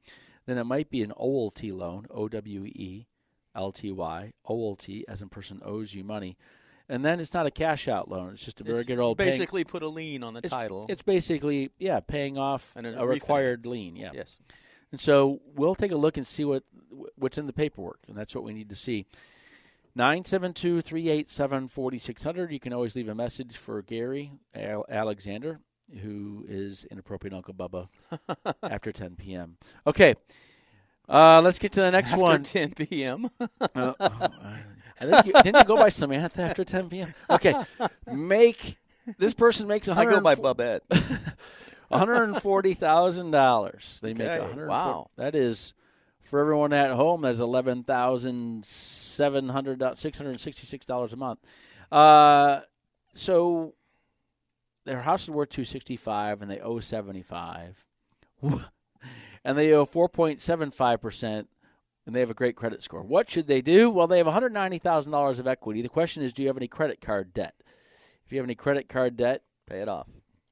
then 0.46 0.58
it 0.58 0.64
might 0.64 0.90
be 0.90 1.02
an 1.02 1.12
owelty 1.18 1.72
loan, 1.76 2.06
O 2.10 2.28
W 2.28 2.64
E 2.64 3.06
L 3.54 3.70
T 3.72 3.92
Y, 3.92 4.32
owelty, 4.48 5.04
as 5.08 5.22
in 5.22 5.28
person 5.28 5.60
owes 5.64 5.94
you 5.94 6.02
money, 6.02 6.36
and 6.88 7.04
then 7.04 7.20
it's 7.20 7.32
not 7.32 7.46
a 7.46 7.50
cash 7.52 7.86
out 7.86 8.10
loan. 8.10 8.32
It's 8.32 8.44
just 8.44 8.60
a 8.60 8.64
very 8.64 8.78
It's 8.80 8.88
good 8.88 8.98
old 8.98 9.16
paying- 9.18 9.30
basically 9.30 9.62
put 9.64 9.82
a 9.84 9.88
lien 9.88 10.22
on 10.24 10.34
the 10.34 10.40
it's, 10.42 10.50
title 10.50 10.86
It's 10.88 11.02
basically 11.04 11.70
yeah, 11.78 12.00
paying 12.00 12.36
off 12.36 12.72
And 12.76 12.86
a 12.86 13.00
a 13.00 13.06
required 13.06 13.62
refinance. 13.62 13.66
lien. 13.70 13.96
Yeah. 13.96 14.10
yes 14.12 14.40
And 14.92 15.00
so 15.00 15.40
we'll 15.54 15.74
take 15.76 15.92
a 15.92 15.96
look 15.96 16.16
and 16.16 16.26
see 16.26 16.44
what 16.44 16.64
what's 17.16 17.38
in 17.38 17.46
the 17.46 17.52
paperwork, 17.52 18.00
and 18.08 18.16
that's 18.16 18.34
what 18.34 18.42
we 18.42 18.52
need 18.52 18.70
to 18.70 18.76
see. 18.76 19.06
972-387-4600. 19.96 22.52
You 22.52 22.60
can 22.60 22.72
always 22.72 22.94
leave 22.96 23.08
a 23.08 23.14
message 23.14 23.56
for 23.56 23.82
Gary 23.82 24.32
Al- 24.54 24.84
Alexander, 24.88 25.60
who 26.02 26.44
is 26.48 26.84
inappropriate 26.90 27.34
Uncle 27.34 27.54
Bubba 27.54 27.88
after 28.62 28.92
10 28.92 29.16
p.m. 29.16 29.56
Okay, 29.86 30.14
uh, 31.08 31.40
let's 31.42 31.58
get 31.58 31.72
to 31.72 31.80
the 31.80 31.90
next 31.90 32.16
one. 32.16 32.42
after 32.42 32.58
one. 32.60 32.74
10 32.74 32.86
p.m. 32.88 33.30
Uh, 33.74 33.92
I 35.00 35.04
think 35.04 35.26
you, 35.26 35.32
didn't 35.42 35.56
you 35.56 35.64
go 35.64 35.76
by 35.76 35.88
Samantha 35.88 36.42
after 36.42 36.64
10 36.64 36.88
p.m.? 36.88 37.12
Okay, 37.30 37.54
make 38.10 38.78
this 39.18 39.34
person 39.34 39.66
makes 39.66 39.88
a 39.88 39.94
hundred. 39.94 40.12
I 40.12 40.14
go 40.14 40.20
by 40.20 40.34
104 40.34 40.54
Bubette. 40.54 41.34
One 41.88 42.00
hundred 42.00 42.34
forty 42.42 42.74
thousand 42.74 43.30
dollars. 43.30 44.00
They 44.02 44.12
make 44.12 44.26
Okay, 44.26 44.44
a 44.44 44.48
hundred. 44.48 44.68
wow. 44.68 45.08
That 45.16 45.36
is 45.36 45.72
for 46.26 46.40
everyone 46.40 46.72
at 46.72 46.90
home. 46.92 47.22
That's 47.22 47.40
eleven 47.40 47.82
thousand 47.84 48.64
seven 48.64 49.48
hundred 49.48 49.82
six 49.98 50.18
hundred 50.18 50.40
sixty 50.40 50.66
six 50.66 50.84
dollars 50.84 51.12
a 51.12 51.16
month. 51.16 51.38
Uh, 51.90 52.60
so 53.12 53.74
their 54.84 55.00
house 55.00 55.22
is 55.24 55.30
worth 55.30 55.50
two 55.50 55.64
sixty 55.64 55.96
five, 55.96 56.42
and 56.42 56.50
they 56.50 56.60
owe 56.60 56.80
seventy 56.80 57.22
five, 57.22 57.84
and 58.42 59.58
they 59.58 59.72
owe 59.72 59.84
four 59.84 60.08
point 60.08 60.40
seven 60.40 60.70
five 60.70 61.00
percent. 61.00 61.48
And 62.06 62.14
they 62.14 62.20
have 62.20 62.30
a 62.30 62.34
great 62.34 62.54
credit 62.54 62.84
score. 62.84 63.02
What 63.02 63.28
should 63.28 63.48
they 63.48 63.60
do? 63.60 63.90
Well, 63.90 64.06
they 64.06 64.18
have 64.18 64.26
one 64.26 64.32
hundred 64.32 64.52
ninety 64.52 64.78
thousand 64.78 65.10
dollars 65.10 65.40
of 65.40 65.48
equity. 65.48 65.82
The 65.82 65.88
question 65.88 66.22
is, 66.22 66.32
do 66.32 66.42
you 66.42 66.48
have 66.48 66.56
any 66.56 66.68
credit 66.68 67.00
card 67.00 67.34
debt? 67.34 67.54
If 68.24 68.30
you 68.32 68.38
have 68.38 68.46
any 68.46 68.54
credit 68.54 68.88
card 68.88 69.16
debt, 69.16 69.42
Pay 69.68 69.80
it 69.80 69.88
off. 69.88 70.06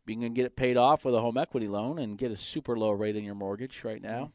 you 0.09 0.17
can 0.17 0.35
get 0.35 0.47
it 0.47 0.57
paid 0.57 0.77
off 0.77 1.05
with 1.05 1.15
a 1.15 1.21
home 1.21 1.37
equity 1.37 1.69
loan 1.69 2.01
and 2.01 2.19
get 2.19 2.33
a 2.33 2.37
super 2.37 2.77
low 2.77 2.91
rate 2.91 3.15
on 3.15 3.23
your 3.23 3.37
mortgage 3.37 3.85
right 3.85 4.03
now. 4.03 4.33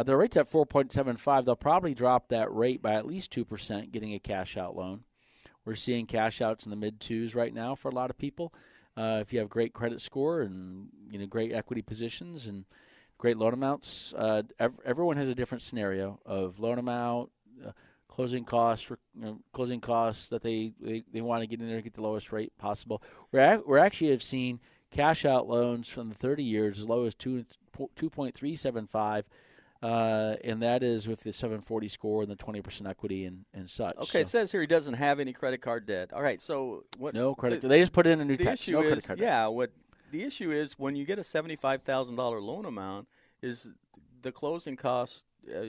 Uh, 0.00 0.02
the 0.02 0.16
rate's 0.16 0.38
at 0.38 0.50
4.75. 0.50 1.44
They'll 1.44 1.56
probably 1.56 1.92
drop 1.92 2.28
that 2.28 2.50
rate 2.54 2.80
by 2.80 2.94
at 2.94 3.06
least 3.06 3.30
2% 3.34 3.92
getting 3.92 4.14
a 4.14 4.18
cash 4.18 4.56
out 4.56 4.74
loan. 4.74 5.04
We're 5.66 5.74
seeing 5.74 6.06
cash 6.06 6.40
outs 6.40 6.64
in 6.64 6.70
the 6.70 6.76
mid 6.76 7.00
twos 7.00 7.34
right 7.34 7.52
now 7.52 7.74
for 7.74 7.90
a 7.90 7.94
lot 7.94 8.08
of 8.08 8.16
people. 8.16 8.54
Uh, 8.96 9.18
if 9.20 9.30
you 9.30 9.40
have 9.40 9.50
great 9.50 9.74
credit 9.74 10.00
score 10.00 10.40
and 10.40 10.88
you 11.10 11.18
know 11.18 11.26
great 11.26 11.52
equity 11.52 11.82
positions 11.82 12.46
and 12.46 12.64
great 13.18 13.36
loan 13.36 13.52
amounts, 13.52 14.14
uh, 14.16 14.42
ev- 14.58 14.80
everyone 14.86 15.18
has 15.18 15.28
a 15.28 15.34
different 15.34 15.60
scenario 15.60 16.18
of 16.24 16.58
loan 16.58 16.78
amount, 16.78 17.30
uh, 17.66 17.72
closing 18.08 18.46
costs, 18.46 18.88
you 18.88 18.96
know, 19.16 19.40
closing 19.52 19.82
costs 19.82 20.30
that 20.30 20.42
they, 20.42 20.72
they, 20.80 21.04
they 21.12 21.20
want 21.20 21.42
to 21.42 21.46
get 21.46 21.60
in 21.60 21.66
there 21.66 21.76
and 21.76 21.84
get 21.84 21.92
the 21.92 22.00
lowest 22.00 22.32
rate 22.32 22.56
possible. 22.56 23.02
We're, 23.32 23.60
we're 23.66 23.76
actually 23.76 24.12
have 24.12 24.22
seen 24.22 24.60
cash 24.90 25.26
out 25.26 25.46
loans 25.46 25.88
from 25.88 26.08
the 26.08 26.14
30 26.14 26.42
years 26.42 26.78
as 26.78 26.88
low 26.88 27.04
as 27.04 27.14
two, 27.14 27.44
2.375 27.76 29.24
uh, 29.82 30.36
and 30.44 30.62
that 30.62 30.82
is 30.82 31.08
with 31.08 31.20
the 31.20 31.32
740 31.32 31.88
score 31.88 32.22
and 32.22 32.30
the 32.30 32.36
20% 32.36 32.88
equity 32.88 33.24
and, 33.24 33.44
and 33.54 33.68
such. 33.68 33.96
Okay, 33.96 34.20
it 34.20 34.28
says 34.28 34.52
here 34.52 34.60
he 34.60 34.66
doesn't 34.66 34.94
have 34.94 35.20
any 35.20 35.32
credit 35.32 35.62
card 35.62 35.86
debt. 35.86 36.12
All 36.12 36.22
right, 36.22 36.40
so 36.42 36.84
what? 36.98 37.14
no 37.14 37.34
credit. 37.34 37.62
The, 37.62 37.68
they 37.68 37.80
just 37.80 37.92
put 37.92 38.06
in 38.06 38.20
a 38.20 38.24
new 38.24 38.34
issue 38.34 38.72
No 38.72 38.80
credit 38.80 38.98
is, 38.98 39.06
card. 39.06 39.18
debt. 39.18 39.26
yeah, 39.26 39.46
what 39.46 39.70
the 40.10 40.22
issue 40.24 40.50
is 40.50 40.78
when 40.78 40.96
you 40.96 41.04
get 41.04 41.18
a 41.18 41.24
seventy-five 41.24 41.82
thousand 41.82 42.16
dollar 42.16 42.40
loan 42.40 42.66
amount, 42.66 43.08
is 43.42 43.70
the 44.22 44.32
closing 44.32 44.76
costs, 44.76 45.24
uh, 45.54 45.60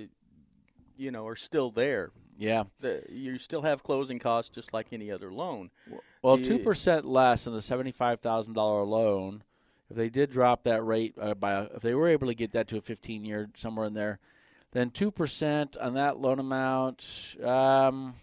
you 0.98 1.12
know, 1.12 1.26
are 1.28 1.36
still 1.36 1.72
there. 1.72 2.12
Yeah. 2.38 2.64
The, 2.80 3.04
you 3.10 3.38
still 3.38 3.62
have 3.62 3.84
closing 3.84 4.18
costs 4.20 4.50
just 4.50 4.74
like 4.74 4.88
any 4.92 5.12
other 5.12 5.32
loan. 5.32 5.70
Well, 6.22 6.38
two 6.38 6.60
percent 6.60 7.06
less 7.06 7.48
on 7.48 7.54
a 7.54 7.62
seventy-five 7.62 8.20
thousand 8.20 8.54
dollar 8.56 8.84
loan. 8.84 9.44
If 9.92 9.98
they 9.98 10.10
did 10.10 10.32
drop 10.32 10.64
that 10.64 10.84
rate 10.86 11.16
uh, 11.20 11.34
by, 11.34 11.64
if 11.64 11.82
they 11.82 11.94
were 11.94 12.08
able 12.08 12.28
to 12.28 12.34
get 12.34 12.54
that 12.54 12.68
to 12.70 12.78
a 12.78 12.82
fifteen-year 12.82 13.50
somewhere 13.56 13.86
in 13.86 13.94
there, 13.94 14.20
then 14.72 14.90
two 14.90 15.12
percent 15.12 15.76
on 15.78 15.96
that 15.96 16.18
loan 16.18 16.40
amount. 16.40 17.36
Um, 17.44 18.16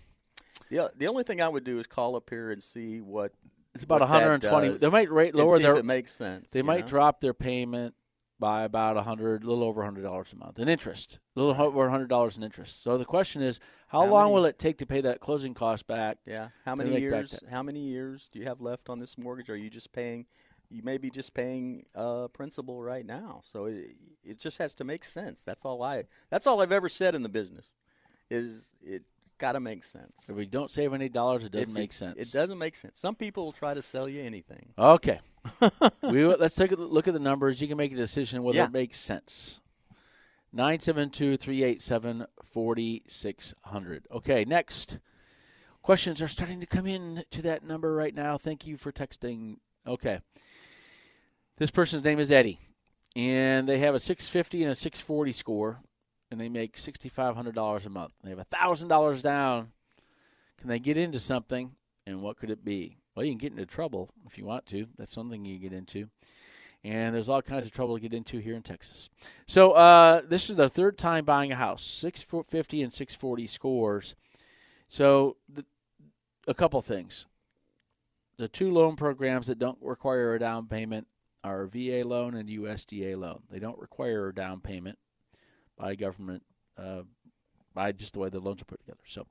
The 0.70 0.90
the 0.96 1.06
only 1.08 1.24
thing 1.24 1.42
I 1.42 1.48
would 1.48 1.64
do 1.64 1.78
is 1.78 1.86
call 1.86 2.16
up 2.16 2.30
here 2.30 2.50
and 2.50 2.62
see 2.62 3.00
what 3.02 3.32
it's 3.74 3.84
about 3.84 4.00
what 4.00 4.08
one 4.08 4.18
that 4.18 4.22
hundred 4.24 4.34
and 4.34 4.42
twenty. 4.44 4.68
does 4.68 4.80
They 4.80 4.88
might 4.88 5.10
rate 5.10 5.34
lower 5.34 5.58
their. 5.58 5.72
if 5.74 5.80
it 5.80 5.84
makes 5.84 6.12
sense. 6.12 6.50
they 6.50 6.62
might 6.62 6.80
know? 6.82 6.88
drop 6.88 7.20
their 7.20 7.34
payment 7.34 7.94
by 8.40 8.62
about 8.62 8.96
a 8.96 9.02
hundred, 9.02 9.42
a 9.42 9.46
little 9.46 9.64
over 9.64 9.82
a 9.82 9.84
hundred 9.84 10.02
dollars 10.04 10.32
a 10.32 10.36
month 10.36 10.58
in 10.58 10.68
interest, 10.68 11.18
a 11.36 11.40
little 11.40 11.60
over 11.62 11.86
a 11.86 11.90
hundred 11.90 12.08
dollars 12.08 12.36
in 12.38 12.42
interest. 12.42 12.82
So 12.82 12.96
the 12.96 13.04
question 13.04 13.42
is, 13.42 13.58
how, 13.88 14.02
How 14.02 14.06
long 14.06 14.24
many- 14.26 14.34
will 14.36 14.44
it 14.46 14.58
take 14.58 14.78
to 14.78 14.86
pay 14.86 15.00
that 15.02 15.20
closing 15.20 15.52
cost 15.54 15.86
back? 15.86 16.16
Yeah. 16.24 16.48
How 16.64 16.74
many 16.74 16.98
years? 16.98 17.38
How 17.50 17.62
many 17.62 17.80
years 17.80 18.30
do 18.32 18.38
you 18.38 18.46
have 18.46 18.60
left 18.62 18.88
on 18.88 19.00
this 19.00 19.18
mortgage? 19.18 19.50
Are 19.50 19.56
you 19.56 19.68
just 19.68 19.92
paying? 19.92 20.24
You 20.70 20.82
may 20.82 20.98
be 20.98 21.10
just 21.10 21.32
paying 21.34 21.86
uh, 21.94 22.28
principal 22.28 22.82
right 22.82 23.06
now. 23.06 23.40
So 23.44 23.66
it, 23.66 23.96
it 24.22 24.38
just 24.38 24.58
has 24.58 24.74
to 24.76 24.84
make 24.84 25.02
sense. 25.04 25.42
That's 25.44 25.64
all 25.64 25.82
I. 25.82 26.04
That's 26.30 26.46
all 26.46 26.60
I've 26.60 26.72
ever 26.72 26.88
said 26.88 27.14
in 27.14 27.22
the 27.22 27.28
business. 27.28 27.74
Is 28.30 28.74
it 28.82 29.02
got 29.38 29.52
to 29.52 29.60
make 29.60 29.82
sense? 29.84 30.28
If 30.28 30.36
we 30.36 30.44
don't 30.44 30.70
save 30.70 30.92
any 30.92 31.08
dollars, 31.08 31.44
it 31.44 31.52
doesn't 31.52 31.70
If 31.70 31.74
make 31.74 31.90
it, 31.90 31.94
sense. 31.94 32.16
It 32.18 32.30
doesn't 32.32 32.58
make 32.58 32.74
sense. 32.74 32.98
Some 33.00 33.14
people 33.14 33.44
will 33.46 33.52
try 33.52 33.72
to 33.72 33.80
sell 33.82 34.08
you 34.08 34.20
anything. 34.22 34.68
Okay. 34.78 35.20
we 36.02 36.26
let's 36.26 36.54
take 36.56 36.72
a 36.72 36.76
look 36.76 37.08
at 37.08 37.14
the 37.14 37.20
numbers. 37.20 37.60
You 37.60 37.68
can 37.68 37.78
make 37.78 37.92
a 37.92 37.96
decision 37.96 38.42
whether 38.42 38.58
Yeah. 38.58 38.64
it 38.66 38.72
makes 38.72 38.98
sense. 38.98 39.60
972-387-4600. 42.54 44.00
Okay, 44.12 44.44
next. 44.44 44.98
Questions 45.82 46.20
are 46.20 46.28
starting 46.28 46.60
to 46.60 46.66
come 46.66 46.86
in 46.86 47.24
to 47.30 47.42
that 47.42 47.64
number 47.64 47.94
right 47.94 48.14
now. 48.14 48.36
Thank 48.36 48.66
you 48.66 48.76
for 48.76 48.92
texting. 48.92 49.56
Okay. 49.86 50.20
This 51.58 51.72
person's 51.72 52.04
name 52.04 52.20
is 52.20 52.30
Eddie, 52.30 52.60
and 53.16 53.68
they 53.68 53.80
have 53.80 53.96
a 53.96 53.98
650 53.98 54.62
and 54.62 54.70
a 54.70 54.76
640 54.76 55.32
score, 55.32 55.80
and 56.30 56.40
they 56.40 56.48
make 56.48 56.76
$6,500 56.76 57.84
a 57.84 57.90
month. 57.90 58.12
They 58.22 58.30
have 58.30 58.38
$1,000 58.38 59.22
down. 59.22 59.72
Can 60.56 60.68
they 60.68 60.78
get 60.78 60.96
into 60.96 61.18
something, 61.18 61.72
and 62.06 62.22
what 62.22 62.36
could 62.36 62.52
it 62.52 62.64
be? 62.64 62.98
Well, 63.16 63.26
you 63.26 63.32
can 63.32 63.38
get 63.38 63.50
into 63.50 63.66
trouble 63.66 64.10
if 64.24 64.38
you 64.38 64.44
want 64.44 64.66
to. 64.66 64.86
That's 64.96 65.12
something 65.12 65.44
you 65.44 65.58
get 65.58 65.72
into. 65.72 66.10
and 66.84 67.12
there's 67.12 67.28
all 67.28 67.42
kinds 67.42 67.66
of 67.66 67.72
trouble 67.72 67.96
to 67.96 68.00
get 68.00 68.14
into 68.14 68.38
here 68.38 68.54
in 68.54 68.62
Texas. 68.62 69.10
So 69.48 69.72
uh, 69.72 70.22
this 70.28 70.50
is 70.50 70.54
their 70.54 70.68
third 70.68 70.96
time 70.96 71.24
buying 71.24 71.50
a 71.50 71.56
house, 71.56 71.82
650 71.82 72.82
and 72.82 72.94
640 72.94 73.48
scores. 73.48 74.14
So 74.86 75.36
the, 75.52 75.64
a 76.46 76.54
couple 76.54 76.80
things. 76.82 77.26
The 78.36 78.46
two 78.46 78.70
loan 78.70 78.94
programs 78.94 79.48
that 79.48 79.58
don't 79.58 79.78
require 79.82 80.36
a 80.36 80.38
down 80.38 80.68
payment 80.68 81.08
are 81.44 81.66
VA 81.66 82.02
loan 82.04 82.34
and 82.34 82.48
USDA 82.48 83.18
loan. 83.18 83.42
They 83.50 83.58
don't 83.58 83.78
require 83.78 84.28
a 84.28 84.34
down 84.34 84.60
payment 84.60 84.98
by 85.76 85.94
government, 85.94 86.42
uh, 86.76 87.02
by 87.74 87.92
just 87.92 88.14
the 88.14 88.20
way 88.20 88.28
the 88.28 88.40
loans 88.40 88.62
are 88.62 88.66
put 88.66 88.80
together. 88.80 89.02
So 89.06 89.26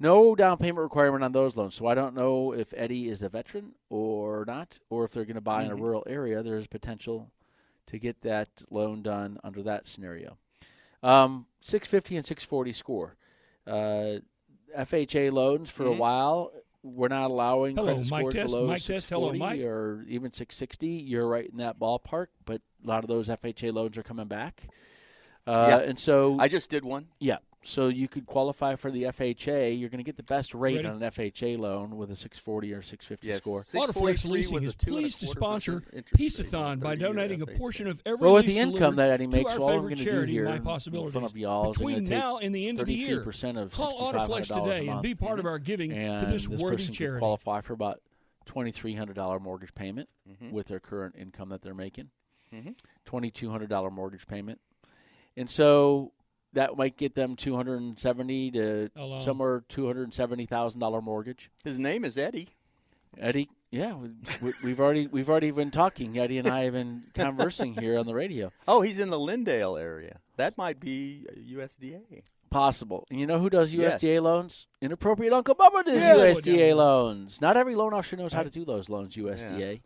no 0.00 0.34
down 0.34 0.58
payment 0.58 0.78
requirement 0.78 1.24
on 1.24 1.32
those 1.32 1.56
loans. 1.56 1.74
So 1.74 1.86
I 1.86 1.94
don't 1.94 2.14
know 2.14 2.52
if 2.52 2.72
Eddie 2.76 3.08
is 3.08 3.22
a 3.22 3.28
veteran 3.28 3.72
or 3.88 4.44
not, 4.46 4.78
or 4.90 5.04
if 5.04 5.12
they're 5.12 5.24
going 5.24 5.34
to 5.34 5.40
buy 5.40 5.62
mm-hmm. 5.62 5.66
in 5.66 5.72
a 5.72 5.74
mm-hmm. 5.74 5.84
rural 5.84 6.04
area. 6.06 6.42
There's 6.42 6.66
potential 6.66 7.30
to 7.86 7.98
get 7.98 8.22
that 8.22 8.48
loan 8.70 9.02
done 9.02 9.38
under 9.42 9.62
that 9.62 9.86
scenario. 9.86 10.38
Um, 11.02 11.46
650 11.60 12.16
and 12.16 12.26
640 12.26 12.72
score. 12.72 13.16
Uh, 13.66 14.20
FHA 14.76 15.32
loans 15.32 15.70
for 15.70 15.84
mm-hmm. 15.84 15.92
a 15.92 15.96
while. 15.96 16.52
We're 16.82 17.08
not 17.08 17.30
allowing 17.30 17.76
Hello, 17.76 17.94
credit 17.94 18.06
scores 18.06 18.34
test, 18.34 18.54
below 18.54 18.66
Mike 18.68 18.80
640 18.80 19.38
Hello, 19.38 19.50
Mike. 19.50 19.66
or 19.66 20.04
even 20.08 20.32
660. 20.32 20.86
You're 20.86 21.26
right 21.26 21.48
in 21.48 21.58
that 21.58 21.78
ballpark, 21.78 22.28
but 22.44 22.62
a 22.84 22.86
lot 22.86 23.02
of 23.04 23.08
those 23.08 23.28
FHA 23.28 23.72
loans 23.72 23.98
are 23.98 24.02
coming 24.02 24.28
back. 24.28 24.68
Uh, 25.46 25.66
yeah. 25.68 25.88
And 25.88 25.98
so 25.98 26.36
I 26.38 26.48
just 26.48 26.70
did 26.70 26.84
one. 26.84 27.08
Yeah. 27.18 27.38
So 27.68 27.88
you 27.88 28.08
could 28.08 28.24
qualify 28.24 28.76
for 28.76 28.90
the 28.90 29.02
FHA. 29.02 29.78
You're 29.78 29.90
going 29.90 29.98
to 29.98 30.04
get 30.04 30.16
the 30.16 30.22
best 30.22 30.54
rate 30.54 30.76
Ready? 30.76 30.88
on 30.88 31.02
an 31.02 31.10
FHA 31.10 31.58
loan 31.58 31.98
with 31.98 32.10
a 32.10 32.16
640 32.16 32.72
or 32.72 32.80
650 32.80 33.26
yes. 33.26 33.36
score. 33.36 33.62
Autoflex 33.74 34.24
Leasing 34.24 34.62
is 34.62 34.74
pleased 34.74 35.20
to 35.20 35.26
sponsor 35.26 35.82
Peaceathon 36.16 36.80
by 36.80 36.94
donating 36.94 37.42
a 37.42 37.46
portion 37.46 37.86
of 37.86 38.00
every 38.06 38.24
well, 38.24 38.32
with 38.32 38.46
the 38.46 38.58
income 38.58 38.96
that 38.96 39.10
Eddie 39.10 39.26
makes, 39.26 39.54
to 39.54 39.60
all 39.60 39.68
our 39.68 39.74
I'm 39.74 39.80
going 39.80 39.96
favorite 39.96 39.98
to 39.98 40.04
do 40.04 40.10
charity, 40.10 40.32
here 40.32 40.44
My 40.46 40.58
Possibilities. 40.60 41.14
in 41.14 41.20
front 41.20 41.30
of 41.30 41.36
y'all 41.36 41.72
Between 41.74 42.06
now 42.06 42.38
and 42.38 42.54
the 42.54 42.68
end 42.68 42.80
of 42.80 42.86
the 42.86 42.94
year, 42.94 43.20
of 43.20 43.72
call 43.72 44.12
Autoflex 44.12 44.46
today 44.64 44.88
and 44.88 45.02
be 45.02 45.14
part 45.14 45.38
of 45.38 45.44
our 45.44 45.58
giving 45.58 45.92
and 45.92 46.24
to 46.24 46.32
this, 46.32 46.46
this 46.46 46.58
worthy 46.58 46.88
charity. 46.88 47.16
Could 47.16 47.18
qualify 47.20 47.60
for 47.60 47.74
about 47.74 48.00
$2,300 48.46 49.42
mortgage 49.42 49.74
payment 49.74 50.08
mm-hmm. 50.26 50.52
with 50.52 50.68
their 50.68 50.80
current 50.80 51.16
income 51.18 51.50
that 51.50 51.60
they're 51.60 51.74
making. 51.74 52.08
Mm-hmm. 52.50 52.70
$2,200 53.14 53.92
mortgage 53.92 54.26
payment. 54.26 54.58
And 55.36 55.50
so 55.50 56.12
that 56.54 56.76
might 56.76 56.96
get 56.96 57.14
them 57.14 57.36
270 57.36 58.50
to 58.52 58.90
Hello. 58.96 59.20
somewhere 59.20 59.62
$270,000 59.68 61.02
mortgage. 61.02 61.50
His 61.64 61.78
name 61.78 62.04
is 62.04 62.16
Eddie. 62.16 62.48
Eddie, 63.18 63.48
yeah, 63.70 63.94
we, 63.94 64.52
we've 64.62 64.80
already 64.80 65.06
we've 65.06 65.28
already 65.28 65.50
been 65.50 65.70
talking. 65.70 66.18
Eddie 66.18 66.38
and 66.38 66.46
I 66.48 66.64
have 66.64 66.74
been 66.74 67.04
conversing 67.14 67.74
here 67.74 67.98
on 67.98 68.06
the 68.06 68.14
radio. 68.14 68.52
Oh, 68.66 68.82
he's 68.82 68.98
in 68.98 69.10
the 69.10 69.18
Lindale 69.18 69.80
area. 69.80 70.18
That 70.36 70.56
might 70.58 70.78
be 70.78 71.26
uh, 71.28 71.32
USDA. 71.58 72.22
Possible. 72.50 73.06
And 73.10 73.18
you 73.18 73.26
know 73.26 73.38
who 73.38 73.50
does 73.50 73.74
Yes. 73.74 74.00
USDA 74.02 74.22
loans? 74.22 74.66
Inappropriate 74.80 75.32
Uncle 75.32 75.54
Bubba 75.54 75.84
does 75.84 75.98
Yes. 76.00 76.40
USDA 76.40 76.76
loans. 76.76 77.40
Not 77.40 77.56
every 77.56 77.74
loan 77.74 77.92
officer 77.92 78.16
knows 78.16 78.32
how 78.32 78.42
to 78.42 78.50
do 78.50 78.64
those 78.64 78.88
loans. 78.88 79.16
USDA. 79.16 79.80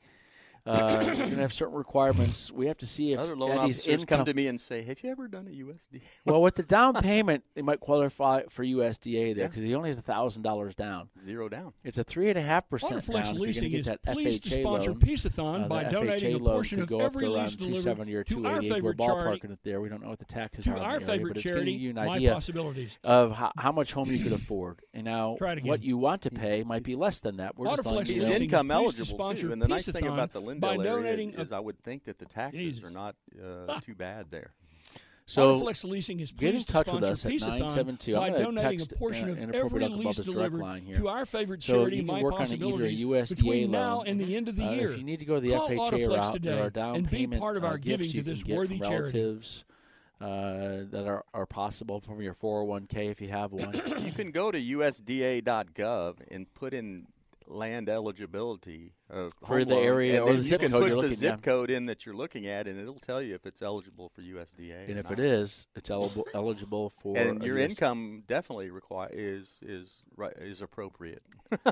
Uh, 0.64 1.02
you're 1.04 1.14
gonna 1.16 1.36
have 1.36 1.52
certain 1.52 1.74
requirements. 1.74 2.50
We 2.52 2.66
have 2.68 2.78
to 2.78 2.86
see 2.86 3.12
if 3.12 3.18
Other 3.18 3.34
loan 3.34 3.50
Eddie's 3.58 3.78
officers 3.78 4.00
income. 4.00 4.18
come 4.18 4.26
to 4.26 4.34
me 4.34 4.46
and 4.46 4.60
say, 4.60 4.82
"Have 4.84 5.02
you 5.02 5.10
ever 5.10 5.26
done 5.26 5.48
a 5.48 5.50
USDA?" 5.50 6.02
well, 6.24 6.40
with 6.40 6.54
the 6.54 6.62
down 6.62 6.94
payment, 6.94 7.42
they 7.54 7.62
might 7.62 7.80
qualify 7.80 8.42
for 8.48 8.62
USDA 8.64 9.34
there 9.34 9.44
Yeah. 9.44 9.48
because 9.48 9.64
he 9.64 9.74
only 9.74 9.88
has 9.90 9.98
a 9.98 10.02
thousand 10.02 10.42
dollars 10.42 10.74
down. 10.76 11.08
Zero 11.24 11.48
down. 11.48 11.72
It's 11.82 11.98
a 11.98 12.04
three 12.04 12.28
and 12.30 12.38
a 12.38 12.42
half 12.42 12.68
percent 12.68 12.92
down. 12.92 13.00
Autoflex 13.00 13.04
if 13.08 13.14
you're 13.14 13.22
gonna 13.32 13.40
Leasing 13.40 13.72
is 13.72 13.86
that 13.86 14.02
pleased 14.04 14.44
to 14.44 14.50
FHA 14.50 14.60
sponsor 14.62 14.90
loan. 14.90 15.00
Peaceathon 15.00 15.64
Uh, 15.64 15.68
by 15.68 15.84
the 15.84 15.90
donating 15.90 16.30
FHA 16.34 16.36
a 16.36 16.38
portion 16.52 16.78
could 16.78 16.82
of 16.84 16.88
go 16.90 16.98
up 17.00 17.02
every 17.06 17.24
to 17.24 17.34
around 17.34 17.42
lease 17.42 17.56
delivered 17.56 17.82
270 17.82 18.14
or 18.14 18.24
to 18.24 18.34
our 18.36 18.42
288. 18.42 18.70
We're 18.70 18.76
favorite 18.92 18.98
charity. 19.00 19.40
ballparking 19.48 19.52
it 19.52 19.58
there. 19.64 19.80
We 19.80 19.88
don't 19.88 20.02
know 20.02 20.08
what 20.10 20.18
the 20.20 20.24
taxes 20.26 20.64
to 20.64 20.70
are 20.70 20.76
in 20.76 20.82
our 20.82 20.88
the 20.90 20.94
area, 20.94 21.06
favorite 21.06 21.28
but 21.30 21.36
it's 21.38 21.42
charity, 21.42 21.72
giving 21.72 21.80
you 21.82 21.90
an 21.90 21.96
My 21.96 22.06
idea 22.14 22.34
Possibilities. 22.34 22.98
of 23.02 23.32
how, 23.32 23.50
how 23.58 23.72
much 23.72 23.92
home 23.92 24.08
you 24.10 24.18
could 24.22 24.32
afford. 24.32 24.80
And 24.94 25.04
now, 25.04 25.34
Try 25.38 25.52
it 25.52 25.58
again. 25.58 25.68
what 25.70 25.82
you 25.82 25.96
want 25.98 26.22
to 26.22 26.30
pay 26.30 26.62
might 26.62 26.84
be 26.84 26.94
less 26.94 27.20
than 27.20 27.38
that. 27.38 27.58
We're 27.58 27.66
just 27.66 27.82
Autoflex 27.82 27.92
letting 27.96 28.14
you 28.16 28.22
He's 28.22 28.22
know. 28.22 28.28
Leasing 28.28 28.32
is 28.34 28.40
income 28.52 28.66
pleased 28.68 28.68
to 28.68 28.74
eligible 29.00 29.06
sponsor 29.18 29.46
too. 29.48 29.52
And 29.52 29.62
the 29.62 29.68
nice 29.68 29.86
thing 29.90 30.06
about 30.06 30.32
the 30.32 30.40
by 30.60 30.76
donating 30.76 31.28
area 31.30 31.38
a- 31.38 31.42
is, 31.42 31.46
is 31.48 31.52
I 31.52 31.58
would 31.60 31.78
think 31.82 32.04
that 32.04 32.18
the 32.18 32.26
taxes 32.26 32.60
Jesus. 32.60 32.84
are 32.84 32.90
not 32.90 33.14
uh, 33.42 33.80
too 33.80 33.94
bad 33.94 34.26
there. 34.30 34.52
So 35.24 35.54
Autoflex 35.54 35.84
Leasing 35.84 36.18
is 36.20 36.32
get 36.32 36.48
in 36.48 36.52
pleased 36.56 36.68
touch 36.68 36.86
to 36.88 36.94
with 36.94 37.04
sponsor 37.04 37.12
us 37.12 37.24
at 37.26 37.32
Peaceathon 37.32 37.58
972. 37.60 38.16
by 38.16 38.30
donating 38.30 38.82
a 38.82 38.86
portion 38.96 39.28
uh, 39.30 39.32
of 39.32 39.54
every 39.54 39.88
lease 39.88 40.16
delivered 40.16 40.64
to 40.96 41.08
our 41.08 41.24
favorite 41.24 41.62
So 41.62 41.74
charity, 41.78 41.98
you 41.98 42.02
My 42.02 42.22
work 42.22 42.34
on 42.34 42.40
either 42.42 42.56
a 42.56 42.58
Possibilities, 42.58 43.28
between 43.30 43.70
now 43.70 44.02
and 44.02 44.20
the 44.20 44.36
end 44.36 44.48
of 44.48 44.56
the 44.56 44.64
Uh, 44.66 44.72
year. 44.72 44.90
if 44.92 44.98
you 44.98 45.04
need 45.04 45.20
to 45.20 45.24
go 45.24 45.36
to 45.36 45.40
the 45.40 45.54
Call 45.56 45.68
FHA 45.70 45.76
Autoflex 45.78 46.08
route, 46.16 46.32
today 46.34 46.48
there 46.72 46.84
are 46.84 46.94
and 46.96 47.08
be 47.08 47.16
payment 47.18 47.40
part 47.40 47.56
of 47.56 47.62
uh, 47.64 47.68
our 47.68 47.78
gifts 47.78 48.02
giving 48.12 48.16
to 48.16 48.22
this 48.22 48.44
worthy 48.44 48.78
from 48.78 48.88
charity. 48.88 49.36
uh, 50.20 50.26
that 50.90 51.04
are, 51.06 51.24
are 51.32 51.46
possible 51.46 52.00
from 52.00 52.20
your 52.20 52.34
401k 52.34 53.10
if 53.10 53.20
you 53.20 53.28
have 53.28 53.52
one. 53.52 53.72
You 54.04 54.12
can 54.12 54.32
go 54.32 54.50
to 54.50 54.58
USDA.gov 54.60 56.16
and 56.30 56.52
put 56.54 56.74
in 56.74 57.06
land 57.46 57.88
eligibility 57.88 58.94
of 59.10 59.32
For 59.40 59.58
home 59.58 59.68
the 59.68 59.74
loans, 59.74 59.86
area 59.86 60.12
and 60.14 60.22
or 60.22 60.26
then 60.26 60.36
the 60.36 60.42
you 60.42 60.48
zip 60.48 60.60
can 60.60 60.70
code 60.72 60.80
put 60.82 60.86
you're 60.88 60.96
the 60.96 61.02
looking 61.02 61.16
zip 61.18 61.32
at. 61.34 61.42
code 61.42 61.70
in 61.70 61.86
that 61.86 62.06
you're 62.06 62.14
looking 62.14 62.46
at, 62.46 62.66
and 62.66 62.78
it'll 62.80 62.98
tell 62.98 63.20
you 63.22 63.34
if 63.34 63.46
it's 63.46 63.62
eligible 63.62 64.08
for 64.14 64.22
USDA. 64.22 64.88
and 64.88 64.98
if 64.98 65.10
it 65.10 65.18
not. 65.18 65.20
is, 65.20 65.66
it's 65.76 65.90
eligible 65.90 66.26
eligible 66.34 66.90
for 66.90 67.16
and 67.16 67.42
your 67.42 67.58
US 67.58 67.70
income 67.70 68.22
definitely 68.26 68.70
require 68.70 69.08
is 69.12 69.58
is 69.62 70.02
is 70.38 70.60
appropriate. 70.62 71.22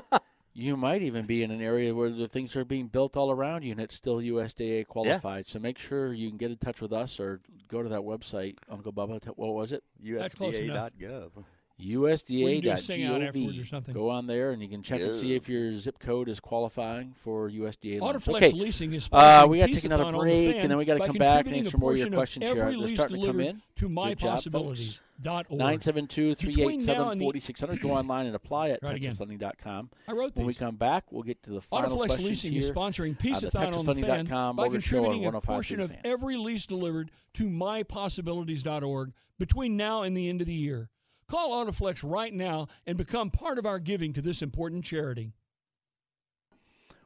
You 0.53 0.75
might 0.75 1.01
even 1.01 1.25
be 1.25 1.43
in 1.43 1.51
an 1.51 1.61
area 1.61 1.95
where 1.95 2.09
the 2.09 2.27
things 2.27 2.57
are 2.57 2.65
being 2.65 2.87
built 2.87 3.15
all 3.15 3.31
around 3.31 3.63
you, 3.63 3.71
and 3.71 3.79
it's 3.79 3.95
still 3.95 4.17
USDA 4.17 4.85
qualified. 4.85 5.45
So 5.47 5.59
make 5.59 5.77
sure 5.77 6.11
you 6.11 6.27
can 6.27 6.37
get 6.37 6.51
in 6.51 6.57
touch 6.57 6.81
with 6.81 6.91
us 6.91 7.21
or 7.21 7.39
go 7.69 7.81
to 7.81 7.87
that 7.87 8.01
website, 8.01 8.57
Uncle 8.69 8.91
Bubba. 8.91 9.21
t- 9.21 9.29
What 9.29 9.53
was 9.53 9.71
it? 9.71 9.81
That's 10.03 10.35
close 10.35 10.59
enough. 10.59 10.91
USDA.gov. 10.99 11.45
We 11.81 12.55
can 12.55 12.61
do 12.61 12.71
a 12.71 12.77
sing 12.77 13.03
out 13.05 13.21
afterwards 13.21 13.59
or 13.59 13.63
USDA.gov. 13.63 13.93
Go 13.93 14.09
on 14.09 14.27
there 14.27 14.51
and 14.51 14.61
you 14.61 14.67
can 14.67 14.83
check 14.83 15.01
and 15.01 15.15
see 15.15 15.35
if 15.35 15.49
your 15.49 15.75
zip 15.77 15.99
code 15.99 16.29
is 16.29 16.39
qualifying 16.39 17.13
for 17.23 17.49
USDA 17.49 17.99
loans. 17.99 18.25
Autoflex 18.25 18.35
Okay. 18.37 18.51
Leasing 18.51 18.93
is 18.93 19.09
Uh, 19.11 19.41
sponsoring 19.41 19.49
we 19.49 19.57
gotta 19.59 19.73
take 19.73 19.83
another 19.85 20.03
on 20.03 20.13
the 20.13 20.19
break, 20.19 20.55
and 20.55 20.69
then 20.69 20.77
we 20.77 20.85
gotta 20.85 21.05
come 21.07 21.15
back 21.17 21.47
and 21.47 21.55
answer 21.55 21.77
more 21.77 21.93
of 21.93 21.97
your 21.99 22.09
questions 22.09 22.45
here. 22.45 22.63
every 22.63 22.79
They're 22.79 22.95
starting 22.95 23.21
to 23.21 23.27
come 23.27 23.39
in. 23.39 23.61
To 23.77 23.87
Good 23.89 24.19
job, 24.19 24.39
folks. 24.43 25.01
mypossibilities.org. 25.23 25.49
972 25.51 26.35
387 26.35 26.77
Between 26.77 26.85
now 26.97 27.09
and 27.09 27.19
the- 27.21 27.25
4600. 27.25 27.81
Go 27.81 27.91
online 27.91 28.25
and 28.27 28.35
apply 28.35 28.69
at 28.69 28.81
Try 28.81 28.91
it 28.93 29.01
texaslending.com. 29.01 29.89
I 30.07 30.11
wrote 30.11 30.35
When 30.35 30.45
we 30.45 30.53
come 30.53 30.75
back, 30.75 31.11
we'll 31.11 31.23
get 31.23 31.41
to 31.43 31.51
the 31.51 31.61
final 31.61 31.89
Autoflex 31.89 31.95
questions 31.97 32.27
Leasing 32.27 32.51
here. 32.53 32.61
is 32.61 32.71
sponsoring 32.71 33.09
on 33.09 33.17
the 33.21 33.29
Peaceathon 33.47 33.75
on 33.75 33.85
the 33.85 33.95
fan 33.95 34.25
by 34.27 34.51
mortgage 34.53 34.59
on 34.59 34.71
contributing 34.71 35.25
a 35.25 35.41
portion 35.41 35.79
of 35.79 35.95
every 36.03 36.37
lease 36.37 36.67
delivered 36.67 37.09
to 37.33 37.45
mypossibilities.org 37.45 39.13
between 39.39 39.75
now 39.77 40.03
and 40.03 40.15
the 40.15 40.29
end 40.29 40.41
of 40.41 40.47
the 40.47 40.53
year. 40.53 40.89
Call 41.31 41.65
Autoflex 41.65 42.03
right 42.03 42.33
now 42.33 42.67
and 42.85 42.97
become 42.97 43.29
part 43.29 43.57
of 43.57 43.65
our 43.65 43.79
giving 43.79 44.11
to 44.11 44.21
this 44.21 44.41
important 44.41 44.83
charity. 44.83 45.31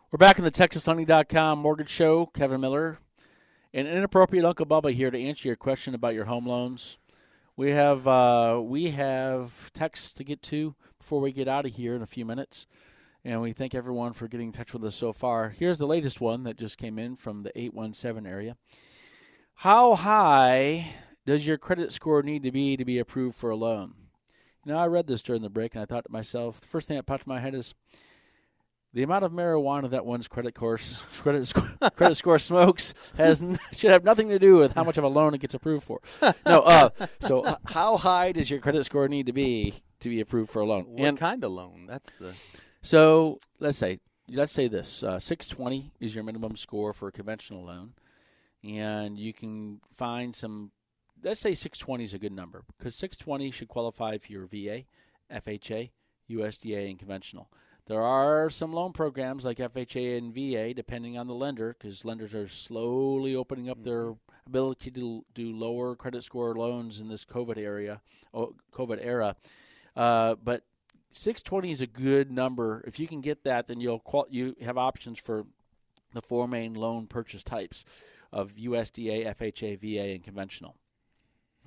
We're 0.09 0.17
back 0.17 0.39
in 0.39 0.43
the 0.43 0.49
TexasLending.com 0.49 1.59
mortgage 1.59 1.91
show. 1.91 2.25
Kevin 2.25 2.59
Miller 2.59 2.97
and 3.71 3.87
inappropriate 3.87 4.43
Uncle 4.43 4.65
Bubba 4.65 4.95
here 4.95 5.11
to 5.11 5.21
answer 5.21 5.47
your 5.47 5.55
question 5.55 5.93
about 5.93 6.15
your 6.15 6.25
home 6.25 6.47
loans. 6.47 6.97
We 7.55 7.69
have 7.69 8.07
uh, 8.07 8.59
we 8.63 8.89
have 8.89 9.71
texts 9.73 10.11
to 10.13 10.23
get 10.23 10.41
to 10.43 10.73
before 10.97 11.21
we 11.21 11.31
get 11.31 11.47
out 11.47 11.67
of 11.67 11.75
here 11.75 11.95
in 11.95 12.01
a 12.01 12.07
few 12.07 12.25
minutes, 12.25 12.65
and 13.23 13.41
we 13.41 13.53
thank 13.53 13.75
everyone 13.75 14.13
for 14.13 14.27
getting 14.27 14.47
in 14.47 14.53
touch 14.53 14.73
with 14.73 14.83
us 14.85 14.95
so 14.95 15.13
far. 15.13 15.49
Here's 15.49 15.77
the 15.77 15.85
latest 15.85 16.19
one 16.19 16.41
that 16.45 16.57
just 16.57 16.79
came 16.79 16.97
in 16.97 17.15
from 17.15 17.43
the 17.43 17.51
eight 17.53 17.75
one 17.75 17.93
seven 17.93 18.25
area. 18.25 18.57
How 19.57 19.93
high 19.93 20.95
does 21.27 21.45
your 21.45 21.59
credit 21.59 21.93
score 21.93 22.23
need 22.23 22.41
to 22.41 22.51
be 22.51 22.75
to 22.75 22.85
be 22.85 22.97
approved 22.97 23.35
for 23.35 23.51
a 23.51 23.55
loan? 23.55 23.93
You 24.65 24.73
know, 24.73 24.79
I 24.79 24.87
read 24.87 25.07
this 25.07 25.21
during 25.21 25.41
the 25.43 25.49
break, 25.49 25.75
and 25.75 25.81
I 25.81 25.85
thought 25.85 26.05
to 26.05 26.11
myself, 26.11 26.59
the 26.59 26.67
first 26.67 26.87
thing 26.87 26.97
that 26.97 27.05
popped 27.05 27.27
in 27.27 27.29
my 27.29 27.39
head 27.39 27.53
is 27.53 27.75
the 28.93 29.03
amount 29.03 29.23
of 29.25 29.31
marijuana 29.31 29.89
that 29.91 30.05
one's 30.05 30.27
credit 30.27 30.55
course 30.55 31.01
credit 31.21 31.45
score, 31.45 31.89
credit 31.95 32.15
score 32.15 32.39
smokes 32.39 32.93
has 33.17 33.43
n- 33.43 33.59
should 33.73 33.91
have 33.91 34.03
nothing 34.03 34.29
to 34.29 34.39
do 34.39 34.57
with 34.57 34.73
how 34.73 34.83
much 34.83 34.97
of 34.97 35.03
a 35.03 35.07
loan 35.07 35.33
it 35.33 35.41
gets 35.41 35.53
approved 35.53 35.83
for. 35.83 35.99
No, 36.45 36.61
uh, 36.61 36.89
so 37.19 37.47
h- 37.47 37.57
how 37.65 37.97
high 37.97 38.31
does 38.31 38.49
your 38.49 38.59
credit 38.59 38.85
score 38.85 39.07
need 39.07 39.25
to 39.27 39.33
be 39.33 39.75
to 39.99 40.09
be 40.09 40.19
approved 40.21 40.49
for 40.49 40.61
a 40.61 40.65
loan? 40.65 40.85
What 40.85 41.07
And 41.07 41.17
kind 41.17 41.43
of 41.43 41.51
loan? 41.51 41.85
That's 41.87 42.15
the 42.17 42.33
so 42.81 43.39
let's 43.59 43.77
say 43.77 43.99
let's 44.29 44.53
say 44.53 44.67
this 44.67 45.03
uh, 45.03 45.19
620 45.19 45.91
is 45.99 46.15
your 46.15 46.23
minimum 46.23 46.55
score 46.55 46.93
for 46.93 47.09
a 47.09 47.11
conventional 47.11 47.65
loan, 47.65 47.93
and 48.63 49.19
you 49.19 49.33
can 49.33 49.81
find 49.93 50.35
some. 50.35 50.71
Let's 51.25 51.41
say 51.41 51.55
620 51.55 52.03
is 52.03 52.13
a 52.13 52.19
good 52.19 52.31
number 52.31 52.63
because 52.77 52.93
620 52.93 53.49
should 53.49 53.67
qualify 53.67 54.19
for 54.19 54.31
your 54.31 54.45
VA, 54.45 54.83
FHA, 55.33 55.89
USDA, 56.29 56.87
and 56.87 56.99
conventional. 56.99 57.49
There 57.87 58.03
are 58.03 58.51
some 58.51 58.71
loan 58.71 58.93
programs 58.93 59.43
like 59.43 59.57
FHA 59.57 60.19
and 60.19 60.31
VA, 60.31 60.75
depending 60.75 61.17
on 61.17 61.25
the 61.25 61.33
lender, 61.33 61.75
because 61.75 62.05
lenders 62.05 62.35
are 62.35 62.47
slowly 62.47 63.35
opening 63.35 63.71
up 63.71 63.81
their 63.81 64.13
ability 64.45 64.91
to 64.91 65.25
do 65.33 65.51
lower 65.51 65.95
credit 65.95 66.23
score 66.23 66.53
loans 66.53 66.99
in 66.99 67.07
this 67.07 67.25
COVID 67.25 67.57
area, 67.57 68.01
oh, 68.31 68.53
COVID 68.71 68.99
era. 69.01 69.35
Uh, 69.95 70.35
but 70.35 70.61
620 71.09 71.71
is 71.71 71.81
a 71.81 71.87
good 71.87 72.29
number. 72.29 72.83
If 72.85 72.99
you 72.99 73.07
can 73.07 73.21
get 73.21 73.43
that, 73.45 73.65
then 73.65 73.81
you'll 73.81 73.97
qual- 73.97 74.27
you 74.29 74.55
have 74.61 74.77
options 74.77 75.17
for 75.17 75.47
the 76.13 76.21
four 76.21 76.47
main 76.47 76.75
loan 76.75 77.07
purchase 77.07 77.43
types 77.43 77.83
of 78.31 78.51
USDA, 78.51 79.25
FHA, 79.25 79.79
VA, 79.79 80.13
and 80.13 80.23
conventional. 80.23 80.75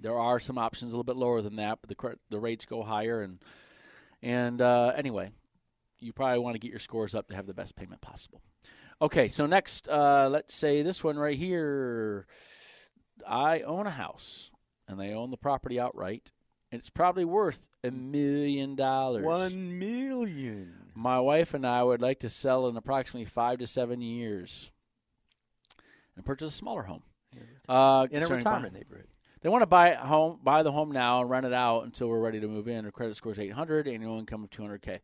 There 0.00 0.18
are 0.18 0.38
some 0.40 0.58
options 0.58 0.92
a 0.92 0.96
little 0.96 1.04
bit 1.04 1.16
lower 1.16 1.42
than 1.42 1.56
that, 1.56 1.78
but 1.80 1.88
the 1.88 2.16
the 2.30 2.38
rates 2.38 2.66
go 2.66 2.82
higher. 2.82 3.22
And 3.22 3.38
and 4.22 4.60
uh, 4.60 4.92
anyway, 4.96 5.30
you 6.00 6.12
probably 6.12 6.38
want 6.38 6.54
to 6.54 6.60
get 6.60 6.70
your 6.70 6.80
scores 6.80 7.14
up 7.14 7.28
to 7.28 7.34
have 7.34 7.46
the 7.46 7.54
best 7.54 7.76
payment 7.76 8.00
possible. 8.00 8.42
Okay, 9.00 9.28
so 9.28 9.46
next, 9.46 9.88
uh, 9.88 10.28
let's 10.30 10.54
say 10.54 10.82
this 10.82 11.04
one 11.04 11.16
right 11.16 11.36
here. 11.38 12.26
I 13.26 13.60
own 13.60 13.86
a 13.86 13.92
house, 13.92 14.50
and 14.86 14.98
they 14.98 15.12
own 15.12 15.30
the 15.30 15.36
property 15.36 15.78
outright. 15.78 16.32
And 16.70 16.80
it's 16.80 16.90
probably 16.90 17.24
worth 17.24 17.66
a 17.82 17.90
million 17.90 18.74
dollars. 18.74 19.24
One 19.24 19.78
million. 19.78 20.74
My 20.94 21.18
wife 21.18 21.54
and 21.54 21.66
I 21.66 21.82
would 21.82 22.02
like 22.02 22.20
to 22.20 22.28
sell 22.28 22.68
in 22.68 22.76
approximately 22.76 23.24
five 23.24 23.60
to 23.60 23.66
seven 23.66 24.02
years 24.02 24.70
and 26.14 26.26
purchase 26.26 26.50
a 26.50 26.54
smaller 26.54 26.82
home. 26.82 27.02
Uh, 27.68 28.06
in 28.10 28.22
a 28.22 28.26
retirement 28.26 28.74
neighborhood. 28.74 29.07
They 29.40 29.48
want 29.48 29.62
to 29.62 29.66
buy 29.66 29.94
home, 29.94 30.40
buy 30.42 30.62
the 30.62 30.72
home 30.72 30.90
now, 30.90 31.20
and 31.20 31.30
rent 31.30 31.46
it 31.46 31.52
out 31.52 31.84
until 31.84 32.08
we're 32.08 32.18
ready 32.18 32.40
to 32.40 32.48
move 32.48 32.68
in. 32.68 32.84
Our 32.84 32.90
credit 32.90 33.16
score 33.16 33.32
is 33.32 33.38
800, 33.38 33.86
annual 33.86 34.18
income 34.18 34.44
of 34.44 34.50
200k. 34.50 35.00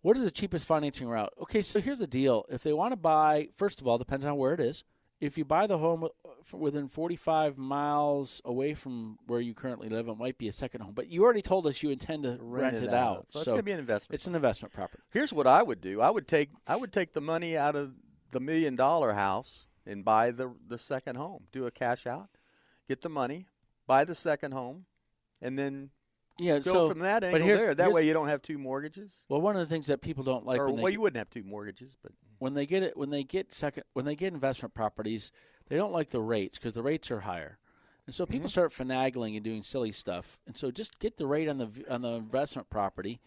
What 0.00 0.16
is 0.16 0.22
the 0.22 0.30
cheapest 0.30 0.64
financing 0.64 1.08
route? 1.08 1.32
Okay, 1.42 1.60
so 1.60 1.80
here's 1.80 1.98
the 1.98 2.06
deal. 2.06 2.46
If 2.48 2.62
they 2.62 2.72
want 2.72 2.92
to 2.92 2.96
buy, 2.96 3.48
first 3.56 3.80
of 3.80 3.86
all, 3.86 3.98
depends 3.98 4.24
on 4.24 4.36
where 4.36 4.54
it 4.54 4.60
is. 4.60 4.84
If 5.20 5.36
you 5.36 5.44
buy 5.44 5.66
the 5.66 5.78
home 5.78 6.08
within 6.52 6.88
45 6.88 7.58
miles 7.58 8.40
away 8.44 8.74
from 8.74 9.18
where 9.26 9.40
you 9.40 9.52
currently 9.52 9.88
live, 9.88 10.06
it 10.06 10.16
might 10.16 10.38
be 10.38 10.46
a 10.46 10.52
second 10.52 10.82
home. 10.82 10.92
But 10.94 11.08
you 11.08 11.24
already 11.24 11.42
told 11.42 11.66
us 11.66 11.82
you 11.82 11.90
intend 11.90 12.22
to 12.22 12.38
rent, 12.40 12.74
rent 12.74 12.76
it, 12.76 12.94
out. 12.94 13.18
out. 13.18 13.28
So, 13.28 13.32
so 13.32 13.38
it's 13.40 13.46
going 13.46 13.58
to 13.58 13.62
be 13.64 13.72
an 13.72 13.80
investment. 13.80 14.14
It's 14.14 14.28
an 14.28 14.36
investment 14.36 14.72
property. 14.72 15.02
Here's 15.10 15.32
what 15.32 15.48
I 15.48 15.62
would 15.64 15.80
do. 15.80 16.00
I 16.00 16.10
would 16.10 16.28
take 16.28 16.50
I 16.68 16.76
would 16.76 16.92
take 16.92 17.12
the 17.14 17.20
money 17.20 17.56
out 17.56 17.74
of 17.74 17.94
the 18.30 18.38
million 18.38 18.76
dollar 18.76 19.14
house 19.14 19.66
and 19.84 20.04
buy 20.04 20.30
the 20.30 20.54
the 20.68 20.78
second 20.78 21.16
home. 21.16 21.44
Do 21.50 21.66
a 21.66 21.72
cash 21.72 22.06
out, 22.06 22.28
get 22.88 23.02
the 23.02 23.08
money, 23.08 23.46
buy 23.86 24.04
the 24.04 24.14
second 24.14 24.52
home, 24.52 24.86
and 25.40 25.58
then 25.58 25.90
yeah, 26.40 26.58
go 26.58 26.72
so, 26.72 26.88
from 26.88 27.00
that 27.00 27.24
angle 27.24 27.46
there. 27.46 27.74
That 27.74 27.92
way 27.92 28.06
you 28.06 28.12
don't 28.12 28.28
have 28.28 28.42
two 28.42 28.58
mortgages. 28.58 29.24
Well, 29.28 29.40
one 29.40 29.56
of 29.56 29.60
the 29.60 29.72
things 29.72 29.86
that 29.88 30.00
people 30.00 30.24
don't 30.24 30.46
like, 30.46 30.58
or 30.58 30.70
well, 30.70 30.90
you 30.90 31.00
wouldn't 31.00 31.18
have 31.18 31.30
two 31.30 31.42
mortgages, 31.42 31.92
but 32.02 32.12
when 32.38 32.54
they 32.54 32.66
get 32.66 32.82
it, 32.82 32.96
when 32.96 33.10
they 33.10 33.24
get 33.24 33.52
second, 33.52 33.84
when 33.92 34.04
they 34.04 34.14
get 34.14 34.32
investment 34.32 34.74
properties, 34.74 35.30
they 35.68 35.76
don't 35.76 35.92
like 35.92 36.10
the 36.10 36.20
rates 36.20 36.58
because 36.58 36.74
the 36.74 36.82
rates 36.82 37.10
are 37.10 37.20
higher, 37.20 37.58
and 38.06 38.14
so 38.14 38.24
people 38.24 38.48
mm-hmm. 38.48 38.70
start 38.70 38.72
finagling 38.72 39.34
and 39.34 39.44
doing 39.44 39.62
silly 39.62 39.92
stuff. 39.92 40.38
And 40.46 40.56
so 40.56 40.70
just 40.70 40.98
get 40.98 41.18
the 41.18 41.26
rate 41.26 41.48
on 41.48 41.58
the 41.58 41.70
on 41.90 42.02
the 42.02 42.12
investment 42.12 42.70
property. 42.70 43.20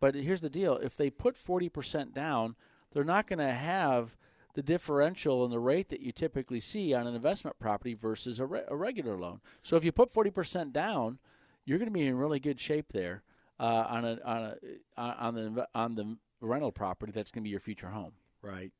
But 0.00 0.14
here's 0.14 0.40
the 0.40 0.50
deal: 0.50 0.76
if 0.76 0.96
they 0.96 1.10
put 1.10 1.36
forty 1.36 1.68
percent 1.68 2.14
down, 2.14 2.54
they're 2.92 3.04
not 3.04 3.26
going 3.26 3.40
to 3.40 3.52
have 3.52 4.16
the 4.54 4.62
differential 4.62 5.44
in 5.44 5.50
the 5.50 5.58
rate 5.58 5.88
that 5.90 6.00
you 6.00 6.12
typically 6.12 6.60
see 6.60 6.94
on 6.94 7.06
an 7.06 7.14
investment 7.14 7.58
property 7.58 7.94
versus 7.94 8.40
a, 8.40 8.46
re- 8.46 8.62
a 8.68 8.76
regular 8.76 9.16
loan. 9.16 9.40
So 9.62 9.76
if 9.76 9.84
you 9.84 9.92
put 9.92 10.12
40% 10.12 10.72
down, 10.72 11.18
you're 11.64 11.78
going 11.78 11.90
to 11.90 11.92
be 11.92 12.06
in 12.06 12.16
really 12.16 12.40
good 12.40 12.60
shape 12.60 12.92
there 12.92 13.22
uh, 13.58 13.86
on 13.88 14.04
a 14.04 14.18
on 14.24 14.54
a 14.96 15.02
on 15.02 15.34
the 15.34 15.68
on 15.74 15.94
the 15.94 16.16
rental 16.40 16.72
property 16.72 17.12
that's 17.12 17.30
going 17.30 17.42
to 17.42 17.44
be 17.44 17.50
your 17.50 17.60
future 17.60 17.88
home. 17.88 18.12
Right. 18.42 18.72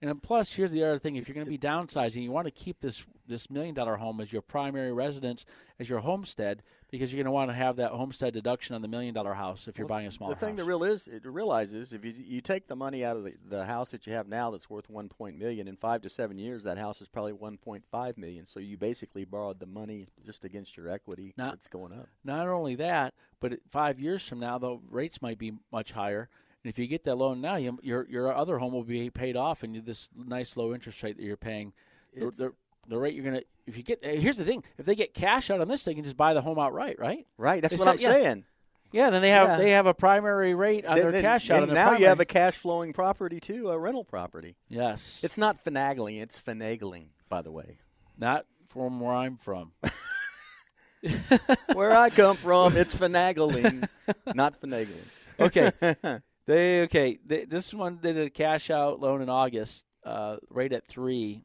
And 0.00 0.22
plus, 0.22 0.52
here's 0.52 0.70
the 0.70 0.84
other 0.84 0.98
thing: 0.98 1.16
if 1.16 1.28
you're 1.28 1.34
going 1.34 1.46
to 1.46 1.50
be 1.50 1.58
downsizing, 1.58 2.22
you 2.22 2.30
want 2.30 2.46
to 2.46 2.50
keep 2.50 2.80
this 2.80 3.04
this 3.26 3.50
million 3.50 3.74
dollar 3.74 3.96
home 3.96 4.20
as 4.20 4.32
your 4.32 4.42
primary 4.42 4.92
residence, 4.92 5.44
as 5.78 5.88
your 5.88 6.00
homestead, 6.00 6.62
because 6.94 7.12
you're 7.12 7.18
going 7.18 7.26
to 7.26 7.32
want 7.32 7.50
to 7.50 7.56
have 7.56 7.74
that 7.76 7.90
homestead 7.90 8.32
deduction 8.32 8.76
on 8.76 8.80
the 8.80 8.86
million 8.86 9.12
dollar 9.12 9.34
house 9.34 9.66
if 9.66 9.76
you're 9.76 9.86
well, 9.86 9.96
buying 9.96 10.06
a 10.06 10.10
small 10.12 10.28
smaller 10.28 10.34
The 10.34 10.40
thing 10.40 10.56
house. 10.56 10.58
that 10.58 10.64
real 10.64 10.84
is 10.84 11.08
it 11.08 11.24
realizes 11.24 11.92
if 11.92 12.04
you 12.04 12.14
you 12.16 12.40
take 12.40 12.68
the 12.68 12.76
money 12.76 13.04
out 13.04 13.16
of 13.16 13.24
the, 13.24 13.34
the 13.44 13.64
house 13.64 13.90
that 13.90 14.06
you 14.06 14.12
have 14.12 14.28
now 14.28 14.52
that's 14.52 14.70
worth 14.70 14.88
one 14.88 15.08
point 15.08 15.36
million 15.36 15.66
in 15.66 15.76
five 15.76 16.02
to 16.02 16.08
seven 16.10 16.38
years, 16.38 16.62
that 16.62 16.78
house 16.78 17.00
is 17.00 17.08
probably 17.08 17.32
one 17.32 17.58
point 17.58 17.84
five 17.84 18.16
million. 18.16 18.46
So 18.46 18.60
you 18.60 18.76
basically 18.76 19.24
borrowed 19.24 19.58
the 19.58 19.66
money 19.66 20.06
just 20.24 20.44
against 20.44 20.76
your 20.76 20.88
equity 20.88 21.34
not, 21.36 21.50
that's 21.50 21.66
going 21.66 21.92
up. 21.92 22.06
Not 22.22 22.46
only 22.46 22.76
that, 22.76 23.14
but 23.40 23.58
five 23.68 23.98
years 23.98 24.26
from 24.28 24.38
now, 24.38 24.58
the 24.58 24.78
rates 24.88 25.20
might 25.20 25.38
be 25.38 25.54
much 25.72 25.92
higher 25.92 26.28
and 26.62 26.70
if 26.70 26.78
you 26.78 26.86
get 26.86 27.04
that 27.04 27.16
loan 27.16 27.40
now, 27.40 27.56
you, 27.56 27.78
your 27.82 28.06
your 28.08 28.32
other 28.32 28.58
home 28.58 28.72
will 28.72 28.84
be 28.84 29.10
paid 29.10 29.36
off, 29.36 29.62
and 29.62 29.74
you, 29.74 29.82
this 29.82 30.08
nice 30.16 30.56
low 30.56 30.72
interest 30.72 31.02
rate 31.02 31.16
that 31.18 31.22
you're 31.22 31.36
paying, 31.36 31.74
the, 32.14 32.52
the, 32.88 32.98
rate 32.98 33.14
you're 33.14 33.24
gonna. 33.24 33.42
If 33.66 33.76
you 33.76 33.82
get 33.82 34.04
here's 34.04 34.36
the 34.36 34.44
thing: 34.44 34.62
if 34.78 34.86
they 34.86 34.94
get 34.94 35.14
cash 35.14 35.50
out 35.50 35.60
on 35.60 35.68
this, 35.68 35.84
they 35.84 35.94
can 35.94 36.04
just 36.04 36.16
buy 36.16 36.34
the 36.34 36.42
home 36.42 36.58
outright, 36.58 36.98
right? 36.98 37.26
Right. 37.36 37.62
That's 37.62 37.72
they 37.72 37.78
what 37.78 37.98
say, 38.00 38.06
I'm 38.06 38.16
yeah. 38.16 38.22
saying. 38.22 38.44
Yeah, 38.92 39.10
then 39.10 39.22
they 39.22 39.30
have 39.30 39.48
yeah. 39.48 39.56
they 39.56 39.70
have 39.70 39.86
a 39.86 39.94
primary 39.94 40.54
rate 40.54 40.86
on 40.86 40.96
then, 40.96 41.10
their 41.10 41.22
cash 41.22 41.50
out. 41.50 41.64
And 41.64 41.72
now 41.72 41.86
primary. 41.86 42.02
you 42.02 42.08
have 42.08 42.20
a 42.20 42.24
cash 42.24 42.56
flowing 42.56 42.92
property 42.92 43.40
too, 43.40 43.70
a 43.70 43.78
rental 43.78 44.04
property. 44.04 44.56
Yes, 44.68 45.20
it's 45.24 45.36
not 45.36 45.64
finagling; 45.64 46.22
it's 46.22 46.40
finagling. 46.40 47.06
By 47.28 47.42
the 47.42 47.50
way, 47.50 47.78
not 48.16 48.46
from 48.68 49.00
where 49.00 49.14
I'm 49.14 49.36
from. 49.36 49.72
where 51.74 51.96
I 51.96 52.10
come 52.10 52.36
from, 52.36 52.76
it's 52.76 52.94
finagling, 52.94 53.88
not 54.34 54.60
finagling. 54.60 55.06
Okay. 55.40 55.72
They 56.46 56.82
okay. 56.82 57.18
They, 57.24 57.44
this 57.44 57.72
one 57.72 57.98
did 58.02 58.18
a 58.18 58.30
cash 58.30 58.70
out 58.70 59.00
loan 59.00 59.22
in 59.22 59.28
August, 59.28 59.84
uh, 60.04 60.36
rate 60.50 60.72
at 60.72 60.86
three. 60.86 61.42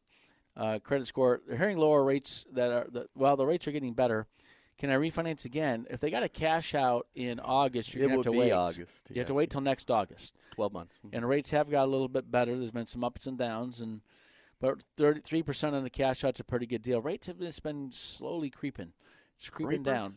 Uh, 0.59 0.77
credit 0.79 1.07
score. 1.07 1.39
They're 1.47 1.57
hearing 1.57 1.77
lower 1.77 2.03
rates 2.03 2.45
that 2.51 2.69
are 2.69 2.87
the, 2.91 3.07
well. 3.15 3.37
The 3.37 3.45
rates 3.45 3.65
are 3.67 3.71
getting 3.71 3.93
better. 3.93 4.27
Can 4.77 4.89
I 4.89 4.95
refinance 4.95 5.45
again? 5.45 5.85
If 5.89 6.01
they 6.01 6.11
got 6.11 6.23
a 6.23 6.27
cash 6.29 6.75
out 6.75 7.07
in 7.15 7.39
August, 7.39 7.93
you're 7.93 8.03
it 8.03 8.07
gonna 8.07 8.17
have 8.17 8.25
to 8.25 8.31
wait. 8.33 8.51
August. 8.51 9.09
You 9.09 9.15
yes. 9.15 9.21
have 9.21 9.27
to 9.27 9.33
wait 9.35 9.51
till 9.51 9.61
next 9.61 9.89
August. 9.89 10.35
It's 10.37 10.49
Twelve 10.49 10.73
months. 10.73 10.99
Mm-hmm. 11.05 11.15
And 11.15 11.29
rates 11.29 11.51
have 11.51 11.71
got 11.71 11.85
a 11.85 11.91
little 11.91 12.09
bit 12.09 12.29
better. 12.29 12.57
There's 12.57 12.71
been 12.71 12.87
some 12.87 13.05
ups 13.05 13.25
and 13.25 13.37
downs, 13.37 13.79
and 13.79 14.01
but 14.59 14.81
33 14.97 15.43
percent 15.43 15.75
on 15.75 15.83
the 15.83 15.89
cash 15.89 16.25
out's 16.25 16.41
a 16.41 16.43
pretty 16.43 16.65
good 16.65 16.81
deal. 16.81 17.01
Rates 17.01 17.27
have 17.27 17.39
just 17.39 17.63
been 17.63 17.91
slowly 17.93 18.49
creeping, 18.49 18.91
just 19.39 19.53
creeping 19.53 19.83
down. 19.83 20.15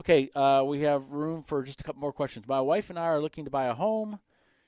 Okay, 0.00 0.30
uh, 0.34 0.64
we 0.66 0.80
have 0.80 1.10
room 1.10 1.42
for 1.42 1.62
just 1.62 1.82
a 1.82 1.84
couple 1.84 2.00
more 2.00 2.14
questions. 2.14 2.48
My 2.48 2.62
wife 2.62 2.88
and 2.88 2.98
I 2.98 3.02
are 3.02 3.20
looking 3.20 3.44
to 3.44 3.50
buy 3.50 3.66
a 3.66 3.74
home. 3.74 4.20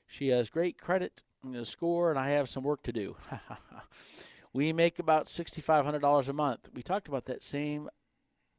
She 0.06 0.28
has 0.28 0.50
great 0.50 0.78
credit 0.78 1.22
score, 1.62 2.10
and 2.10 2.18
I 2.18 2.30
have 2.30 2.50
some 2.50 2.62
work 2.62 2.82
to 2.82 2.92
do. 2.92 3.16
we 4.54 4.72
make 4.72 4.98
about 4.98 5.26
$6,500 5.26 6.28
a 6.28 6.32
month. 6.32 6.68
We 6.72 6.82
talked 6.82 7.08
about 7.08 7.26
that 7.26 7.42
same 7.42 7.90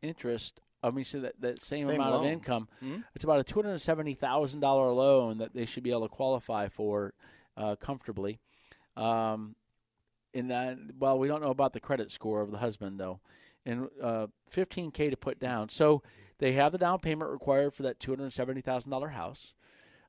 interest. 0.02 0.60
I 0.84 0.92
mean, 0.92 1.06
so 1.06 1.22
that, 1.22 1.40
that 1.42 1.64
same, 1.64 1.88
same 1.88 1.96
amount 1.96 2.12
loan. 2.12 2.26
of 2.26 2.32
income. 2.32 2.68
Mm-hmm. 2.84 3.00
It's 3.16 3.24
about 3.24 3.40
a 3.40 3.54
$270,000 3.54 4.62
loan 4.96 5.38
that 5.40 5.56
they 5.56 5.66
should 5.66 5.84
be 5.84 5.92
able 5.92 6.08
to 6.08 6.14
qualify 6.14 6.68
for 6.68 7.14
uh, 7.58 7.78
comfortably. 7.78 8.40
Um, 8.98 9.56
and 10.34 10.52
that, 10.52 10.78
well, 11.00 11.18
we 11.18 11.30
don't 11.30 11.42
know 11.42 11.50
about 11.50 11.72
the 11.72 11.80
credit 11.80 12.12
score 12.12 12.42
of 12.42 12.52
the 12.52 12.58
husband, 12.58 13.00
though. 13.00 13.22
And 13.66 13.88
uh, 14.04 14.28
15K 14.54 15.10
to 15.10 15.18
put 15.18 15.40
down. 15.40 15.70
So 15.70 16.04
they 16.40 16.52
have 16.52 16.74
the 16.74 16.78
down 16.78 17.00
payment 17.00 17.32
required 17.32 17.74
for 17.74 17.84
that 17.84 18.00
$270,000 18.00 19.14
house. 19.14 19.54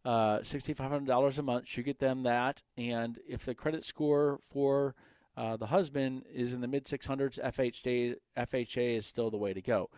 Uh, 0.05 0.39
$6,500 0.39 1.39
a 1.39 1.43
month 1.43 1.69
should 1.69 1.85
get 1.85 2.01
them 2.01 2.25
that. 2.25 2.63
And 2.77 3.19
if 3.27 3.45
the 3.45 3.55
credit 3.55 3.85
score 3.85 4.41
for 4.53 4.97
uh, 5.37 5.57
the 5.57 5.67
husband 5.67 6.25
is 6.33 6.53
in 6.53 6.61
the 6.61 6.69
mid 6.69 6.87
600s, 6.87 7.39
FHA, 7.43 8.17
FHA 8.37 8.97
is 8.97 9.07
still 9.07 9.31
the 9.31 9.37
way 9.37 9.53
to 9.53 9.61
go. 9.61 9.91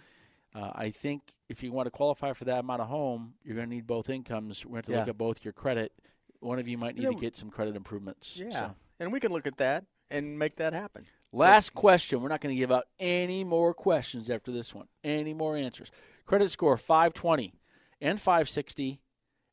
Uh, 0.55 0.71
I 0.75 0.91
think 0.91 1.23
if 1.49 1.63
you 1.63 1.73
want 1.73 1.87
to 1.87 1.91
qualify 1.91 2.33
for 2.33 2.45
that 2.47 2.61
amount 2.61 2.83
of 2.83 2.89
home, 2.89 3.35
you're 3.45 3.55
going 3.55 3.69
to 3.69 3.75
need 3.75 3.87
both 3.87 4.11
incomes. 4.11 4.65
We're 4.65 4.73
going 4.73 4.83
to, 4.85 4.93
yeah. 4.93 4.99
look 5.01 5.09
at 5.09 5.19
both 5.19 5.45
your 5.45 5.53
credit. 5.53 5.93
One 6.41 6.59
of 6.59 6.67
you 6.67 6.79
might 6.79 6.97
need 6.97 7.05
yeah. 7.05 7.11
to 7.11 7.17
get 7.17 7.37
some 7.37 7.51
credit 7.51 7.77
improvements. 7.77 8.41
Yeah, 8.43 8.51
so. 8.51 8.75
and 9.01 9.13
we 9.13 9.21
can 9.21 9.33
look 9.33 9.47
at 9.47 9.59
that 9.59 9.85
and 10.11 10.39
make 10.39 10.57
that 10.57 10.73
happen. 10.73 11.07
Last 11.33 11.67
so, 11.75 11.81
question. 11.81 12.23
We're 12.23 12.29
not 12.29 12.41
going 12.41 12.55
to 12.55 12.59
give 12.59 12.73
out 12.73 12.85
any 12.99 13.45
more 13.45 13.75
questions 13.75 14.31
after 14.31 14.51
this 14.51 14.75
one. 14.75 14.87
Any 15.05 15.35
more 15.35 15.57
answers? 15.57 15.91
Credit 16.27 16.51
score 16.51 16.77
520 16.77 17.55
and 18.01 18.21
560 18.21 19.01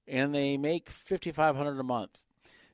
and 0.08 0.36
they 0.36 0.58
make 0.58 0.90
5500 0.90 1.80
a 1.80 1.84
month. 1.84 2.25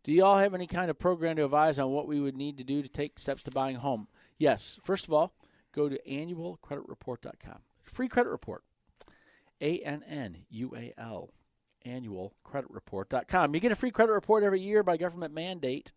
Do 0.04 0.12
you 0.12 0.26
all 0.26 0.38
have 0.38 0.54
any 0.54 0.68
kind 0.68 0.90
of 0.90 0.98
program 0.98 1.36
to 1.36 1.46
advise 1.46 1.78
on 1.78 1.92
what 1.92 2.08
we 2.08 2.20
would 2.20 2.36
need 2.36 2.58
to 2.58 2.64
do 2.64 2.82
to 2.82 2.90
take 2.90 3.20
steps 3.20 3.44
to 3.44 3.52
buying 3.52 3.76
a 3.76 3.80
home? 3.80 4.08
Yes. 4.38 4.80
First 4.84 5.06
of 5.06 5.14
all, 5.14 5.34
go 5.74 5.90
to 5.90 6.00
annualcreditreport.com. 6.08 7.60
Free 7.84 8.08
credit 8.08 8.30
report. 8.30 8.64
A 9.62 9.80
N 9.80 10.04
N 10.08 10.38
U 10.50 10.74
A 10.76 10.94
L 10.98 11.30
annualcreditreport.com. 11.86 13.54
You 13.54 13.60
get 13.60 13.72
a 13.72 13.76
free 13.76 13.92
credit 13.92 14.14
report 14.14 14.44
every 14.44 14.62
year 14.62 14.84
by 14.84 14.98
government 14.98 15.34
mandate 15.34 15.92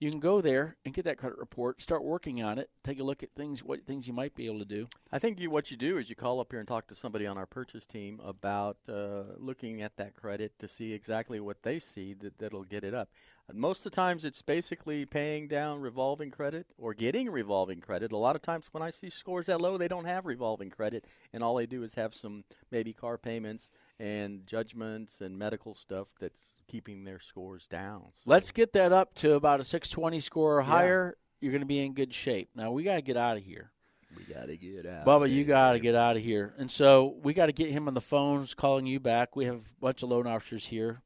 you 0.00 0.10
can 0.10 0.18
go 0.18 0.40
there 0.40 0.76
and 0.84 0.94
get 0.94 1.04
that 1.04 1.18
credit 1.18 1.38
report, 1.38 1.82
start 1.82 2.02
working 2.02 2.42
on 2.42 2.58
it, 2.58 2.70
take 2.82 2.98
a 2.98 3.04
look 3.04 3.22
at 3.22 3.34
things, 3.36 3.62
what 3.62 3.84
things 3.84 4.08
you 4.08 4.14
might 4.14 4.34
be 4.34 4.46
able 4.46 4.58
to 4.58 4.64
do. 4.64 4.88
I 5.12 5.18
think 5.18 5.38
you, 5.38 5.50
what 5.50 5.70
you 5.70 5.76
do 5.76 5.98
is 5.98 6.08
you 6.08 6.16
call 6.16 6.40
up 6.40 6.50
here 6.50 6.58
and 6.58 6.66
talk 6.66 6.86
to 6.88 6.94
somebody 6.94 7.26
on 7.26 7.36
our 7.36 7.44
purchase 7.44 7.86
team 7.86 8.18
about 8.24 8.78
uh, 8.88 9.24
looking 9.36 9.82
at 9.82 9.98
that 9.98 10.16
credit 10.16 10.58
to 10.58 10.68
see 10.68 10.94
exactly 10.94 11.38
what 11.38 11.62
they 11.62 11.78
see 11.78 12.14
that, 12.14 12.38
that'll 12.38 12.64
get 12.64 12.82
it 12.82 12.94
up. 12.94 13.10
Most 13.54 13.78
of 13.86 13.92
the 13.92 13.96
times, 13.96 14.24
it's 14.24 14.42
basically 14.42 15.04
paying 15.06 15.48
down 15.48 15.80
revolving 15.80 16.30
credit 16.30 16.66
or 16.78 16.94
getting 16.94 17.30
revolving 17.30 17.80
credit. 17.80 18.12
A 18.12 18.16
lot 18.16 18.36
of 18.36 18.42
times, 18.42 18.68
when 18.72 18.82
I 18.82 18.90
see 18.90 19.10
scores 19.10 19.46
that 19.46 19.60
low, 19.60 19.76
they 19.76 19.88
don't 19.88 20.04
have 20.04 20.26
revolving 20.26 20.70
credit, 20.70 21.04
and 21.32 21.42
all 21.42 21.56
they 21.56 21.66
do 21.66 21.82
is 21.82 21.94
have 21.94 22.14
some 22.14 22.44
maybe 22.70 22.92
car 22.92 23.18
payments 23.18 23.70
and 23.98 24.46
judgments 24.46 25.20
and 25.20 25.38
medical 25.38 25.74
stuff 25.74 26.08
that's 26.18 26.58
keeping 26.68 27.04
their 27.04 27.20
scores 27.20 27.66
down. 27.66 28.06
So 28.12 28.30
Let's 28.30 28.50
get 28.50 28.72
that 28.72 28.92
up 28.92 29.14
to 29.16 29.34
about 29.34 29.60
a 29.60 29.64
620 29.64 30.20
score 30.20 30.58
or 30.58 30.62
higher. 30.62 31.16
You're 31.40 31.52
going 31.52 31.60
to 31.62 31.66
be 31.66 31.84
in 31.84 31.94
good 31.94 32.12
shape. 32.14 32.50
Now 32.54 32.70
we 32.70 32.82
got 32.82 32.96
to 32.96 33.02
get 33.02 33.16
out 33.16 33.36
of 33.36 33.42
here. 33.42 33.70
we 34.16 34.24
got 34.24 34.46
to 34.46 34.56
get 34.56 34.86
out. 34.86 35.06
Bubba, 35.06 35.30
you 35.30 35.44
got 35.44 35.72
to 35.72 35.78
get 35.80 35.94
out 35.94 36.16
of 36.16 36.22
here. 36.22 36.54
And 36.58 36.70
so 36.70 37.16
we 37.22 37.32
got 37.34 37.46
to 37.46 37.52
get 37.52 37.70
him 37.70 37.88
on 37.88 37.94
the 37.94 38.00
phones, 38.00 38.54
calling 38.54 38.86
you 38.86 39.00
back. 39.00 39.36
We 39.36 39.44
have 39.46 39.56
a 39.56 39.80
bunch 39.80 40.02
of 40.02 40.08
loan 40.08 40.26
officers 40.26 40.66
here. 40.66 41.02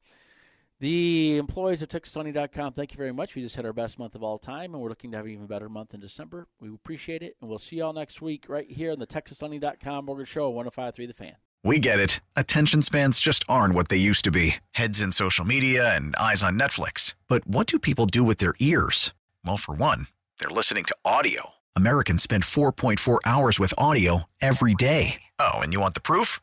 The 0.85 1.39
employees 1.39 1.81
of 1.81 1.89
TexasLending.com, 1.89 2.75
thank 2.75 2.93
you 2.93 2.99
very 2.99 3.11
much. 3.11 3.35
We 3.35 3.41
just 3.41 3.57
had 3.57 3.65
our 3.65 3.73
best 3.73 3.99
month 3.99 4.15
of 4.15 4.23
all 4.23 4.39
time, 4.39 4.75
and 4.75 4.83
we're 4.83 4.91
looking 4.91 5.13
to 5.13 5.17
have 5.17 5.25
an 5.25 5.33
even 5.33 5.47
better 5.47 5.71
month 5.71 5.95
in 5.95 6.01
December. 6.01 6.47
We 6.61 6.69
appreciate 6.69 7.23
it, 7.23 7.37
and 7.41 7.49
we'll 7.49 7.59
see 7.59 7.77
you 7.77 7.85
all 7.85 7.95
next 7.95 8.21
week 8.21 8.45
right 8.51 8.71
here 8.71 8.93
on 8.93 8.99
the 8.99 9.07
TexasLending.com 9.07 10.05
Mortgage 10.05 10.29
Show, 10.29 10.53
105.3 10.53 11.07
The 11.07 11.15
Fan. 11.15 11.37
We 11.63 11.79
get 11.79 12.01
it. 12.01 12.21
Attention 12.37 12.83
spans 12.83 13.19
just 13.19 13.47
aren't 13.49 13.75
what 13.75 13.89
they 13.89 13.97
used 13.97 14.25
to 14.25 14.31
be 14.31 14.57
heads 14.73 15.01
in 15.01 15.11
social 15.11 15.47
media 15.47 15.97
and 15.97 16.15
eyes 16.17 16.43
on 16.43 16.59
Netflix. 16.59 17.15
But 17.29 17.47
what 17.47 17.67
do 17.67 17.79
people 17.79 18.05
do 18.05 18.23
with 18.23 18.37
their 18.37 18.53
ears? 18.59 19.15
Well, 19.43 19.57
for 19.57 19.75
one, 19.75 20.09
they're 20.39 20.51
listening 20.51 20.85
to 20.85 20.97
audio. 21.03 21.55
Americans 21.75 22.23
spend 22.23 22.43
4.4 22.43 23.21
hours 23.25 23.59
with 23.59 23.73
audio 23.79 24.25
every 24.43 24.75
day. 24.75 25.23
Oh, 25.39 25.55
and 25.61 25.73
you 25.73 25.81
want 25.81 25.95
the 25.95 26.03
proof? 26.03 26.43